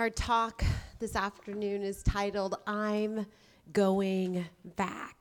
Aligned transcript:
Our 0.00 0.08
talk 0.08 0.64
this 0.98 1.14
afternoon 1.14 1.82
is 1.82 2.02
titled 2.02 2.56
I'm 2.66 3.26
Going 3.70 4.46
Back. 4.64 5.19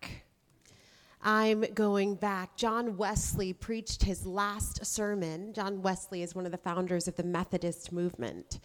I'm 1.31 1.62
going 1.76 2.15
back. 2.15 2.55
John 2.55 2.97
Wesley 2.97 3.54
preached 3.54 4.02
his 4.02 4.26
last 4.26 4.84
sermon. 4.84 5.54
John 5.54 5.84
Wesley 5.84 6.23
is 6.23 6.34
one 6.34 6.48
of 6.48 6.52
the 6.52 6.57
founders 6.57 7.07
of 7.07 7.18
the 7.18 7.23
Methodist 7.23 7.91
movement. 7.91 8.59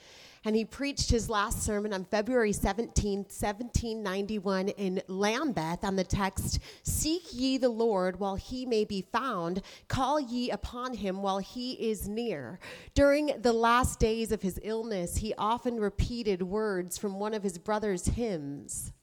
And 0.47 0.57
he 0.57 0.65
preached 0.65 1.11
his 1.11 1.29
last 1.29 1.63
sermon 1.63 1.93
on 1.93 2.07
February 2.07 2.55
17, 2.55 3.19
1791, 3.19 4.71
in 4.71 5.03
Lambeth 5.09 5.85
on 5.85 5.97
the 5.97 6.05
text 6.05 6.59
Seek 6.85 7.25
ye 7.35 7.59
the 7.59 7.69
Lord 7.69 8.19
while 8.19 8.37
he 8.37 8.65
may 8.65 8.87
be 8.87 9.03
found, 9.13 9.61
call 9.89 10.19
ye 10.19 10.51
upon 10.51 10.95
him 10.95 11.21
while 11.21 11.41
he 11.41 11.73
is 11.73 12.09
near. 12.09 12.59
During 12.95 13.43
the 13.43 13.53
last 13.53 13.99
days 13.99 14.33
of 14.33 14.41
his 14.41 14.59
illness, 14.63 15.19
he 15.19 15.35
often 15.37 15.79
repeated 15.79 16.41
words 16.41 16.97
from 16.97 17.21
one 17.21 17.35
of 17.35 17.43
his 17.43 17.59
brother's 17.59 18.07
hymns. 18.07 18.95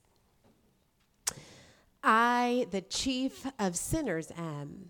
I, 2.03 2.67
the 2.71 2.81
chief 2.81 3.45
of 3.59 3.75
sinners, 3.75 4.31
am, 4.35 4.89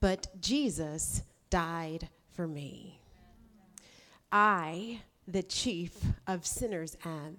but 0.00 0.28
Jesus 0.40 1.22
died 1.48 2.10
for 2.32 2.46
me. 2.46 3.00
I, 4.30 5.00
the 5.26 5.42
chief 5.42 5.96
of 6.26 6.46
sinners 6.46 6.98
am, 7.04 7.38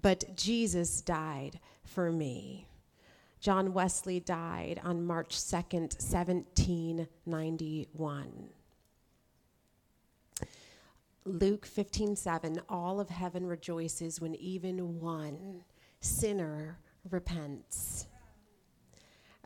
but 0.00 0.36
Jesus 0.36 1.00
died 1.00 1.60
for 1.84 2.10
me. 2.10 2.66
John 3.40 3.72
Wesley 3.72 4.18
died 4.18 4.80
on 4.82 5.06
March 5.06 5.36
2nd, 5.36 6.02
1791. 6.02 8.48
Luke 11.24 11.66
15:7 11.66 12.60
All 12.68 13.00
of 13.00 13.08
heaven 13.08 13.46
rejoices 13.46 14.20
when 14.20 14.34
even 14.36 15.00
one 15.00 15.64
sinner 16.00 16.78
repents. 17.10 18.06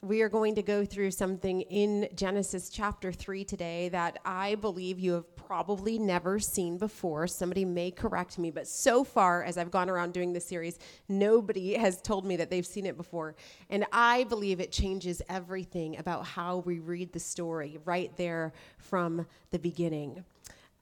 We 0.02 0.22
are 0.22 0.30
going 0.30 0.54
to 0.54 0.62
go 0.62 0.86
through 0.86 1.10
something 1.10 1.60
in 1.60 2.08
Genesis 2.14 2.70
chapter 2.70 3.12
3 3.12 3.44
today 3.44 3.90
that 3.90 4.18
I 4.24 4.54
believe 4.54 4.98
you 4.98 5.12
have 5.12 5.36
probably 5.36 5.98
never 5.98 6.38
seen 6.38 6.78
before. 6.78 7.26
Somebody 7.26 7.66
may 7.66 7.90
correct 7.90 8.38
me, 8.38 8.50
but 8.50 8.66
so 8.66 9.04
far 9.04 9.44
as 9.44 9.58
I've 9.58 9.70
gone 9.70 9.90
around 9.90 10.14
doing 10.14 10.32
this 10.32 10.46
series, 10.46 10.78
nobody 11.10 11.74
has 11.74 12.00
told 12.00 12.24
me 12.24 12.36
that 12.36 12.48
they've 12.48 12.64
seen 12.64 12.86
it 12.86 12.96
before. 12.96 13.36
And 13.68 13.84
I 13.92 14.24
believe 14.24 14.58
it 14.58 14.72
changes 14.72 15.20
everything 15.28 15.98
about 15.98 16.24
how 16.24 16.58
we 16.58 16.78
read 16.78 17.12
the 17.12 17.20
story 17.20 17.78
right 17.84 18.10
there 18.16 18.54
from 18.78 19.26
the 19.50 19.58
beginning. 19.58 20.24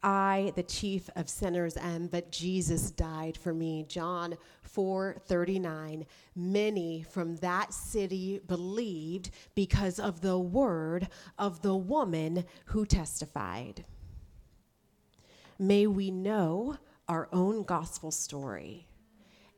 I, 0.03 0.53
the 0.55 0.63
chief 0.63 1.11
of 1.17 1.29
sinners, 1.29 1.77
am, 1.77 2.07
but 2.07 2.31
Jesus 2.31 2.91
died 2.91 3.37
for 3.37 3.53
me. 3.53 3.85
John 3.89 4.37
4 4.63 5.17
39. 5.27 6.07
Many 6.37 7.03
from 7.03 7.37
that 7.37 7.75
city 7.75 8.41
believed 8.47 9.31
because 9.55 9.99
of 9.99 10.21
the 10.21 10.39
word 10.39 11.09
of 11.39 11.63
the 11.63 11.75
woman 11.75 12.45
who 12.67 12.87
testified. 12.87 13.85
May 15.59 15.89
we 15.89 16.11
know 16.13 16.77
our 17.09 17.29
own 17.33 17.65
gospel 17.65 18.13
story 18.13 18.87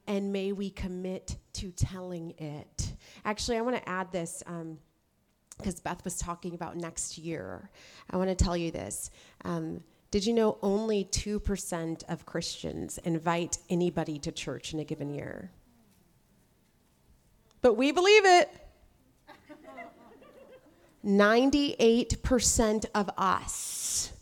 and 0.07 0.33
may 0.33 0.53
we 0.53 0.71
commit 0.71 1.37
to 1.53 1.71
telling 1.71 2.33
it. 2.39 2.95
Actually, 3.25 3.59
I 3.59 3.61
want 3.61 3.77
to 3.77 3.89
add 3.89 4.11
this. 4.11 4.43
because 5.59 5.75
um, 5.77 5.81
Beth 5.85 6.03
was 6.05 6.19
talking 6.19 6.55
about 6.55 6.77
next 6.77 7.19
year. 7.19 7.71
I 8.11 8.17
want 8.17 8.29
to 8.29 8.35
tell 8.35 8.57
you 8.57 8.71
this. 8.71 9.11
Um, 9.45 9.83
did 10.11 10.27
you 10.27 10.33
know 10.33 10.59
only 10.61 11.05
2% 11.05 12.03
of 12.09 12.27
Christians 12.27 12.99
invite 12.99 13.59
anybody 13.69 14.19
to 14.19 14.33
church 14.33 14.75
in 14.75 14.81
a 14.81 14.85
given 14.85 15.11
year? 15.11 15.53
But 17.63 17.75
we 17.75 17.93
believe 17.93 18.25
it. 18.25 18.51
98% 21.05 22.87
of 22.95 23.11
us 23.17 24.13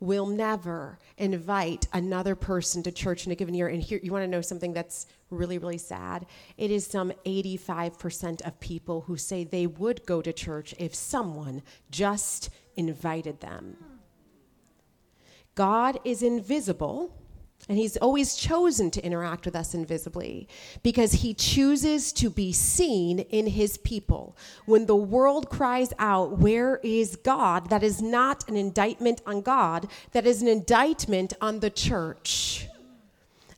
will 0.00 0.26
never 0.26 0.98
invite 1.16 1.88
another 1.92 2.36
person 2.36 2.82
to 2.84 2.92
church 2.92 3.26
in 3.26 3.32
a 3.32 3.34
given 3.34 3.54
year. 3.54 3.68
And 3.68 3.82
here, 3.82 3.98
you 4.02 4.12
want 4.12 4.22
to 4.22 4.28
know 4.28 4.40
something 4.40 4.72
that's 4.72 5.06
really, 5.30 5.58
really 5.58 5.78
sad? 5.78 6.26
It 6.56 6.70
is 6.70 6.86
some 6.86 7.12
85% 7.26 8.46
of 8.46 8.60
people 8.60 9.00
who 9.02 9.16
say 9.16 9.42
they 9.42 9.66
would 9.66 10.06
go 10.06 10.22
to 10.22 10.32
church 10.32 10.74
if 10.78 10.94
someone 10.94 11.62
just 11.90 12.50
invited 12.76 13.40
them. 13.40 13.76
God 15.58 15.98
is 16.04 16.22
invisible. 16.22 17.12
And 17.68 17.76
he's 17.76 17.96
always 17.96 18.36
chosen 18.36 18.92
to 18.92 19.04
interact 19.04 19.44
with 19.44 19.56
us 19.56 19.74
invisibly 19.74 20.46
because 20.84 21.12
he 21.12 21.34
chooses 21.34 22.12
to 22.12 22.30
be 22.30 22.52
seen 22.52 23.18
in 23.18 23.48
his 23.48 23.76
people. 23.76 24.36
When 24.66 24.86
the 24.86 24.96
world 24.96 25.50
cries 25.50 25.92
out, 25.98 26.38
Where 26.38 26.76
is 26.84 27.16
God? 27.16 27.70
That 27.70 27.82
is 27.82 28.00
not 28.00 28.48
an 28.48 28.56
indictment 28.56 29.20
on 29.26 29.42
God, 29.42 29.88
that 30.12 30.26
is 30.28 30.42
an 30.42 30.48
indictment 30.48 31.32
on 31.40 31.58
the 31.58 31.70
church. 31.70 32.68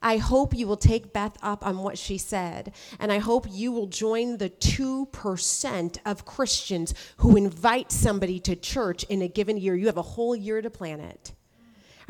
I 0.02 0.16
hope 0.16 0.54
you 0.54 0.66
will 0.66 0.78
take 0.78 1.12
Beth 1.12 1.36
up 1.42 1.64
on 1.66 1.80
what 1.80 1.98
she 1.98 2.16
said, 2.16 2.72
and 2.98 3.12
I 3.12 3.18
hope 3.18 3.46
you 3.50 3.70
will 3.70 3.86
join 3.86 4.38
the 4.38 4.48
2% 4.48 5.98
of 6.06 6.24
Christians 6.24 6.94
who 7.18 7.36
invite 7.36 7.92
somebody 7.92 8.40
to 8.40 8.56
church 8.56 9.04
in 9.04 9.20
a 9.20 9.28
given 9.28 9.58
year. 9.58 9.76
You 9.76 9.86
have 9.86 9.98
a 9.98 10.12
whole 10.16 10.34
year 10.34 10.62
to 10.62 10.70
plan 10.70 11.00
it. 11.00 11.34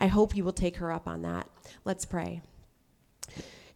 I 0.01 0.07
hope 0.07 0.35
you 0.35 0.43
will 0.43 0.53
take 0.53 0.79
her 0.79 0.91
up 0.91 1.07
on 1.07 1.23
that. 1.23 1.47
Let's 1.85 2.05
pray. 2.05 2.41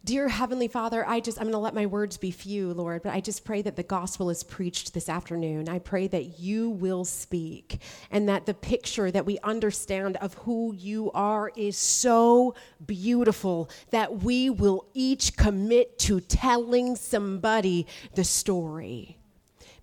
Dear 0.03 0.27
Heavenly 0.27 0.67
Father, 0.67 1.03
I 1.07 1.19
just, 1.19 1.39
I'm 1.39 1.45
going 1.45 1.53
to 1.53 1.57
let 1.57 1.73
my 1.73 1.87
words 1.87 2.17
be 2.17 2.29
few, 2.29 2.73
Lord, 2.73 3.01
but 3.01 3.13
I 3.13 3.21
just 3.21 3.43
pray 3.43 3.63
that 3.63 3.75
the 3.75 3.81
gospel 3.81 4.29
is 4.29 4.43
preached 4.43 4.93
this 4.93 5.09
afternoon. 5.09 5.67
I 5.67 5.79
pray 5.79 6.07
that 6.07 6.39
you 6.39 6.69
will 6.69 7.05
speak 7.05 7.81
and 8.11 8.29
that 8.29 8.45
the 8.45 8.53
picture 8.53 9.09
that 9.09 9.25
we 9.25 9.39
understand 9.39 10.17
of 10.17 10.35
who 10.35 10.75
you 10.75 11.11
are 11.13 11.51
is 11.55 11.75
so 11.75 12.53
beautiful 12.85 13.67
that 13.89 14.21
we 14.21 14.51
will 14.51 14.85
each 14.93 15.35
commit 15.37 15.97
to 15.99 16.19
telling 16.19 16.95
somebody 16.95 17.87
the 18.13 18.23
story. 18.23 19.17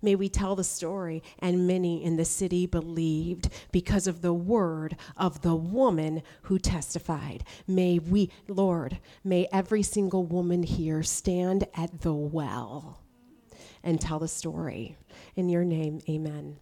May 0.03 0.13
we 0.15 0.29
tell 0.29 0.55
the 0.55 0.63
story. 0.63 1.23
And 1.39 1.65
many 1.65 2.03
in 2.03 2.17
the 2.17 2.25
city 2.25 2.67
believed 2.67 3.49
because 3.71 4.05
of 4.05 4.21
the 4.21 4.33
word 4.33 4.97
of 5.17 5.41
the 5.41 5.55
woman 5.55 6.21
who 6.43 6.59
testified. 6.59 7.43
May 7.67 7.97
we, 7.97 8.29
Lord, 8.47 8.99
may 9.23 9.47
every 9.51 9.81
single 9.81 10.25
woman 10.25 10.61
here 10.61 11.01
stand 11.01 11.67
at 11.73 12.01
the 12.01 12.13
well 12.13 12.99
and 13.83 13.99
tell 13.99 14.19
the 14.19 14.27
story. 14.27 14.97
In 15.35 15.49
your 15.49 15.63
name, 15.63 16.01
amen. 16.07 16.57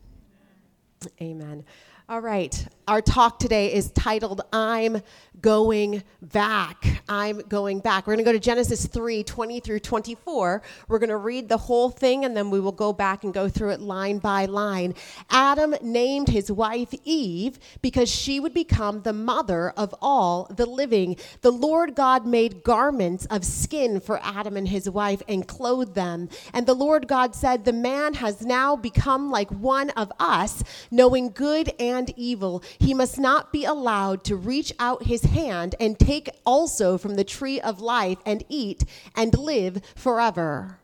Amen. 1.20 1.66
All 2.12 2.20
right. 2.20 2.68
Our 2.92 3.02
talk 3.02 3.40
today 3.40 3.74
is 3.74 3.90
titled 3.92 4.42
I'm 4.52 5.02
Going 5.40 6.04
Back. 6.22 7.04
I'm 7.08 7.38
Going 7.48 7.80
Back. 7.80 8.06
We're 8.06 8.16
going 8.16 8.26
to 8.26 8.30
go 8.30 8.34
to 8.34 8.40
Genesis 8.40 8.86
3 8.86 9.24
20 9.24 9.60
through 9.62 9.80
24. 9.80 10.62
We're 10.90 11.00
going 11.00 11.10
to 11.10 11.16
read 11.16 11.48
the 11.48 11.58
whole 11.58 11.90
thing 11.90 12.26
and 12.26 12.36
then 12.36 12.50
we 12.50 12.60
will 12.60 12.74
go 12.74 12.92
back 12.92 13.24
and 13.24 13.34
go 13.34 13.48
through 13.48 13.70
it 13.70 13.80
line 13.80 14.18
by 14.18 14.44
line. 14.44 14.94
Adam 15.30 15.74
named 15.82 16.28
his 16.28 16.52
wife 16.52 16.94
Eve 17.06 17.60
because 17.82 18.10
she 18.10 18.42
would 18.42 18.54
become 18.54 19.04
the 19.04 19.14
mother 19.14 19.70
of 19.78 19.96
all 20.02 20.52
the 20.54 20.66
living. 20.66 21.16
The 21.42 21.52
Lord 21.52 21.96
God 21.96 22.26
made 22.26 22.62
garments 22.64 23.26
of 23.28 23.46
skin 23.46 24.02
for 24.02 24.20
Adam 24.22 24.58
and 24.58 24.68
his 24.68 24.90
wife 24.90 25.22
and 25.30 25.48
clothed 25.48 25.96
them. 25.96 26.28
And 26.52 26.66
the 26.66 26.74
Lord 26.74 27.08
God 27.08 27.36
said, 27.36 27.64
The 27.64 27.72
man 27.72 28.16
has 28.16 28.42
now 28.42 28.76
become 28.76 29.32
like 29.32 29.50
one 29.50 29.92
of 29.92 30.12
us, 30.20 30.62
knowing 30.92 31.30
good 31.30 31.72
and 31.80 32.01
evil, 32.18 32.64
he 32.80 32.94
must 32.94 33.20
not 33.20 33.54
be 33.54 33.64
allowed 33.64 34.24
to 34.26 34.36
reach 34.36 34.74
out 34.80 35.04
his 35.04 35.24
hand 35.24 35.76
and 35.80 36.00
take 36.00 36.30
also 36.46 36.98
from 36.98 37.16
the 37.16 37.24
tree 37.24 37.62
of 37.62 37.80
life 37.80 38.18
and 38.26 38.44
eat 38.50 38.84
and 39.16 39.38
live 39.38 39.82
forever. 39.96 40.81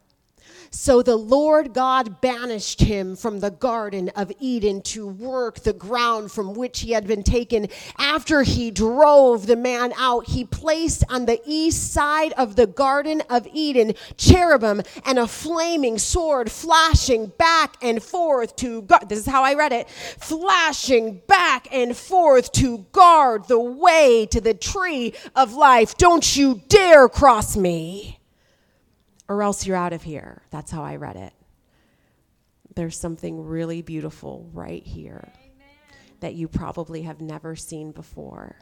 So 0.69 1.01
the 1.01 1.15
Lord 1.15 1.73
God 1.73 2.21
banished 2.21 2.81
him 2.81 3.15
from 3.15 3.39
the 3.39 3.51
Garden 3.51 4.09
of 4.15 4.31
Eden 4.39 4.81
to 4.83 5.07
work 5.07 5.59
the 5.59 5.73
ground 5.73 6.31
from 6.31 6.53
which 6.53 6.81
he 6.81 6.91
had 6.91 7.07
been 7.07 7.23
taken. 7.23 7.67
After 7.97 8.43
he 8.43 8.71
drove 8.71 9.47
the 9.47 9.55
man 9.55 9.93
out, 9.97 10.27
he 10.27 10.43
placed 10.43 11.03
on 11.09 11.25
the 11.25 11.41
east 11.45 11.93
side 11.93 12.33
of 12.33 12.55
the 12.55 12.67
Garden 12.67 13.21
of 13.29 13.47
Eden 13.53 13.93
cherubim 14.17 14.81
and 15.05 15.19
a 15.19 15.27
flaming 15.27 15.97
sword 15.97 16.51
flashing 16.51 17.27
back 17.37 17.75
and 17.81 18.01
forth 18.01 18.55
to 18.57 18.81
guard. 18.83 19.09
This 19.09 19.19
is 19.19 19.25
how 19.25 19.43
I 19.43 19.53
read 19.53 19.73
it 19.73 19.89
flashing 19.89 21.21
back 21.27 21.67
and 21.71 21.95
forth 21.95 22.51
to 22.53 22.79
guard 22.91 23.47
the 23.47 23.59
way 23.59 24.27
to 24.31 24.41
the 24.41 24.53
tree 24.53 25.13
of 25.35 25.53
life. 25.53 25.95
Don't 25.97 26.35
you 26.35 26.61
dare 26.67 27.07
cross 27.07 27.55
me 27.55 28.16
or 29.27 29.43
else 29.43 29.65
you're 29.65 29.77
out 29.77 29.93
of 29.93 30.03
here. 30.03 30.41
That's 30.51 30.71
how 30.71 30.83
I 30.83 30.95
read 30.95 31.15
it. 31.15 31.33
There's 32.75 32.99
something 32.99 33.45
really 33.45 33.81
beautiful 33.81 34.49
right 34.53 34.85
here 34.85 35.31
Amen. 35.35 35.67
that 36.19 36.35
you 36.35 36.47
probably 36.47 37.01
have 37.03 37.21
never 37.21 37.55
seen 37.55 37.91
before. 37.91 38.55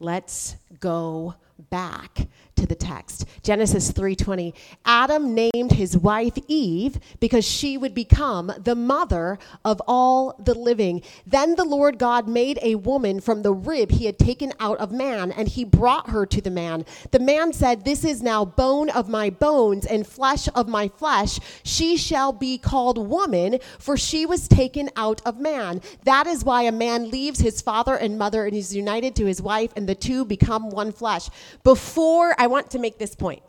Let's 0.00 0.56
go 0.80 1.34
back 1.70 2.28
to 2.56 2.66
the 2.66 2.74
text. 2.74 3.24
Genesis 3.42 3.90
3:20. 3.90 4.54
Adam 4.84 5.34
named 5.34 5.72
his 5.72 5.96
wife 5.96 6.34
Eve 6.48 7.00
because 7.18 7.44
she 7.44 7.76
would 7.76 7.94
become 7.94 8.52
the 8.62 8.74
mother 8.74 9.38
of 9.64 9.80
all 9.88 10.34
the 10.38 10.54
living. 10.54 11.02
Then 11.26 11.54
the 11.56 11.64
Lord 11.64 11.98
God 11.98 12.28
made 12.28 12.58
a 12.62 12.76
woman 12.76 13.20
from 13.20 13.42
the 13.42 13.52
rib 13.52 13.90
he 13.90 14.04
had 14.06 14.18
taken 14.18 14.52
out 14.60 14.78
of 14.78 14.92
man 14.92 15.32
and 15.32 15.48
he 15.48 15.64
brought 15.64 16.10
her 16.10 16.26
to 16.26 16.40
the 16.40 16.50
man. 16.50 16.84
The 17.10 17.18
man 17.18 17.52
said, 17.52 17.84
"This 17.84 18.04
is 18.04 18.22
now 18.22 18.44
bone 18.44 18.90
of 18.90 19.08
my 19.08 19.30
bones 19.30 19.86
and 19.86 20.06
flesh 20.06 20.48
of 20.54 20.68
my 20.68 20.88
flesh. 20.88 21.40
She 21.62 21.96
shall 21.96 22.32
be 22.32 22.58
called 22.58 22.98
woman, 22.98 23.58
for 23.78 23.96
she 23.96 24.26
was 24.26 24.46
taken 24.46 24.90
out 24.94 25.22
of 25.24 25.40
man." 25.40 25.80
That 26.04 26.26
is 26.26 26.44
why 26.44 26.62
a 26.62 26.72
man 26.72 27.10
leaves 27.10 27.40
his 27.40 27.60
father 27.60 27.96
and 27.96 28.18
mother 28.18 28.44
and 28.46 28.54
is 28.54 28.76
united 28.76 29.16
to 29.16 29.26
his 29.26 29.42
wife 29.42 29.72
and 29.74 29.88
the 29.88 29.94
two 29.94 30.24
become 30.24 30.70
one 30.70 30.92
flesh. 30.92 31.28
Before 31.64 32.34
I 32.38 32.46
want 32.46 32.70
to 32.72 32.78
make 32.78 32.98
this 32.98 33.14
point. 33.14 33.42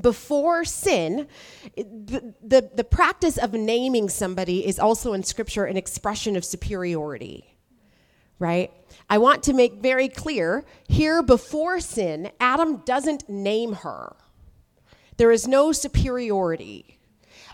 Before 0.00 0.64
sin, 0.64 1.28
the, 1.74 2.34
the, 2.42 2.70
the 2.74 2.84
practice 2.84 3.38
of 3.38 3.54
naming 3.54 4.10
somebody 4.10 4.66
is 4.66 4.78
also 4.78 5.14
in 5.14 5.22
Scripture 5.22 5.64
an 5.64 5.78
expression 5.78 6.36
of 6.36 6.44
superiority, 6.44 7.56
right? 8.38 8.70
I 9.08 9.16
want 9.16 9.42
to 9.44 9.54
make 9.54 9.74
very 9.80 10.08
clear 10.08 10.66
here 10.88 11.22
before 11.22 11.80
sin, 11.80 12.30
Adam 12.38 12.82
doesn't 12.84 13.30
name 13.30 13.72
her. 13.74 14.14
There 15.16 15.32
is 15.32 15.48
no 15.48 15.72
superiority. 15.72 16.97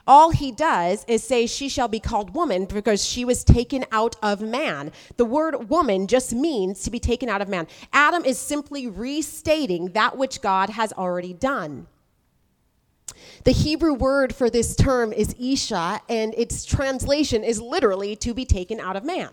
All 0.06 0.30
he 0.30 0.52
does 0.52 1.04
is 1.08 1.22
say, 1.22 1.46
She 1.46 1.68
shall 1.68 1.88
be 1.88 2.00
called 2.00 2.34
woman 2.34 2.66
because 2.66 3.04
she 3.04 3.24
was 3.24 3.42
taken 3.42 3.84
out 3.90 4.16
of 4.22 4.40
man. 4.40 4.92
The 5.16 5.24
word 5.24 5.70
woman 5.70 6.06
just 6.06 6.34
means 6.34 6.82
to 6.82 6.90
be 6.90 7.00
taken 7.00 7.28
out 7.28 7.40
of 7.40 7.48
man. 7.48 7.66
Adam 7.92 8.24
is 8.24 8.38
simply 8.38 8.86
restating 8.86 9.92
that 9.92 10.18
which 10.18 10.42
God 10.42 10.70
has 10.70 10.92
already 10.92 11.32
done. 11.32 11.86
The 13.44 13.52
Hebrew 13.52 13.94
word 13.94 14.34
for 14.34 14.50
this 14.50 14.76
term 14.76 15.12
is 15.12 15.34
Isha, 15.38 16.00
and 16.08 16.34
its 16.36 16.64
translation 16.64 17.42
is 17.44 17.60
literally 17.60 18.16
to 18.16 18.34
be 18.34 18.44
taken 18.44 18.80
out 18.80 18.96
of 18.96 19.04
man. 19.04 19.30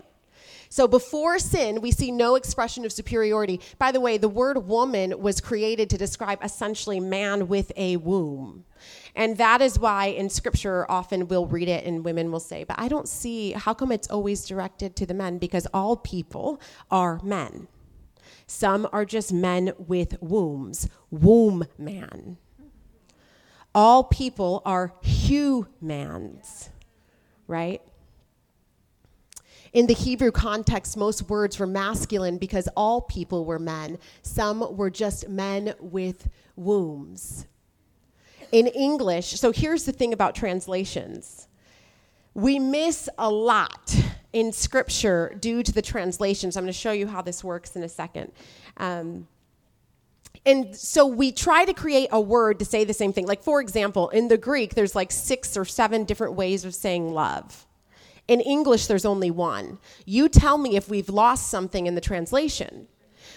So 0.68 0.88
before 0.88 1.38
sin, 1.38 1.82
we 1.82 1.90
see 1.90 2.10
no 2.10 2.34
expression 2.34 2.86
of 2.86 2.92
superiority. 2.92 3.60
By 3.78 3.92
the 3.92 4.00
way, 4.00 4.16
the 4.16 4.28
word 4.28 4.66
woman 4.66 5.20
was 5.20 5.38
created 5.38 5.90
to 5.90 5.98
describe 5.98 6.38
essentially 6.42 6.98
man 6.98 7.46
with 7.48 7.72
a 7.76 7.98
womb. 7.98 8.64
And 9.14 9.36
that 9.36 9.60
is 9.60 9.78
why 9.78 10.06
in 10.06 10.30
scripture, 10.30 10.90
often 10.90 11.28
we'll 11.28 11.46
read 11.46 11.68
it 11.68 11.84
and 11.84 12.04
women 12.04 12.32
will 12.32 12.40
say, 12.40 12.64
But 12.64 12.78
I 12.78 12.88
don't 12.88 13.08
see 13.08 13.52
how 13.52 13.74
come 13.74 13.92
it's 13.92 14.08
always 14.08 14.46
directed 14.46 14.96
to 14.96 15.06
the 15.06 15.14
men? 15.14 15.38
Because 15.38 15.66
all 15.74 15.96
people 15.96 16.60
are 16.90 17.20
men. 17.22 17.68
Some 18.46 18.88
are 18.92 19.04
just 19.04 19.32
men 19.32 19.72
with 19.78 20.16
wombs, 20.22 20.88
womb 21.10 21.64
man. 21.78 22.38
All 23.74 24.04
people 24.04 24.62
are 24.64 24.94
humans, 25.02 26.70
right? 27.46 27.82
In 29.72 29.86
the 29.86 29.94
Hebrew 29.94 30.30
context, 30.30 30.98
most 30.98 31.30
words 31.30 31.58
were 31.58 31.66
masculine 31.66 32.36
because 32.36 32.68
all 32.76 33.00
people 33.02 33.46
were 33.46 33.58
men. 33.58 33.98
Some 34.22 34.76
were 34.76 34.90
just 34.90 35.28
men 35.28 35.74
with 35.80 36.28
wombs 36.56 37.46
in 38.52 38.66
English, 38.68 39.28
so 39.40 39.50
here's 39.50 39.84
the 39.84 39.92
thing 39.92 40.12
about 40.12 40.34
translations 40.34 41.48
we 42.34 42.58
miss 42.58 43.10
a 43.18 43.30
lot 43.30 43.94
in 44.32 44.52
scripture 44.52 45.36
due 45.38 45.62
to 45.62 45.70
the 45.70 45.82
translations. 45.82 46.56
I'm 46.56 46.64
going 46.64 46.72
to 46.72 46.78
show 46.78 46.92
you 46.92 47.06
how 47.06 47.20
this 47.20 47.44
works 47.44 47.76
in 47.76 47.82
a 47.82 47.88
second. 47.88 48.32
Um, 48.78 49.28
and 50.46 50.74
so 50.74 51.06
we 51.06 51.30
try 51.30 51.64
to 51.64 51.74
create 51.74 52.08
a 52.10 52.20
word 52.20 52.58
to 52.60 52.64
say 52.64 52.84
the 52.84 52.94
same 52.94 53.12
thing. 53.12 53.26
Like, 53.26 53.42
for 53.42 53.60
example, 53.60 54.08
in 54.08 54.28
the 54.28 54.38
Greek, 54.38 54.74
there's 54.74 54.94
like 54.94 55.12
six 55.12 55.56
or 55.56 55.64
seven 55.64 56.04
different 56.04 56.32
ways 56.32 56.64
of 56.64 56.74
saying 56.74 57.12
love. 57.12 57.66
In 58.28 58.40
English, 58.40 58.86
there's 58.86 59.04
only 59.04 59.30
one. 59.30 59.78
You 60.06 60.28
tell 60.28 60.56
me 60.56 60.76
if 60.76 60.88
we've 60.88 61.10
lost 61.10 61.50
something 61.50 61.86
in 61.86 61.94
the 61.94 62.00
translation 62.00 62.88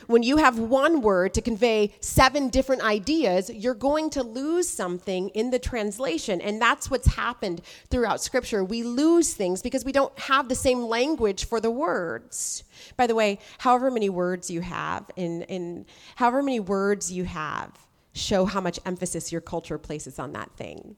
when 0.07 0.23
you 0.23 0.37
have 0.37 0.59
one 0.59 1.01
word 1.01 1.33
to 1.33 1.41
convey 1.41 1.93
seven 1.99 2.49
different 2.49 2.83
ideas, 2.83 3.49
you're 3.49 3.73
going 3.73 4.09
to 4.11 4.23
lose 4.23 4.67
something 4.69 5.29
in 5.29 5.51
the 5.51 5.59
translation. 5.59 6.41
And 6.41 6.61
that's 6.61 6.89
what's 6.89 7.07
happened 7.07 7.61
throughout 7.89 8.21
Scripture. 8.21 8.63
We 8.63 8.83
lose 8.83 9.33
things 9.33 9.61
because 9.61 9.85
we 9.85 9.91
don't 9.91 10.17
have 10.19 10.49
the 10.49 10.55
same 10.55 10.83
language 10.83 11.45
for 11.45 11.59
the 11.59 11.71
words. 11.71 12.63
By 12.97 13.07
the 13.07 13.15
way, 13.15 13.39
however 13.57 13.89
many 13.91 14.09
words 14.09 14.49
you 14.49 14.61
have, 14.61 15.09
in, 15.15 15.43
in 15.43 15.85
however 16.15 16.43
many 16.43 16.59
words 16.59 17.11
you 17.11 17.23
have, 17.25 17.71
show 18.13 18.45
how 18.45 18.61
much 18.61 18.79
emphasis 18.85 19.31
your 19.31 19.41
culture 19.41 19.77
places 19.77 20.19
on 20.19 20.31
that 20.33 20.51
thing. 20.55 20.95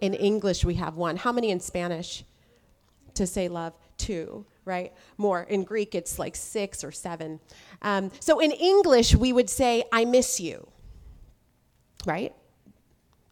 In 0.00 0.12
English, 0.14 0.64
we 0.64 0.74
have 0.74 0.96
one. 0.96 1.16
How 1.16 1.32
many 1.32 1.50
in 1.50 1.60
Spanish 1.60 2.24
to 3.14 3.26
say 3.26 3.48
love? 3.48 3.72
Two 3.96 4.44
right? 4.66 4.92
More. 5.16 5.44
In 5.44 5.64
Greek, 5.64 5.94
it's 5.94 6.18
like 6.18 6.36
six 6.36 6.84
or 6.84 6.92
seven. 6.92 7.40
Um, 7.80 8.10
so 8.20 8.40
in 8.40 8.50
English, 8.50 9.14
we 9.14 9.32
would 9.32 9.48
say, 9.48 9.84
I 9.92 10.04
miss 10.04 10.38
you, 10.38 10.66
right? 12.04 12.34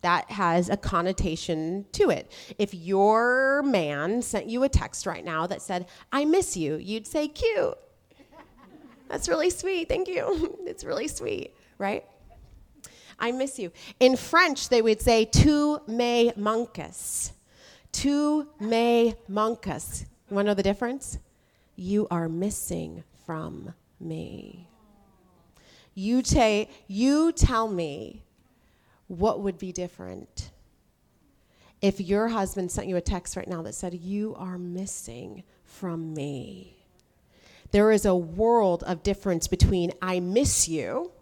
That 0.01 0.31
has 0.31 0.71
a 0.71 0.77
connotation 0.77 1.87
to 1.93 2.11
it. 2.11 2.31
If 2.57 2.73
your 2.73 3.63
man 3.65 4.23
sent 4.23 4.47
you 4.47 4.63
a 4.63 4.69
text 4.69 5.07
right 5.07 5.25
now 5.25 5.47
that 5.49 5.61
said, 5.61 5.87
I 6.13 6.25
miss 6.25 6.57
you, 6.57 6.77
you'd 6.77 7.07
say, 7.07 7.29
cute. 7.29 7.77
That's 9.09 9.29
really 9.29 9.51
sweet. 9.51 9.89
Thank 9.89 10.09
you. 10.09 10.57
it's 10.67 10.85
really 10.85 11.09
sweet, 11.09 11.55
right? 11.79 12.05
I 13.19 13.33
miss 13.33 13.59
you. 13.59 13.73
In 13.99 14.17
French, 14.17 14.69
they 14.69 14.83
would 14.83 15.01
say, 15.01 15.25
tu 15.25 15.81
me 15.89 16.33
manques. 16.37 17.33
Tu 17.93 18.47
me 18.61 19.15
manques. 19.29 20.05
You 20.29 20.37
want 20.37 20.47
to 20.47 20.51
know 20.51 20.55
the 20.55 20.63
difference? 20.63 21.19
You 21.77 22.07
are 22.11 22.29
missing 22.29 23.05
from 23.27 23.75
me. 24.01 24.69
You, 25.95 26.23
ta- 26.23 26.67
you 26.87 27.33
tell 27.33 27.69
me 27.69 28.25
what 29.07 29.41
would 29.41 29.59
be 29.59 29.73
different 29.73 30.51
if 31.85 32.01
your 32.01 32.29
husband 32.29 32.71
sent 32.73 32.89
you 32.89 32.97
a 32.97 33.01
text 33.03 33.37
right 33.37 33.47
now 33.47 33.61
that 33.63 33.75
said, 33.75 33.95
You 33.95 34.35
are 34.39 34.57
missing 34.57 35.45
from 35.65 36.15
me. 36.15 36.79
There 37.73 37.93
is 37.93 38.07
a 38.07 38.15
world 38.15 38.83
of 38.85 39.03
difference 39.03 39.49
between 39.49 39.93
I 40.01 40.21
miss 40.21 40.69
you 40.69 41.13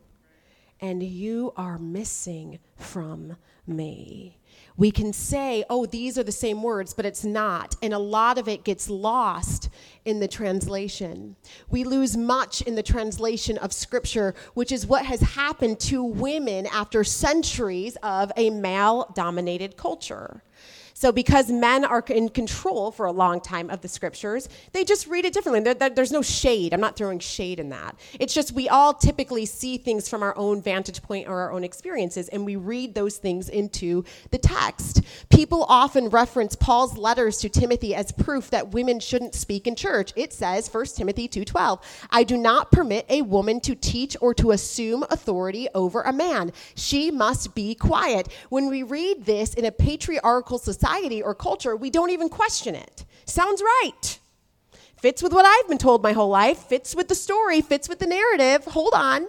and 0.83 1.03
you 1.03 1.55
are 1.57 1.79
missing 1.79 2.59
from 2.77 3.37
me 3.67 4.37
we 4.77 4.91
can 4.91 5.13
say, 5.13 5.65
oh, 5.69 5.87
these 5.87 6.19
are 6.19 6.23
the 6.23 6.33
same 6.33 6.63
words, 6.63 6.95
but 6.95 7.05
it's 7.05 7.25
not. 7.25 7.77
And 7.83 7.93
a 7.93 7.99
lot 7.99 8.39
of 8.39 8.49
it 8.49 8.65
gets 8.65 8.89
lost 8.89 9.69
in 10.05 10.21
the 10.21 10.29
translation. 10.29 11.37
We 11.71 11.85
lose 11.85 12.17
much 12.17 12.63
in 12.63 12.75
the 12.75 12.83
translation 12.83 13.59
of 13.59 13.73
Scripture, 13.73 14.35
which 14.55 14.73
is 14.73 14.87
what 14.87 15.05
has 15.05 15.21
happened 15.21 15.79
to 15.81 16.03
women 16.03 16.67
after 16.67 17.05
centuries 17.05 17.97
of 18.03 18.33
a 18.37 18.51
male 18.51 19.13
dominated 19.15 19.77
culture. 19.77 20.43
So, 21.03 21.11
because 21.11 21.51
men 21.51 21.85
are 21.85 22.05
in 22.11 22.29
control 22.29 22.93
for 22.93 23.07
a 23.07 23.11
long 23.11 23.41
time 23.41 23.71
of 23.71 23.81
the 23.81 23.89
scriptures, 23.89 24.49
they 24.71 24.85
just 24.85 25.09
read 25.09 25.25
it 25.25 25.35
differently. 25.35 25.73
There, 25.75 25.91
there's 25.91 26.13
no 26.13 26.23
shade. 26.23 26.73
I'm 26.73 26.81
not 26.81 26.95
throwing 26.95 27.19
shade 27.19 27.59
in 27.59 27.71
that. 27.71 27.97
It's 28.21 28.33
just 28.33 28.53
we 28.53 28.69
all 28.69 28.95
typically 28.95 29.45
see 29.45 29.79
things 29.79 30.09
from 30.09 30.23
our 30.23 30.33
own 30.39 30.63
vantage 30.63 31.03
point 31.03 31.27
or 31.27 31.41
our 31.41 31.51
own 31.51 31.65
experiences, 31.65 32.29
and 32.29 32.47
we 32.47 32.55
read 32.55 32.95
those 32.95 33.17
things 33.17 33.49
into 33.49 34.05
the 34.31 34.39
text. 34.39 35.03
People 35.29 35.67
often 35.69 36.09
reference 36.09 36.55
Paul's 36.55 36.97
letters 36.97 37.39
to 37.39 37.49
Timothy 37.49 37.97
as 37.97 38.13
proof 38.13 38.51
that 38.51 38.71
women 38.71 39.01
shouldn't 39.01 39.35
speak 39.35 39.67
in 39.67 39.75
church. 39.75 40.13
It 40.15 40.33
says, 40.33 40.69
1 40.69 40.95
Timothy 40.95 41.27
2:12, 41.27 41.81
"I 42.11 42.23
do 42.23 42.37
not 42.37 42.71
permit 42.71 43.07
a 43.09 43.23
woman 43.23 43.59
to 43.63 43.75
teach 43.75 44.17
or 44.21 44.35
to 44.35 44.53
assume 44.53 45.05
authority 45.11 45.67
over 45.75 46.03
a 46.03 46.13
man. 46.13 46.53
She 46.77 47.11
must 47.11 47.57
be 47.57 47.75
quiet." 47.75 48.29
When 48.51 48.69
we 48.69 48.85
read 48.85 49.27
this 49.27 49.53
in 49.55 49.65
a 49.65 49.73
patriarchal 49.73 50.61
society, 50.61 50.92
society 50.93 51.23
or 51.23 51.35
culture, 51.35 51.75
we 51.75 51.91
don't 51.91 52.11
even 52.11 52.29
question 52.29 52.75
it. 52.75 53.05
Sounds 53.25 53.63
right. 53.63 54.19
Fits 55.01 55.23
with 55.23 55.33
what 55.33 55.47
I've 55.47 55.69
been 55.69 55.79
told 55.79 56.03
my 56.03 56.13
whole 56.13 56.29
life, 56.29 56.59
fits 56.59 56.95
with 56.95 57.09
the 57.09 57.15
story, 57.15 57.61
fits 57.61 57.89
with 57.89 57.99
the 57.99 58.07
narrative. 58.07 58.65
Hold 58.67 58.93
on. 58.95 59.27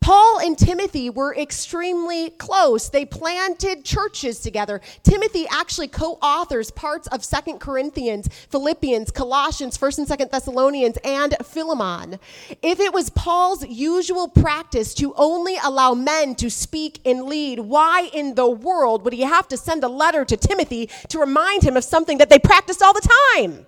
Paul 0.00 0.38
and 0.38 0.56
Timothy 0.56 1.10
were 1.10 1.34
extremely 1.36 2.30
close. 2.30 2.88
They 2.88 3.04
planted 3.04 3.84
churches 3.84 4.40
together. 4.40 4.80
Timothy 5.02 5.46
actually 5.50 5.88
co-authors 5.88 6.70
parts 6.70 7.08
of 7.08 7.24
Second 7.24 7.58
Corinthians, 7.58 8.28
Philippians, 8.48 9.10
Colossians, 9.10 9.76
1st 9.76 9.98
and 9.98 10.08
2nd 10.08 10.30
Thessalonians, 10.30 10.96
and 11.04 11.36
Philemon. 11.44 12.18
If 12.62 12.80
it 12.80 12.94
was 12.94 13.10
Paul's 13.10 13.66
usual 13.66 14.28
practice 14.28 14.94
to 14.94 15.12
only 15.14 15.56
allow 15.62 15.94
men 15.94 16.34
to 16.36 16.48
speak 16.48 17.00
and 17.04 17.24
lead, 17.24 17.58
why 17.60 18.08
in 18.12 18.34
the 18.34 18.48
world 18.48 19.04
would 19.04 19.12
he 19.12 19.22
have 19.22 19.48
to 19.48 19.56
send 19.56 19.84
a 19.84 19.88
letter 19.88 20.24
to 20.24 20.36
Timothy 20.36 20.88
to 21.08 21.18
remind 21.18 21.62
him 21.62 21.76
of 21.76 21.84
something 21.84 22.18
that 22.18 22.30
they 22.30 22.38
practiced 22.38 22.82
all 22.82 22.94
the 22.94 23.08
time? 23.34 23.66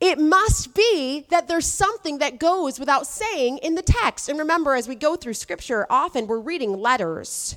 It 0.00 0.18
must 0.18 0.74
be 0.74 1.24
that 1.30 1.48
there's 1.48 1.66
something 1.66 2.18
that 2.18 2.38
goes 2.38 2.78
without 2.78 3.06
saying 3.06 3.58
in 3.58 3.74
the 3.74 3.82
text. 3.82 4.28
And 4.28 4.38
remember, 4.38 4.74
as 4.74 4.88
we 4.88 4.94
go 4.94 5.16
through 5.16 5.34
scripture, 5.34 5.86
often 5.88 6.26
we're 6.26 6.40
reading 6.40 6.72
letters. 6.78 7.56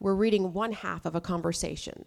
We're 0.00 0.14
reading 0.14 0.52
one 0.52 0.72
half 0.72 1.06
of 1.06 1.14
a 1.14 1.20
conversation, 1.20 2.04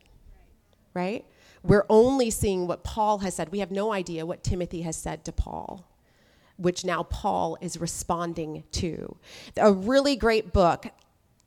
right? 0.93 1.25
We're 1.63 1.85
only 1.89 2.29
seeing 2.29 2.67
what 2.67 2.83
Paul 2.83 3.19
has 3.19 3.35
said. 3.35 3.49
We 3.51 3.59
have 3.59 3.71
no 3.71 3.91
idea 3.91 4.25
what 4.25 4.43
Timothy 4.43 4.81
has 4.83 4.95
said 4.95 5.25
to 5.25 5.31
Paul, 5.31 5.89
which 6.57 6.85
now 6.85 7.03
Paul 7.03 7.57
is 7.61 7.79
responding 7.79 8.63
to. 8.73 9.17
A 9.57 9.71
really 9.71 10.15
great 10.15 10.53
book 10.53 10.87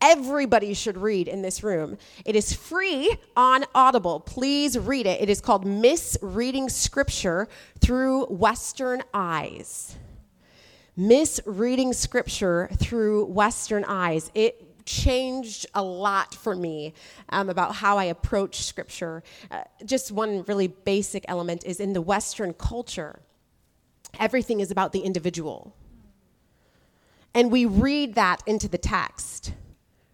everybody 0.01 0.75
should 0.75 0.97
read 0.97 1.29
in 1.29 1.43
this 1.43 1.63
room. 1.63 1.99
It 2.25 2.37
is 2.37 2.53
free 2.53 3.17
on 3.37 3.65
Audible. 3.75 4.21
Please 4.21 4.79
read 4.79 5.07
it. 5.07 5.21
It 5.21 5.29
is 5.29 5.41
called 5.41 5.67
Misreading 5.67 6.69
Scripture 6.69 7.49
Through 7.81 8.27
Western 8.27 9.03
Eyes. 9.13 9.97
Misreading 10.97 11.93
Scripture 11.93 12.69
Through 12.79 13.27
Western 13.27 13.85
Eyes. 13.85 14.31
It 14.35 14.85
changed 14.87 15.67
a 15.75 15.83
lot 15.83 16.35
for 16.35 16.57
me 16.57 16.95
um, 17.29 17.49
about 17.49 17.77
how 17.77 17.97
I 17.99 18.05
approach 18.05 18.63
Scripture. 18.63 19.23
Uh, 19.51 19.63
just 19.85 20.11
one 20.11 20.43
really 20.45 20.67
basic 20.69 21.25
element 21.29 21.65
is 21.65 21.79
in 21.81 21.93
the 21.93 22.01
Western 22.01 22.53
culture, 22.55 23.21
everything 24.19 24.61
is 24.61 24.71
about 24.71 24.93
the 24.93 25.01
individual. 25.01 25.75
And 27.33 27.53
we 27.53 27.65
read 27.65 28.17
that 28.17 28.43
into 28.47 28.69
the 28.69 28.79
text 28.79 29.53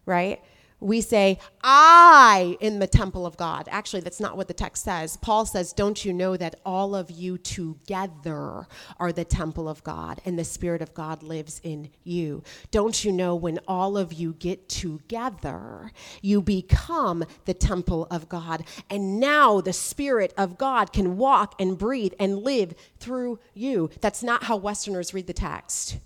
right? 0.06 0.40
We 0.78 1.00
say, 1.00 1.38
I 1.62 2.58
in 2.60 2.80
the 2.80 2.86
temple 2.86 3.24
of 3.24 3.38
God. 3.38 3.66
Actually, 3.70 4.02
that's 4.02 4.20
not 4.20 4.36
what 4.36 4.46
the 4.46 4.52
text 4.52 4.84
says. 4.84 5.16
Paul 5.16 5.46
says, 5.46 5.72
Don't 5.72 6.04
you 6.04 6.12
know 6.12 6.36
that 6.36 6.60
all 6.66 6.94
of 6.94 7.10
you 7.10 7.38
together 7.38 8.66
are 9.00 9.12
the 9.12 9.24
temple 9.24 9.70
of 9.70 9.82
God 9.82 10.20
and 10.26 10.38
the 10.38 10.44
Spirit 10.44 10.82
of 10.82 10.92
God 10.92 11.22
lives 11.22 11.62
in 11.64 11.88
you? 12.04 12.42
Don't 12.70 13.04
you 13.04 13.10
know 13.10 13.34
when 13.34 13.58
all 13.66 13.96
of 13.96 14.12
you 14.12 14.34
get 14.34 14.68
together, 14.68 15.92
you 16.20 16.42
become 16.42 17.24
the 17.46 17.54
temple 17.54 18.06
of 18.10 18.28
God? 18.28 18.62
And 18.90 19.18
now 19.18 19.62
the 19.62 19.72
Spirit 19.72 20.34
of 20.36 20.58
God 20.58 20.92
can 20.92 21.16
walk 21.16 21.58
and 21.58 21.78
breathe 21.78 22.12
and 22.20 22.42
live 22.42 22.74
through 23.00 23.38
you. 23.54 23.88
That's 24.02 24.22
not 24.22 24.44
how 24.44 24.58
Westerners 24.58 25.14
read 25.14 25.26
the 25.26 25.32
text. 25.32 25.96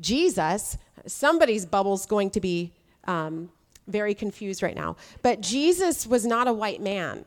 Jesus, 0.00 0.78
somebody's 1.06 1.66
bubble's 1.66 2.06
going 2.06 2.30
to 2.30 2.40
be 2.40 2.72
um, 3.04 3.50
very 3.86 4.14
confused 4.14 4.62
right 4.62 4.76
now. 4.76 4.96
But 5.22 5.40
Jesus 5.40 6.06
was 6.06 6.24
not 6.26 6.48
a 6.48 6.52
white 6.52 6.80
man. 6.80 7.24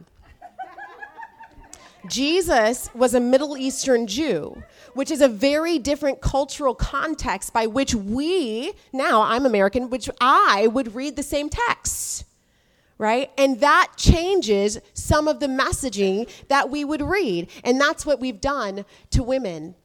Jesus 2.09 2.89
was 2.93 3.13
a 3.13 3.19
Middle 3.19 3.57
Eastern 3.57 4.07
Jew, 4.07 4.61
which 4.93 5.09
is 5.09 5.21
a 5.21 5.29
very 5.29 5.79
different 5.79 6.19
cultural 6.19 6.75
context 6.75 7.53
by 7.53 7.65
which 7.65 7.95
we, 7.95 8.73
now 8.91 9.21
I'm 9.21 9.45
American, 9.45 9.89
which 9.89 10.09
I 10.19 10.67
would 10.67 10.95
read 10.95 11.15
the 11.15 11.23
same 11.23 11.49
text, 11.49 12.25
right? 12.97 13.31
And 13.37 13.61
that 13.61 13.93
changes 13.95 14.79
some 14.93 15.29
of 15.29 15.39
the 15.39 15.47
messaging 15.47 16.29
that 16.49 16.69
we 16.69 16.83
would 16.83 17.01
read. 17.01 17.49
And 17.63 17.79
that's 17.79 18.05
what 18.05 18.19
we've 18.19 18.41
done 18.41 18.83
to 19.11 19.23
women 19.23 19.75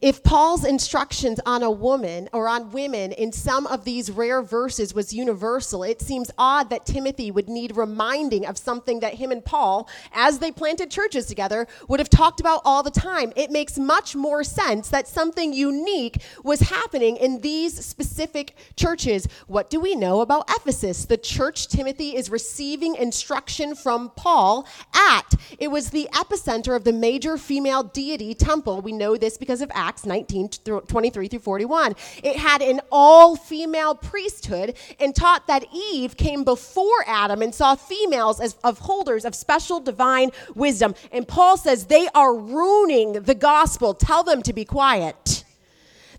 if 0.00 0.22
Paul's 0.22 0.64
instructions 0.64 1.40
on 1.46 1.62
a 1.62 1.70
woman 1.70 2.28
or 2.32 2.48
on 2.48 2.70
women 2.70 3.12
in 3.12 3.32
some 3.32 3.66
of 3.66 3.84
these 3.84 4.10
rare 4.10 4.42
verses 4.42 4.94
was 4.94 5.12
universal, 5.12 5.82
it 5.82 6.00
seems 6.00 6.30
odd 6.38 6.70
that 6.70 6.86
Timothy 6.86 7.30
would 7.30 7.48
need 7.48 7.76
reminding 7.76 8.46
of 8.46 8.58
something 8.58 9.00
that 9.00 9.14
him 9.14 9.30
and 9.30 9.44
Paul, 9.44 9.88
as 10.12 10.38
they 10.38 10.52
planted 10.52 10.90
churches 10.90 11.26
together, 11.26 11.66
would 11.88 12.00
have 12.00 12.10
talked 12.10 12.40
about 12.40 12.62
all 12.64 12.82
the 12.82 12.90
time. 12.90 13.32
It 13.36 13.50
makes 13.50 13.78
much 13.78 14.14
more 14.14 14.44
sense 14.44 14.88
that 14.90 15.08
something 15.08 15.52
unique 15.52 16.22
was 16.42 16.60
happening 16.60 17.16
in 17.16 17.40
these 17.40 17.84
specific 17.84 18.56
churches. 18.76 19.26
What 19.46 19.70
do 19.70 19.80
we 19.80 19.94
know 19.94 20.20
about 20.20 20.50
Ephesus? 20.50 21.06
The 21.06 21.16
church 21.16 21.68
Timothy 21.68 22.16
is 22.16 22.30
receiving 22.30 22.94
instruction 22.94 23.74
from 23.74 24.10
Paul 24.16 24.66
at. 24.94 25.34
It 25.58 25.68
was 25.68 25.90
the 25.90 26.08
epicenter 26.12 26.76
of 26.76 26.84
the 26.84 26.92
major 26.92 27.38
female 27.38 27.82
deity 27.82 28.34
temple. 28.34 28.80
We 28.80 28.92
know 28.92 29.16
this 29.16 29.38
because 29.38 29.60
of 29.60 29.70
Acts 29.78 30.04
19 30.04 30.48
23 30.86 31.28
through 31.28 31.38
41. 31.38 31.94
It 32.22 32.36
had 32.36 32.60
an 32.60 32.80
all 32.90 33.36
female 33.36 33.94
priesthood 33.94 34.76
and 34.98 35.14
taught 35.14 35.46
that 35.46 35.64
Eve 35.72 36.16
came 36.16 36.42
before 36.42 37.04
Adam 37.06 37.40
and 37.42 37.54
saw 37.54 37.76
females 37.76 38.40
as 38.40 38.56
of 38.64 38.80
holders 38.80 39.24
of 39.24 39.34
special 39.34 39.78
divine 39.78 40.30
wisdom. 40.54 40.94
And 41.12 41.26
Paul 41.26 41.56
says 41.56 41.86
they 41.86 42.08
are 42.14 42.34
ruining 42.36 43.12
the 43.22 43.36
gospel. 43.36 43.94
Tell 43.94 44.24
them 44.24 44.42
to 44.42 44.52
be 44.52 44.64
quiet. 44.64 45.44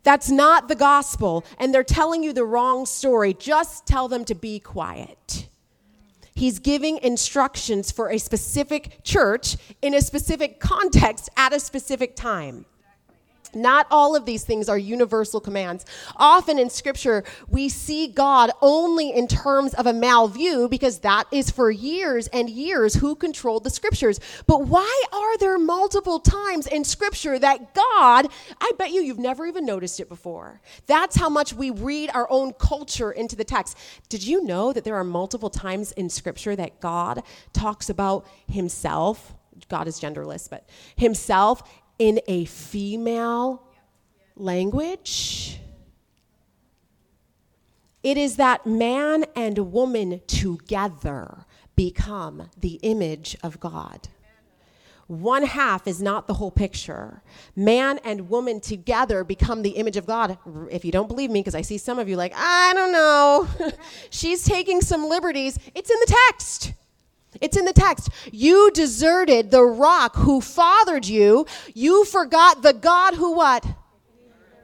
That's 0.03 0.31
not 0.31 0.69
the 0.69 0.75
gospel, 0.75 1.43
and 1.57 1.73
they're 1.73 1.83
telling 1.83 2.23
you 2.23 2.31
the 2.31 2.45
wrong 2.45 2.85
story. 2.85 3.33
Just 3.33 3.85
tell 3.85 4.07
them 4.07 4.23
to 4.25 4.35
be 4.35 4.59
quiet. 4.59 5.49
He's 6.33 6.59
giving 6.59 6.99
instructions 6.99 7.91
for 7.91 8.09
a 8.09 8.17
specific 8.17 9.03
church 9.03 9.57
in 9.81 9.93
a 9.93 10.01
specific 10.01 10.61
context 10.61 11.29
at 11.35 11.51
a 11.51 11.59
specific 11.59 12.15
time. 12.15 12.65
Not 13.53 13.87
all 13.91 14.15
of 14.15 14.25
these 14.25 14.43
things 14.43 14.69
are 14.69 14.77
universal 14.77 15.39
commands. 15.39 15.85
Often 16.15 16.59
in 16.59 16.69
scripture, 16.69 17.23
we 17.47 17.69
see 17.69 18.07
God 18.07 18.51
only 18.61 19.11
in 19.11 19.27
terms 19.27 19.73
of 19.73 19.85
a 19.85 19.93
male 19.93 20.27
view 20.27 20.67
because 20.69 20.99
that 20.99 21.25
is 21.31 21.49
for 21.49 21.71
years 21.71 22.27
and 22.27 22.49
years 22.49 22.95
who 22.95 23.15
controlled 23.15 23.63
the 23.63 23.69
scriptures. 23.69 24.19
But 24.47 24.67
why 24.67 25.03
are 25.11 25.37
there 25.37 25.57
multiple 25.57 26.19
times 26.19 26.67
in 26.67 26.83
scripture 26.83 27.39
that 27.39 27.73
God, 27.73 28.27
I 28.59 28.71
bet 28.77 28.91
you 28.91 29.01
you've 29.01 29.19
never 29.19 29.45
even 29.45 29.65
noticed 29.65 29.99
it 29.99 30.09
before. 30.09 30.61
That's 30.87 31.15
how 31.15 31.29
much 31.29 31.53
we 31.53 31.69
read 31.69 32.09
our 32.13 32.29
own 32.29 32.53
culture 32.53 33.11
into 33.11 33.35
the 33.35 33.43
text. 33.43 33.77
Did 34.09 34.25
you 34.25 34.43
know 34.43 34.73
that 34.73 34.83
there 34.83 34.95
are 34.95 35.03
multiple 35.03 35.49
times 35.49 35.91
in 35.93 36.09
scripture 36.09 36.55
that 36.55 36.79
God 36.79 37.23
talks 37.53 37.89
about 37.89 38.25
himself? 38.47 39.33
God 39.67 39.87
is 39.87 39.99
genderless, 39.99 40.49
but 40.49 40.67
himself 40.95 41.63
in 41.99 42.21
a 42.27 42.45
female 42.45 43.61
language. 44.35 45.59
It 48.01 48.17
is 48.17 48.37
that 48.37 48.65
man 48.65 49.25
and 49.35 49.73
woman 49.73 50.21
together 50.25 51.45
become 51.75 52.49
the 52.57 52.79
image 52.81 53.37
of 53.43 53.59
God. 53.59 54.07
One 55.07 55.43
half 55.43 55.87
is 55.87 56.01
not 56.01 56.27
the 56.27 56.35
whole 56.35 56.51
picture. 56.51 57.23
Man 57.55 57.99
and 58.03 58.29
woman 58.29 58.61
together 58.61 59.23
become 59.23 59.63
the 59.63 59.71
image 59.71 59.97
of 59.97 60.05
God. 60.05 60.37
If 60.69 60.85
you 60.85 60.91
don't 60.91 61.07
believe 61.07 61.31
me, 61.31 61.39
because 61.39 61.55
I 61.55 61.61
see 61.61 61.79
some 61.79 61.97
of 61.97 62.07
you 62.07 62.15
like, 62.15 62.31
I 62.35 62.73
don't 62.75 62.91
know, 62.91 63.47
she's 64.11 64.45
taking 64.45 64.81
some 64.81 65.09
liberties. 65.09 65.57
It's 65.73 65.89
in 65.89 65.97
the 65.99 66.15
text. 66.29 66.73
It's 67.41 67.57
in 67.57 67.65
the 67.65 67.73
text. 67.73 68.09
You 68.31 68.71
deserted 68.71 69.51
the 69.51 69.63
rock 69.63 70.15
who 70.15 70.41
fathered 70.41 71.05
you. 71.05 71.45
You 71.73 72.05
forgot 72.05 72.61
the 72.61 72.73
God 72.73 73.15
who 73.15 73.33
what? 73.33 73.65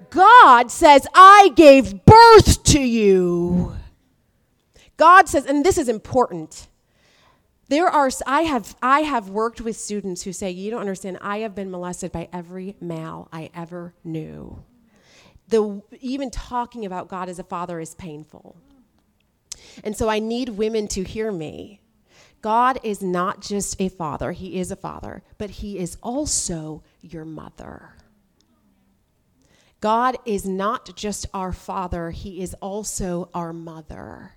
God 0.10 0.72
says, 0.72 1.08
I 1.14 1.52
gave 1.56 2.06
birth 2.06 2.64
to 2.64 2.80
you. 2.80 3.76
God 4.98 5.28
says, 5.28 5.46
and 5.46 5.66
this 5.66 5.78
is 5.78 5.90
important. 5.90 6.68
There 7.68 7.88
are 7.88 8.10
I 8.28 8.42
have 8.42 8.76
I 8.82 9.02
have 9.02 9.30
worked 9.30 9.60
with 9.60 9.76
students 9.76 10.22
who 10.22 10.32
say, 10.32 10.52
"You 10.52 10.70
don't 10.70 10.82
understand. 10.82 11.18
I 11.20 11.40
have 11.40 11.56
been 11.56 11.72
molested 11.72 12.12
by 12.12 12.30
every 12.32 12.76
male 12.80 13.28
I 13.34 13.50
ever 13.56 13.96
knew." 14.04 14.64
The 15.48 15.82
even 16.00 16.30
talking 16.30 16.86
about 16.86 17.08
God 17.08 17.28
as 17.28 17.40
a 17.40 17.44
father 17.44 17.80
is 17.80 17.96
painful. 17.96 18.56
And 19.84 19.98
so 19.98 20.10
I 20.10 20.20
need 20.20 20.50
women 20.50 20.88
to 20.90 21.04
hear 21.04 21.32
me 21.32 21.82
God 22.46 22.80
is 22.84 23.02
not 23.02 23.42
just 23.42 23.82
a 23.82 23.90
father, 23.90 24.32
He 24.32 24.60
is 24.60 24.70
a 24.70 24.76
father, 24.76 25.24
but 25.40 25.50
He 25.50 25.80
is 25.80 25.98
also 26.04 26.84
your 27.02 27.26
mother. 27.26 27.96
God 29.82 30.18
is 30.26 30.46
not 30.46 30.96
just 30.96 31.26
our 31.34 31.52
father, 31.52 32.12
He 32.12 32.44
is 32.44 32.54
also 32.62 33.30
our 33.34 33.52
mother. 33.52 34.34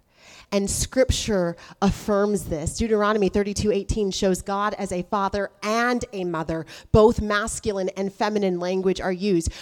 And 0.51 0.71
scripture 0.71 1.55
affirms 1.83 2.45
this. 2.45 2.79
Deuteronomy 2.79 3.29
32 3.29 3.73
18 3.73 4.11
shows 4.11 4.41
God 4.41 4.73
as 4.79 4.91
a 4.91 5.03
father 5.03 5.51
and 5.63 6.03
a 6.15 6.25
mother. 6.25 6.65
Both 6.93 7.21
masculine 7.21 7.91
and 7.91 8.11
feminine 8.11 8.59
language 8.59 9.03
are 9.03 9.13
used. 9.13 9.53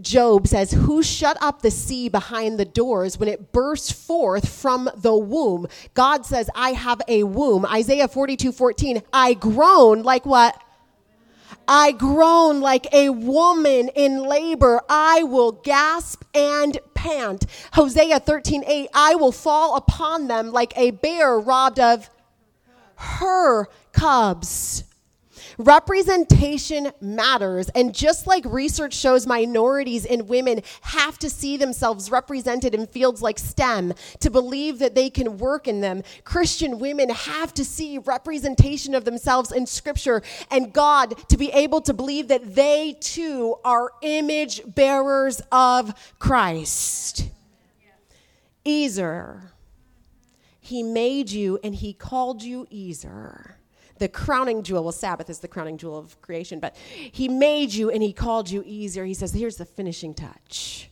Job 0.00 0.46
says, 0.46 0.72
Who 0.72 1.02
shut 1.02 1.36
up 1.42 1.62
the 1.62 1.70
sea 1.70 2.08
behind 2.08 2.58
the 2.58 2.64
doors 2.64 3.18
when 3.18 3.28
it 3.28 3.52
burst 3.52 3.94
forth 3.94 4.48
from 4.48 4.88
the 4.96 5.16
womb? 5.16 5.66
God 5.94 6.24
says, 6.24 6.48
I 6.54 6.70
have 6.70 7.02
a 7.08 7.24
womb. 7.24 7.66
Isaiah 7.66 8.08
42 8.08 8.52
14, 8.52 9.02
I 9.12 9.34
groan 9.34 10.02
like 10.02 10.24
what? 10.24 10.60
I 11.66 11.92
groan 11.92 12.60
like 12.60 12.92
a 12.92 13.10
woman 13.10 13.88
in 13.94 14.22
labor. 14.24 14.80
I 14.88 15.22
will 15.22 15.52
gasp 15.52 16.24
and 16.34 16.78
pant. 16.94 17.46
Hosea 17.72 18.20
13 18.20 18.64
8, 18.66 18.88
I 18.94 19.14
will 19.14 19.32
fall 19.32 19.76
upon 19.76 20.28
them 20.28 20.52
like 20.52 20.72
a 20.76 20.92
bear 20.92 21.38
robbed 21.38 21.78
of 21.78 22.08
her 22.96 23.66
cubs. 23.92 24.84
Representation 25.58 26.92
matters. 27.00 27.68
And 27.70 27.94
just 27.94 28.26
like 28.26 28.44
research 28.44 28.94
shows 28.94 29.26
minorities 29.26 30.06
and 30.06 30.28
women 30.28 30.62
have 30.82 31.18
to 31.20 31.30
see 31.30 31.56
themselves 31.56 32.10
represented 32.10 32.74
in 32.74 32.86
fields 32.86 33.22
like 33.22 33.38
STEM 33.38 33.94
to 34.20 34.30
believe 34.30 34.78
that 34.78 34.94
they 34.94 35.10
can 35.10 35.38
work 35.38 35.68
in 35.68 35.80
them, 35.80 36.02
Christian 36.24 36.78
women 36.78 37.10
have 37.10 37.52
to 37.54 37.64
see 37.64 37.98
representation 37.98 38.94
of 38.94 39.04
themselves 39.04 39.52
in 39.52 39.66
Scripture 39.66 40.22
and 40.50 40.72
God 40.72 41.16
to 41.28 41.36
be 41.36 41.50
able 41.52 41.80
to 41.82 41.94
believe 41.94 42.28
that 42.28 42.54
they 42.54 42.96
too 43.00 43.56
are 43.64 43.92
image 44.02 44.62
bearers 44.66 45.40
of 45.50 45.94
Christ. 46.18 47.28
Ezer. 48.64 49.52
He 50.60 50.82
made 50.82 51.30
you 51.30 51.58
and 51.64 51.74
he 51.74 51.92
called 51.92 52.42
you 52.42 52.66
Ezer 52.72 53.56
the 54.02 54.08
crowning 54.08 54.64
jewel. 54.64 54.82
Well, 54.82 54.90
Sabbath 54.90 55.30
is 55.30 55.38
the 55.38 55.46
crowning 55.46 55.78
jewel 55.78 55.96
of 55.96 56.20
creation, 56.20 56.58
but 56.58 56.74
He 56.76 57.28
made 57.28 57.72
you 57.72 57.88
and 57.88 58.02
He 58.02 58.12
called 58.12 58.50
you 58.50 58.64
Ezer. 58.64 59.04
He 59.04 59.14
says, 59.14 59.32
here's 59.32 59.58
the 59.58 59.64
finishing 59.64 60.12
touch 60.12 60.90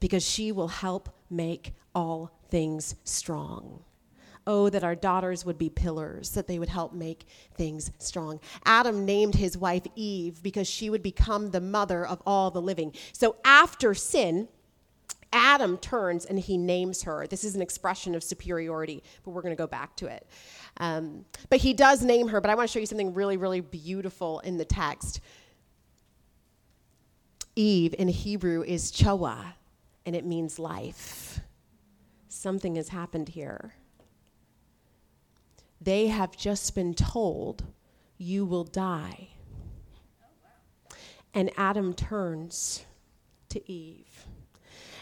because 0.00 0.28
she 0.28 0.50
will 0.50 0.66
help 0.66 1.08
make 1.30 1.72
all 1.94 2.32
things 2.50 2.96
strong. 3.04 3.84
Oh, 4.44 4.70
that 4.70 4.82
our 4.82 4.96
daughters 4.96 5.44
would 5.44 5.56
be 5.56 5.70
pillars, 5.70 6.30
that 6.30 6.48
they 6.48 6.58
would 6.58 6.68
help 6.68 6.92
make 6.92 7.26
things 7.54 7.92
strong. 7.98 8.40
Adam 8.64 9.04
named 9.04 9.36
his 9.36 9.56
wife 9.56 9.86
Eve 9.94 10.42
because 10.42 10.66
she 10.66 10.90
would 10.90 11.02
become 11.02 11.52
the 11.52 11.60
mother 11.60 12.04
of 12.04 12.20
all 12.26 12.50
the 12.50 12.62
living. 12.62 12.92
So 13.12 13.36
after 13.44 13.94
sin, 13.94 14.48
Adam 15.32 15.76
turns 15.78 16.24
and 16.24 16.38
he 16.38 16.56
names 16.56 17.02
her. 17.02 17.26
This 17.26 17.44
is 17.44 17.54
an 17.54 17.62
expression 17.62 18.14
of 18.14 18.22
superiority, 18.22 19.02
but 19.22 19.32
we're 19.32 19.42
going 19.42 19.54
to 19.54 19.60
go 19.60 19.66
back 19.66 19.94
to 19.96 20.06
it. 20.06 20.26
Um, 20.78 21.24
but 21.50 21.58
he 21.58 21.74
does 21.74 22.02
name 22.02 22.28
her, 22.28 22.40
but 22.40 22.50
I 22.50 22.54
want 22.54 22.68
to 22.68 22.72
show 22.72 22.80
you 22.80 22.86
something 22.86 23.12
really, 23.12 23.36
really 23.36 23.60
beautiful 23.60 24.40
in 24.40 24.56
the 24.56 24.64
text. 24.64 25.20
Eve 27.56 27.94
in 27.98 28.08
Hebrew 28.08 28.62
is 28.62 28.90
Choah, 28.90 29.52
and 30.06 30.16
it 30.16 30.24
means 30.24 30.58
life. 30.58 31.40
Something 32.28 32.76
has 32.76 32.88
happened 32.88 33.30
here. 33.30 33.74
They 35.80 36.06
have 36.06 36.36
just 36.36 36.74
been 36.74 36.94
told, 36.94 37.64
You 38.16 38.44
will 38.44 38.64
die. 38.64 39.28
And 41.34 41.50
Adam 41.56 41.92
turns 41.92 42.84
to 43.50 43.70
Eve 43.70 44.27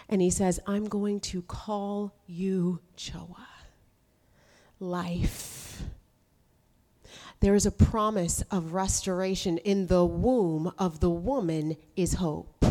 and 0.09 0.23
he 0.23 0.31
says, 0.31 0.61
I'm 0.67 0.87
going 0.87 1.21
to 1.21 1.43
call 1.43 2.15
you 2.27 2.81
Choah, 2.97 3.37
life. 4.79 5.83
There 7.41 7.55
is 7.55 7.67
a 7.67 7.71
promise 7.71 8.43
of 8.51 8.73
restoration 8.73 9.59
in 9.59 9.89
the 9.89 10.05
womb 10.05 10.73
of 10.79 11.01
the 11.01 11.11
woman 11.11 11.77
is 11.95 12.15
hope. 12.15 12.65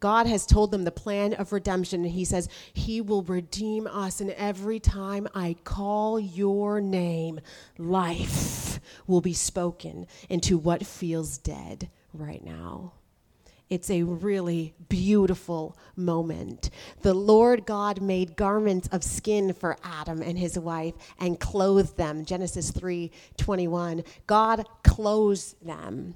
God 0.00 0.26
has 0.26 0.44
told 0.44 0.70
them 0.70 0.84
the 0.84 0.90
plan 0.90 1.32
of 1.32 1.50
redemption, 1.50 2.04
and 2.04 2.12
He 2.12 2.26
says, 2.26 2.50
He 2.74 3.00
will 3.00 3.22
redeem 3.22 3.86
us. 3.86 4.20
And 4.20 4.32
every 4.32 4.78
time 4.78 5.26
I 5.34 5.56
call 5.64 6.20
your 6.20 6.78
name, 6.80 7.40
life 7.78 8.80
will 9.06 9.22
be 9.22 9.32
spoken 9.32 10.06
into 10.28 10.58
what 10.58 10.84
feels 10.84 11.38
dead 11.38 11.88
right 12.12 12.44
now. 12.44 12.92
It's 13.70 13.90
a 13.90 14.02
really 14.02 14.74
beautiful 14.88 15.76
moment. 15.96 16.70
The 17.00 17.14
Lord 17.14 17.64
God 17.64 18.02
made 18.02 18.36
garments 18.36 18.88
of 18.92 19.02
skin 19.02 19.52
for 19.54 19.78
Adam 19.82 20.20
and 20.20 20.38
his 20.38 20.58
wife 20.58 20.94
and 21.18 21.40
clothed 21.40 21.96
them. 21.96 22.24
Genesis 22.24 22.70
3:21. 22.70 24.04
God 24.26 24.66
clothes 24.82 25.54
them. 25.62 26.14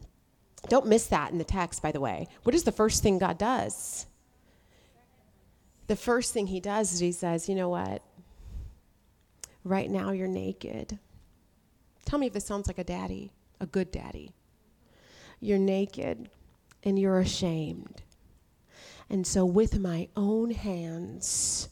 Don't 0.69 0.87
miss 0.87 1.07
that 1.07 1.33
in 1.33 1.39
the 1.39 1.45
text, 1.45 1.81
by 1.81 1.91
the 1.91 2.01
way. 2.01 2.29
What 2.43 2.55
is 2.55 2.65
the 2.65 2.73
first 2.73 3.03
thing 3.03 3.19
God 3.19 3.39
does? 3.39 4.07
The 5.87 5.97
first 5.97 6.35
thing 6.35 6.49
he 6.49 6.61
does 6.61 6.93
is 6.93 7.01
he 7.01 7.13
says, 7.13 7.49
You 7.49 7.55
know 7.55 7.71
what? 7.71 8.03
Right 9.65 9.91
now 9.91 10.11
you're 10.11 10.29
naked. 10.29 10.99
Tell 12.05 12.19
me 12.19 12.27
if 12.27 12.35
this 12.35 12.45
sounds 12.45 12.67
like 12.67 12.79
a 12.79 12.85
daddy, 12.85 13.33
a 13.59 13.67
good 13.67 13.91
daddy. 13.91 14.33
You're 15.41 15.59
naked 15.59 16.29
and 16.83 16.99
you're 16.99 17.19
ashamed. 17.19 18.03
And 19.11 19.27
so, 19.27 19.45
with 19.45 19.79
my 19.79 20.09
own 20.17 20.51
hands, 20.51 21.69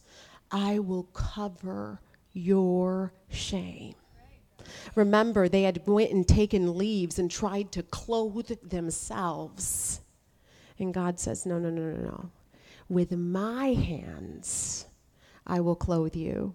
I 0.51 0.79
will 0.79 1.05
cover 1.05 2.01
your 2.33 3.13
shame. 3.29 3.95
Remember, 4.95 5.49
they 5.49 5.63
had 5.63 5.87
went 5.87 6.13
and 6.13 6.27
taken 6.27 6.79
leaves 6.79 7.19
and 7.19 7.31
tried 7.31 7.73
to 7.73 7.83
clothe 7.83 8.51
themselves. 8.63 10.01
And 10.79 10.95
God 10.95 11.21
says, 11.21 11.47
No, 11.47 11.59
no, 11.59 11.71
no, 11.71 11.83
no, 11.83 12.03
no. 12.03 12.31
With 12.89 13.13
my 13.13 13.69
hands, 13.69 14.87
I 15.47 15.61
will 15.61 15.77
clothe 15.77 16.17
you. 16.17 16.55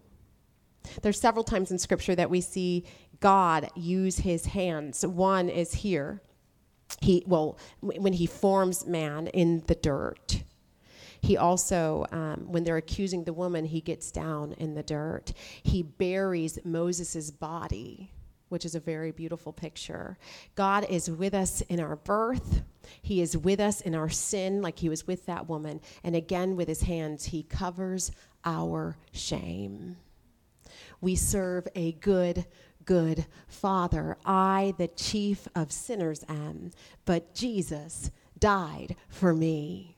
There's 1.01 1.19
several 1.19 1.43
times 1.43 1.71
in 1.71 1.77
Scripture 1.77 2.15
that 2.15 2.29
we 2.29 2.41
see 2.41 2.85
God 3.19 3.69
use 3.75 4.17
his 4.17 4.45
hands. 4.45 5.05
One 5.05 5.47
is 5.47 5.73
here 5.73 6.21
he 7.01 7.23
well 7.25 7.57
when 7.81 8.13
he 8.13 8.25
forms 8.25 8.85
man 8.85 9.27
in 9.27 9.63
the 9.67 9.75
dirt 9.75 10.43
he 11.21 11.37
also 11.37 12.07
um, 12.11 12.47
when 12.51 12.63
they're 12.63 12.77
accusing 12.77 13.23
the 13.23 13.33
woman 13.33 13.65
he 13.65 13.79
gets 13.79 14.11
down 14.11 14.53
in 14.53 14.73
the 14.73 14.81
dirt. 14.81 15.33
He 15.61 15.83
buries 15.83 16.57
moses' 16.65 17.29
body 17.29 18.11
which 18.49 18.65
is 18.65 18.75
a 18.75 18.81
very 18.81 19.11
beautiful 19.11 19.53
picture. 19.53 20.17
God 20.55 20.85
is 20.89 21.09
with 21.09 21.33
us 21.33 21.61
in 21.61 21.79
our 21.79 21.95
birth. 21.95 22.63
He 23.01 23.21
is 23.21 23.37
with 23.37 23.61
us 23.61 23.79
in 23.79 23.95
our 23.95 24.09
sin 24.09 24.61
like 24.61 24.77
he 24.77 24.89
was 24.89 25.07
with 25.07 25.25
that 25.27 25.47
woman. 25.47 25.79
And 26.03 26.17
again 26.17 26.57
with 26.57 26.67
his 26.67 26.81
hands 26.81 27.23
he 27.23 27.43
covers 27.43 28.11
our 28.43 28.97
shame. 29.13 29.95
We 30.99 31.15
serve 31.15 31.65
a 31.75 31.93
good 31.93 32.45
good 32.85 33.25
Father. 33.47 34.17
I, 34.25 34.73
the 34.77 34.87
chief 34.87 35.47
of 35.55 35.71
sinners, 35.71 36.23
am, 36.27 36.71
but 37.05 37.33
Jesus 37.33 38.11
died 38.39 38.95
for 39.07 39.33
me. 39.33 39.97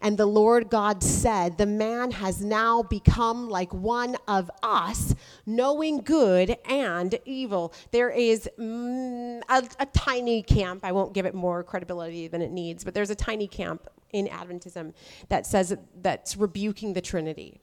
And 0.00 0.18
the 0.18 0.26
Lord 0.26 0.68
God 0.68 1.02
said, 1.02 1.58
The 1.58 1.66
man 1.66 2.10
has 2.12 2.44
now 2.44 2.82
become 2.82 3.48
like 3.48 3.72
one 3.72 4.16
of 4.26 4.50
us, 4.62 5.14
knowing 5.46 5.98
good 5.98 6.56
and 6.64 7.18
evil. 7.24 7.72
There 7.90 8.10
is 8.10 8.48
mm, 8.58 9.40
a, 9.48 9.68
a, 9.78 9.86
tiny 9.86 10.42
camp, 10.42 10.84
I 10.84 10.92
won't 10.92 11.14
give 11.14 11.26
it 11.26 11.34
more 11.34 11.62
credibility 11.62 12.28
than 12.28 12.42
it 12.42 12.50
needs, 12.50 12.84
but 12.84 12.94
there's 12.94 13.10
a 13.10 13.14
tiny 13.14 13.46
camp 13.46 13.86
in 14.12 14.26
Adventism 14.26 14.92
that 15.28 15.46
says 15.46 15.76
that's 16.00 16.36
rebuking 16.36 16.94
the 16.94 17.00
Trinity, 17.00 17.60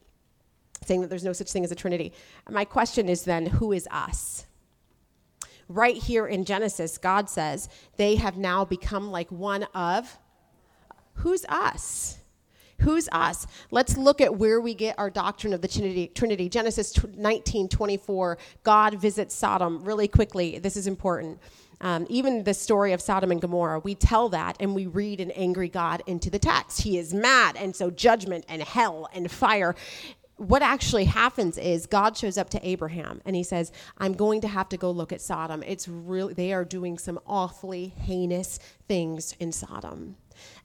saying 0.86 1.02
that 1.02 1.10
there's 1.10 1.26
no 1.26 1.34
such 1.34 1.52
thing 1.52 1.64
as 1.64 1.72
a 1.72 1.76
Trinity. 1.76 2.14
My 2.50 2.66
question 2.66 3.10
is 3.10 3.24
then, 3.24 3.46
who 3.46 3.74
is 3.74 3.88
us? 3.92 4.47
Right 5.70 5.98
here 5.98 6.28
in 6.28 6.46
Genesis, 6.46 6.98
God 6.98 7.30
says, 7.30 7.70
they 7.98 8.16
have 8.16 8.38
now 8.38 8.66
become 8.66 9.12
like 9.12 9.32
one 9.32 9.64
of. 9.74 10.18
Who's 11.16 11.46
us? 11.46 12.20
Who's 12.82 13.10
us? 13.12 13.48
Let's 13.72 13.98
look 13.98 14.22
at 14.22 14.38
where 14.38 14.62
we 14.62 14.76
get 14.76 15.00
our 15.00 15.10
doctrine 15.10 15.54
of 15.54 15.62
the 15.62 15.68
Trinity. 15.68 16.12
Trinity. 16.14 16.48
Genesis 16.48 16.94
19 17.16 17.70
24, 17.70 18.38
God 18.64 19.02
visits 19.02 19.34
Sodom 19.34 19.84
really 19.84 20.08
quickly. 20.08 20.60
This 20.60 20.78
is 20.78 20.86
important. 20.86 21.40
Um, 21.80 22.08
even 22.10 22.44
the 22.44 22.54
story 22.56 22.94
of 22.94 23.02
Sodom 23.02 23.32
and 23.32 23.40
Gomorrah, 23.40 23.80
we 23.80 23.94
tell 23.94 24.30
that 24.30 24.58
and 24.60 24.74
we 24.74 24.88
read 24.88 25.20
an 25.20 25.30
angry 25.32 25.70
God 25.70 26.02
into 26.08 26.30
the 26.30 26.40
text. 26.40 26.82
He 26.82 26.98
is 26.98 27.14
mad, 27.14 27.56
and 27.56 27.76
so 27.76 27.92
judgment 27.92 28.46
and 28.50 28.62
hell 28.62 29.10
and 29.14 29.30
fire 29.30 29.76
what 30.38 30.62
actually 30.62 31.06
happens 31.06 31.58
is 31.58 31.88
God 31.88 32.16
shows 32.16 32.38
up 32.38 32.50
to 32.52 32.68
Abraham 32.68 33.22
and 33.26 33.36
he 33.36 33.44
says, 33.44 33.72
I'm 33.98 34.14
going 34.14 34.42
to 34.42 34.48
have 34.48 34.70
to 34.70 34.78
go 34.78 34.92
look 34.92 35.12
at 35.12 35.22
Sodom. 35.22 35.64
It's 35.64 35.88
really, 35.88 36.34
they 36.34 36.54
are 36.54 36.64
doing 36.64 36.98
some 37.00 37.20
awfully 37.26 37.88
heinous 37.98 38.60
things 38.88 39.36
in 39.40 39.52
Sodom. 39.52 40.16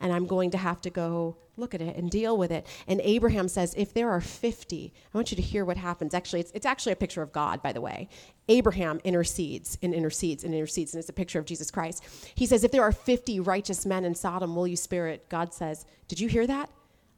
And 0.00 0.12
I'm 0.12 0.26
going 0.26 0.50
to 0.50 0.58
have 0.58 0.82
to 0.82 0.90
go 0.90 1.38
look 1.56 1.74
at 1.74 1.80
it 1.80 1.96
and 1.96 2.10
deal 2.10 2.36
with 2.36 2.50
it. 2.50 2.66
And 2.86 3.00
Abraham 3.02 3.48
says, 3.48 3.72
if 3.74 3.94
there 3.94 4.10
are 4.10 4.20
50, 4.20 4.92
I 4.94 5.16
want 5.18 5.30
you 5.32 5.36
to 5.36 5.42
hear 5.42 5.64
what 5.64 5.78
happens. 5.78 6.12
Actually, 6.12 6.40
it's, 6.40 6.52
it's 6.52 6.66
actually 6.66 6.92
a 6.92 6.96
picture 6.96 7.22
of 7.22 7.32
God, 7.32 7.62
by 7.62 7.72
the 7.72 7.80
way. 7.80 8.10
Abraham 8.48 9.00
intercedes 9.04 9.78
and 9.82 9.94
intercedes 9.94 10.44
and 10.44 10.54
intercedes, 10.54 10.92
and 10.92 11.00
it's 11.00 11.08
a 11.08 11.14
picture 11.14 11.38
of 11.38 11.46
Jesus 11.46 11.70
Christ. 11.70 12.04
He 12.34 12.44
says, 12.44 12.64
if 12.64 12.72
there 12.72 12.82
are 12.82 12.92
50 12.92 13.40
righteous 13.40 13.86
men 13.86 14.04
in 14.04 14.14
Sodom, 14.14 14.54
will 14.54 14.66
you 14.66 14.76
spare 14.76 15.08
it? 15.08 15.30
God 15.30 15.54
says, 15.54 15.86
Did 16.08 16.20
you 16.20 16.28
hear 16.28 16.46
that? 16.46 16.68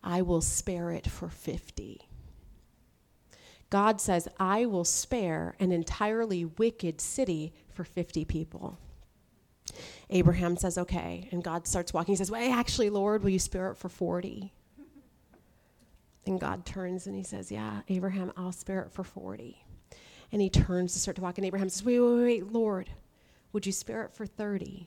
I 0.05 0.23
will 0.23 0.43
spare 0.43 0.93
it 0.93 1.09
for 1.09 1.29
50. 1.29 2.01
God 3.75 4.01
says, 4.01 4.29
I 4.39 4.67
will 4.67 4.85
spare 4.85 5.57
an 5.59 5.73
entirely 5.73 6.45
wicked 6.45 7.01
city 7.01 7.53
for 7.73 7.83
50 7.83 8.25
people. 8.25 8.79
Abraham 10.11 10.57
says, 10.57 10.79
okay. 10.79 11.29
And 11.33 11.43
God 11.43 11.67
starts 11.67 11.93
walking. 11.93 12.13
He 12.13 12.17
says, 12.17 12.31
well, 12.31 12.53
actually, 12.53 12.89
Lord, 12.89 13.25
will 13.25 13.31
you 13.31 13.41
spare 13.41 13.73
it 13.73 13.77
for 13.77 13.89
40? 13.89 14.53
And 16.25 16.39
God 16.39 16.65
turns 16.65 17.09
and 17.09 17.17
he 17.17 17.25
says, 17.25 17.51
yeah, 17.51 17.81
Abraham, 17.89 18.33
I'll 18.37 18.53
spare 18.53 18.83
it 18.83 18.93
for 18.93 19.03
40. 19.03 19.61
And 20.31 20.41
he 20.41 20.51
turns 20.51 20.93
to 20.93 21.01
start 21.01 21.17
to 21.17 21.23
walk. 21.23 21.39
And 21.39 21.45
Abraham 21.45 21.69
says, 21.69 21.85
wait, 21.85 21.99
wait, 21.99 22.23
wait, 22.23 22.53
Lord, 22.53 22.89
Would 23.53 23.67
you 23.67 23.73
spare 23.73 24.05
it 24.05 24.13
for 24.13 24.25
30? 24.25 24.87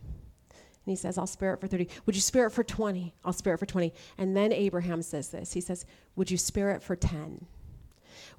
And 0.49 0.59
he 0.85 0.95
says, 0.95 1.17
I'll 1.17 1.27
spare 1.27 1.53
it 1.53 1.59
for 1.59 1.67
30. 1.67 1.89
Would 2.05 2.15
you 2.15 2.21
spare 2.21 2.47
it 2.47 2.51
for 2.51 2.63
20? 2.63 3.13
I'll 3.25 3.33
spare 3.33 3.55
it 3.55 3.59
for 3.59 3.65
20. 3.65 3.93
And 4.17 4.37
then 4.37 4.53
Abraham 4.53 5.01
says 5.01 5.27
this 5.27 5.51
He 5.51 5.59
says, 5.59 5.85
Would 6.15 6.31
you 6.31 6.37
spare 6.37 6.71
it 6.71 6.81
for 6.81 6.95
10? 6.95 7.47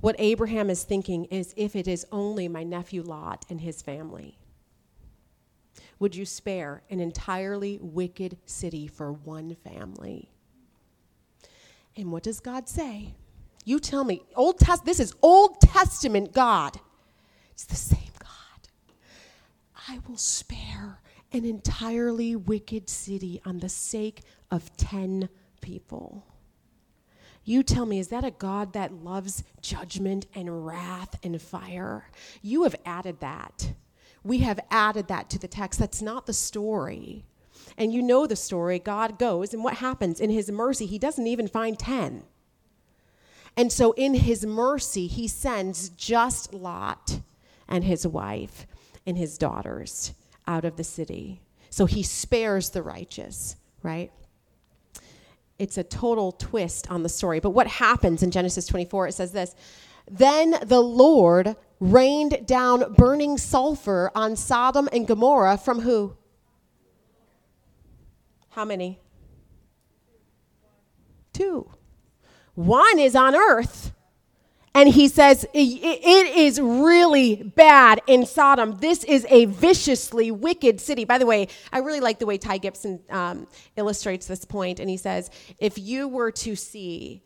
What 0.00 0.16
Abraham 0.18 0.70
is 0.70 0.84
thinking 0.84 1.24
is 1.26 1.54
if 1.56 1.74
it 1.74 1.88
is 1.88 2.06
only 2.12 2.46
my 2.48 2.62
nephew 2.62 3.02
Lot 3.02 3.44
and 3.50 3.60
his 3.60 3.82
family, 3.82 4.38
would 5.98 6.14
you 6.14 6.24
spare 6.24 6.82
an 6.90 7.00
entirely 7.00 7.78
wicked 7.80 8.38
city 8.46 8.86
for 8.86 9.12
one 9.12 9.56
family? 9.56 10.30
And 11.96 12.12
what 12.12 12.22
does 12.22 12.38
God 12.38 12.68
say? 12.68 13.14
You 13.64 13.80
tell 13.80 14.04
me. 14.04 14.22
Old 14.36 14.60
Test 14.60 14.84
this 14.84 15.00
is 15.00 15.14
Old 15.20 15.60
Testament 15.60 16.32
God. 16.32 16.78
It's 17.50 17.64
the 17.64 17.74
same 17.74 18.12
God. 18.20 18.68
I 19.88 19.98
will 20.06 20.16
spare 20.16 21.00
an 21.32 21.44
entirely 21.44 22.36
wicked 22.36 22.88
city 22.88 23.40
on 23.44 23.58
the 23.58 23.68
sake 23.68 24.22
of 24.50 24.74
10 24.76 25.28
people. 25.60 26.24
You 27.48 27.62
tell 27.62 27.86
me, 27.86 27.98
is 27.98 28.08
that 28.08 28.24
a 28.24 28.30
God 28.30 28.74
that 28.74 29.02
loves 29.02 29.42
judgment 29.62 30.26
and 30.34 30.66
wrath 30.66 31.18
and 31.22 31.40
fire? 31.40 32.10
You 32.42 32.64
have 32.64 32.76
added 32.84 33.20
that. 33.20 33.72
We 34.22 34.40
have 34.40 34.60
added 34.70 35.08
that 35.08 35.30
to 35.30 35.38
the 35.38 35.48
text. 35.48 35.80
That's 35.80 36.02
not 36.02 36.26
the 36.26 36.34
story. 36.34 37.24
And 37.78 37.90
you 37.90 38.02
know 38.02 38.26
the 38.26 38.36
story. 38.36 38.78
God 38.78 39.18
goes, 39.18 39.54
and 39.54 39.64
what 39.64 39.78
happens? 39.78 40.20
In 40.20 40.28
his 40.28 40.50
mercy, 40.50 40.84
he 40.84 40.98
doesn't 40.98 41.26
even 41.26 41.48
find 41.48 41.78
10. 41.78 42.24
And 43.56 43.72
so, 43.72 43.92
in 43.92 44.12
his 44.12 44.44
mercy, 44.44 45.06
he 45.06 45.26
sends 45.26 45.88
just 45.88 46.52
Lot 46.52 47.20
and 47.66 47.82
his 47.82 48.06
wife 48.06 48.66
and 49.06 49.16
his 49.16 49.38
daughters 49.38 50.12
out 50.46 50.66
of 50.66 50.76
the 50.76 50.84
city. 50.84 51.40
So 51.70 51.86
he 51.86 52.02
spares 52.02 52.68
the 52.68 52.82
righteous, 52.82 53.56
right? 53.82 54.12
It's 55.58 55.76
a 55.76 55.82
total 55.82 56.32
twist 56.32 56.90
on 56.90 57.02
the 57.02 57.08
story. 57.08 57.40
But 57.40 57.50
what 57.50 57.66
happens 57.66 58.22
in 58.22 58.30
Genesis 58.30 58.66
24? 58.66 59.08
It 59.08 59.12
says 59.12 59.32
this 59.32 59.54
Then 60.10 60.56
the 60.64 60.80
Lord 60.80 61.56
rained 61.80 62.46
down 62.46 62.94
burning 62.94 63.38
sulfur 63.38 64.10
on 64.14 64.36
Sodom 64.36 64.88
and 64.92 65.06
Gomorrah 65.06 65.58
from 65.58 65.80
who? 65.80 66.16
How 68.50 68.64
many? 68.64 69.00
Two. 71.32 71.70
One 72.54 72.98
is 72.98 73.14
on 73.14 73.36
earth, 73.36 73.92
and 74.74 74.88
he 74.88 75.08
says, 75.08 75.46
It 75.54 76.36
is 76.36 76.60
really 76.60 77.36
bad 77.36 78.00
in 78.06 78.26
Sodom. 78.26 78.78
This 78.80 79.04
is 79.04 79.26
a 79.30 79.46
viciously 79.46 80.30
wicked 80.30 80.80
city. 80.80 81.04
By 81.04 81.18
the 81.18 81.26
way, 81.26 81.48
I 81.72 81.78
really 81.78 82.00
like 82.00 82.18
the 82.18 82.26
way 82.26 82.38
Ty 82.38 82.58
Gibson 82.58 83.00
um, 83.10 83.46
illustrates 83.76 84.26
this 84.26 84.44
point. 84.44 84.80
And 84.80 84.90
he 84.90 84.96
says, 84.96 85.30
If 85.58 85.78
you 85.78 86.08
were 86.08 86.30
to 86.32 86.54
see 86.54 87.22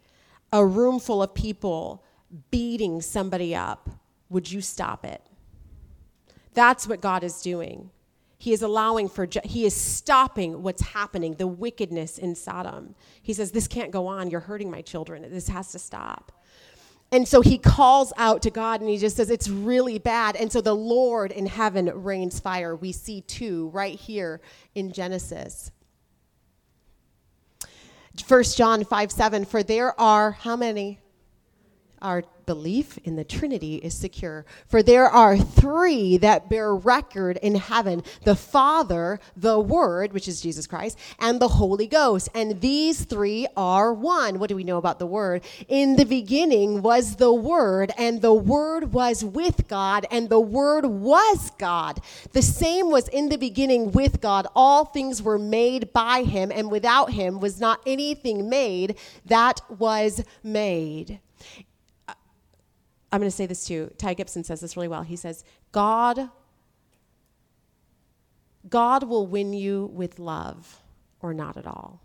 a 0.53 0.65
room 0.65 1.01
full 1.01 1.23
of 1.23 1.35
people 1.35 2.05
beating 2.51 3.01
somebody 3.01 3.55
up, 3.55 3.91
would 4.29 4.51
you 4.51 4.61
stop 4.61 5.05
it? 5.05 5.23
That's 6.55 6.87
what 6.87 7.01
God 7.01 7.25
is 7.25 7.43
doing. 7.43 7.91
He 8.39 8.53
is 8.53 8.63
allowing 8.63 9.09
for, 9.09 9.29
he 9.45 9.65
is 9.65 9.75
stopping 9.75 10.63
what's 10.63 10.83
happening, 10.83 11.35
the 11.35 11.47
wickedness 11.47 12.19
in 12.19 12.35
Sodom. 12.35 12.95
He 13.23 13.33
says, 13.33 13.53
This 13.53 13.69
can't 13.69 13.91
go 13.91 14.07
on. 14.07 14.31
You're 14.31 14.41
hurting 14.41 14.71
my 14.71 14.83
children. 14.83 15.23
This 15.31 15.49
has 15.49 15.71
to 15.73 15.79
stop. 15.79 16.33
And 17.13 17.29
so 17.29 17.43
he 17.43 17.59
calls 17.59 18.11
out 18.17 18.41
to 18.43 18.51
God 18.51 18.81
and 18.81 18.89
he 18.89 18.97
just 18.97 19.17
says, 19.17 19.29
It's 19.29 19.49
really 19.49 19.99
bad. 19.99 20.35
And 20.35 20.51
so 20.51 20.63
the 20.63 20.75
Lord 20.75 21.31
in 21.31 21.45
heaven 21.45 21.91
rains 22.03 22.41
fire. 22.41 22.75
We 22.75 22.91
see 22.91 23.21
two 23.21 23.69
right 23.69 24.01
here 24.01 24.41
in 24.75 24.93
Genesis. 24.93 25.71
1 28.27 28.45
John 28.45 28.85
5 28.85 29.13
7, 29.13 29.45
for 29.45 29.63
there 29.63 29.99
are 30.01 30.33
how 30.33 30.57
many? 30.57 30.99
Are 32.01 32.25
belief 32.47 32.99
in 33.05 33.17
the 33.17 33.25
Trinity 33.25 33.77
is 33.77 33.95
secure. 33.95 34.45
For 34.67 34.83
there 34.83 35.09
are 35.09 35.37
three 35.37 36.17
that 36.19 36.49
bear 36.49 36.75
record 36.75 37.39
in 37.39 37.55
heaven 37.55 38.03
the 38.25 38.37
Father, 38.37 39.21
the 39.37 39.59
Word, 39.59 40.13
which 40.13 40.29
is 40.29 40.41
Jesus 40.41 40.67
Christ, 40.67 40.99
and 41.19 41.41
the 41.41 41.49
Holy 41.49 41.87
Ghost. 41.87 42.29
And 42.35 42.61
these 42.61 43.05
three 43.05 43.47
are 43.57 43.93
one. 43.93 44.39
What 44.39 44.49
do 44.49 44.57
we 44.57 44.65
know 44.65 44.79
about 44.79 44.99
the 44.99 45.07
Word? 45.07 45.43
In 45.69 45.97
the 45.97 46.05
beginning 46.05 46.83
was 46.83 47.17
the 47.17 47.33
Word, 47.33 47.93
and 47.99 48.23
the 48.23 48.35
Word 48.35 48.93
was 48.93 49.25
with 49.25 49.69
God, 49.69 50.07
and 50.11 50.29
the 50.29 50.41
Word 50.41 50.87
was 50.87 51.51
God. 51.59 52.01
The 52.33 52.43
same 52.43 52.91
was 52.91 53.09
in 53.09 53.29
the 53.29 53.39
beginning 53.39 53.93
with 53.93 54.21
God. 54.21 54.47
All 54.55 54.85
things 54.85 55.23
were 55.23 55.39
made 55.39 55.93
by 55.93 56.23
Him, 56.23 56.51
and 56.53 56.71
without 56.71 57.13
Him 57.13 57.41
was 57.41 57.61
not 57.61 57.81
anything 57.87 58.49
made 58.49 58.97
that 59.27 59.61
was 59.69 60.23
made. 60.43 61.21
I'm 63.13 63.21
going 63.21 63.31
to 63.31 63.37
say 63.37 63.47
this 63.47 63.67
too. 63.67 63.93
Ty 63.99 64.15
Gibson 64.15 64.43
says 64.43 64.61
this 64.61 64.75
really 64.75 64.89
well. 64.89 65.03
He 65.03 65.17
says, 65.17 65.45
God, 65.71 66.31
God 68.69 69.05
will 69.05 69.27
win 69.27 69.53
you 69.53 69.91
with 69.93 70.19
love 70.19 70.81
or 71.21 71.35
not 71.35 71.59
at 71.59 71.67
all. 71.67 72.01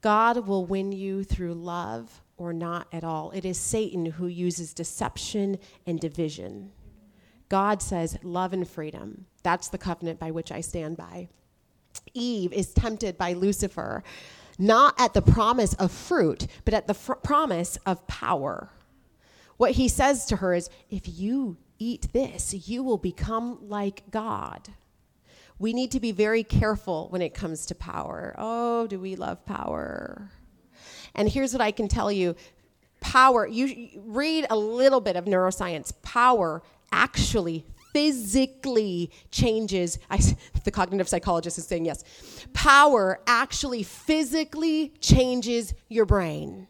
God 0.00 0.46
will 0.46 0.66
win 0.66 0.92
you 0.92 1.24
through 1.24 1.54
love 1.54 2.22
or 2.36 2.52
not 2.52 2.86
at 2.92 3.04
all. 3.04 3.30
It 3.30 3.44
is 3.44 3.58
Satan 3.58 4.06
who 4.06 4.26
uses 4.26 4.74
deception 4.74 5.58
and 5.86 5.98
division. 5.98 6.72
God 7.48 7.80
says 7.80 8.18
love 8.22 8.52
and 8.52 8.68
freedom. 8.68 9.26
That's 9.42 9.68
the 9.68 9.78
covenant 9.78 10.18
by 10.18 10.32
which 10.32 10.50
I 10.52 10.60
stand 10.60 10.96
by. 10.96 11.28
Eve 12.14 12.52
is 12.52 12.72
tempted 12.72 13.16
by 13.16 13.32
Lucifer 13.32 14.02
not 14.58 14.94
at 14.98 15.14
the 15.14 15.22
promise 15.22 15.74
of 15.74 15.92
fruit, 15.92 16.46
but 16.64 16.74
at 16.74 16.86
the 16.86 16.94
fr- 16.94 17.14
promise 17.14 17.78
of 17.86 18.06
power. 18.06 18.70
What 19.56 19.72
he 19.72 19.88
says 19.88 20.26
to 20.26 20.36
her 20.36 20.54
is, 20.54 20.68
if 20.90 21.02
you 21.06 21.56
eat 21.78 22.12
this, 22.12 22.68
you 22.68 22.82
will 22.82 22.98
become 22.98 23.58
like 23.68 24.10
God. 24.10 24.68
We 25.58 25.72
need 25.72 25.90
to 25.92 26.00
be 26.00 26.12
very 26.12 26.42
careful 26.42 27.08
when 27.08 27.22
it 27.22 27.34
comes 27.34 27.66
to 27.66 27.74
power. 27.74 28.34
Oh, 28.36 28.86
do 28.86 29.00
we 29.00 29.16
love 29.16 29.44
power? 29.46 30.30
And 31.14 31.28
here's 31.28 31.52
what 31.52 31.62
I 31.62 31.70
can 31.70 31.88
tell 31.88 32.12
you 32.12 32.36
power, 33.00 33.46
you 33.46 33.88
read 34.04 34.46
a 34.50 34.56
little 34.56 35.00
bit 35.00 35.16
of 35.16 35.24
neuroscience. 35.24 35.92
Power 36.02 36.62
actually 36.92 37.64
physically 37.96 39.10
changes. 39.30 39.98
I, 40.10 40.18
the 40.64 40.70
cognitive 40.70 41.08
psychologist 41.08 41.56
is 41.56 41.66
saying 41.66 41.86
yes. 41.86 42.04
Power 42.52 43.20
actually 43.26 43.84
physically 43.84 44.92
changes 45.00 45.72
your 45.88 46.04
brain. 46.04 46.68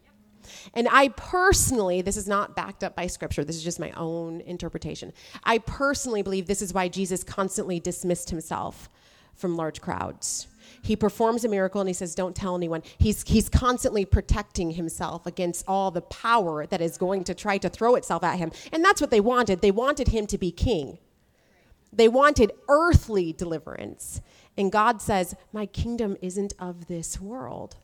And 0.74 0.86
I 0.88 1.08
personally, 1.08 2.00
this 2.00 2.16
is 2.16 2.28
not 2.28 2.54
backed 2.54 2.84
up 2.84 2.94
by 2.94 3.08
scripture, 3.08 3.42
this 3.42 3.56
is 3.56 3.64
just 3.64 3.80
my 3.80 3.90
own 3.96 4.40
interpretation. 4.42 5.12
I 5.42 5.58
personally 5.58 6.22
believe 6.22 6.46
this 6.46 6.62
is 6.62 6.72
why 6.72 6.86
Jesus 6.86 7.24
constantly 7.24 7.80
dismissed 7.80 8.30
himself 8.30 8.88
from 9.34 9.56
large 9.56 9.80
crowds. 9.80 10.46
He 10.82 10.94
performs 10.94 11.44
a 11.44 11.48
miracle 11.48 11.80
and 11.80 11.88
he 11.88 11.94
says, 11.94 12.14
Don't 12.14 12.36
tell 12.36 12.54
anyone. 12.54 12.84
He's, 12.98 13.24
he's 13.24 13.48
constantly 13.48 14.04
protecting 14.04 14.70
himself 14.70 15.26
against 15.26 15.64
all 15.66 15.90
the 15.90 16.02
power 16.02 16.66
that 16.66 16.80
is 16.80 16.96
going 16.96 17.24
to 17.24 17.34
try 17.34 17.58
to 17.58 17.68
throw 17.68 17.96
itself 17.96 18.22
at 18.22 18.38
him. 18.38 18.52
And 18.72 18.84
that's 18.84 19.00
what 19.00 19.10
they 19.10 19.20
wanted. 19.20 19.60
They 19.60 19.72
wanted 19.72 20.06
him 20.06 20.28
to 20.28 20.38
be 20.38 20.52
king. 20.52 20.98
They 21.96 22.08
wanted 22.08 22.52
earthly 22.68 23.32
deliverance. 23.32 24.20
And 24.56 24.70
God 24.70 25.02
says, 25.02 25.34
My 25.52 25.66
kingdom 25.66 26.16
isn't 26.22 26.54
of 26.58 26.86
this 26.86 27.20
world, 27.20 27.76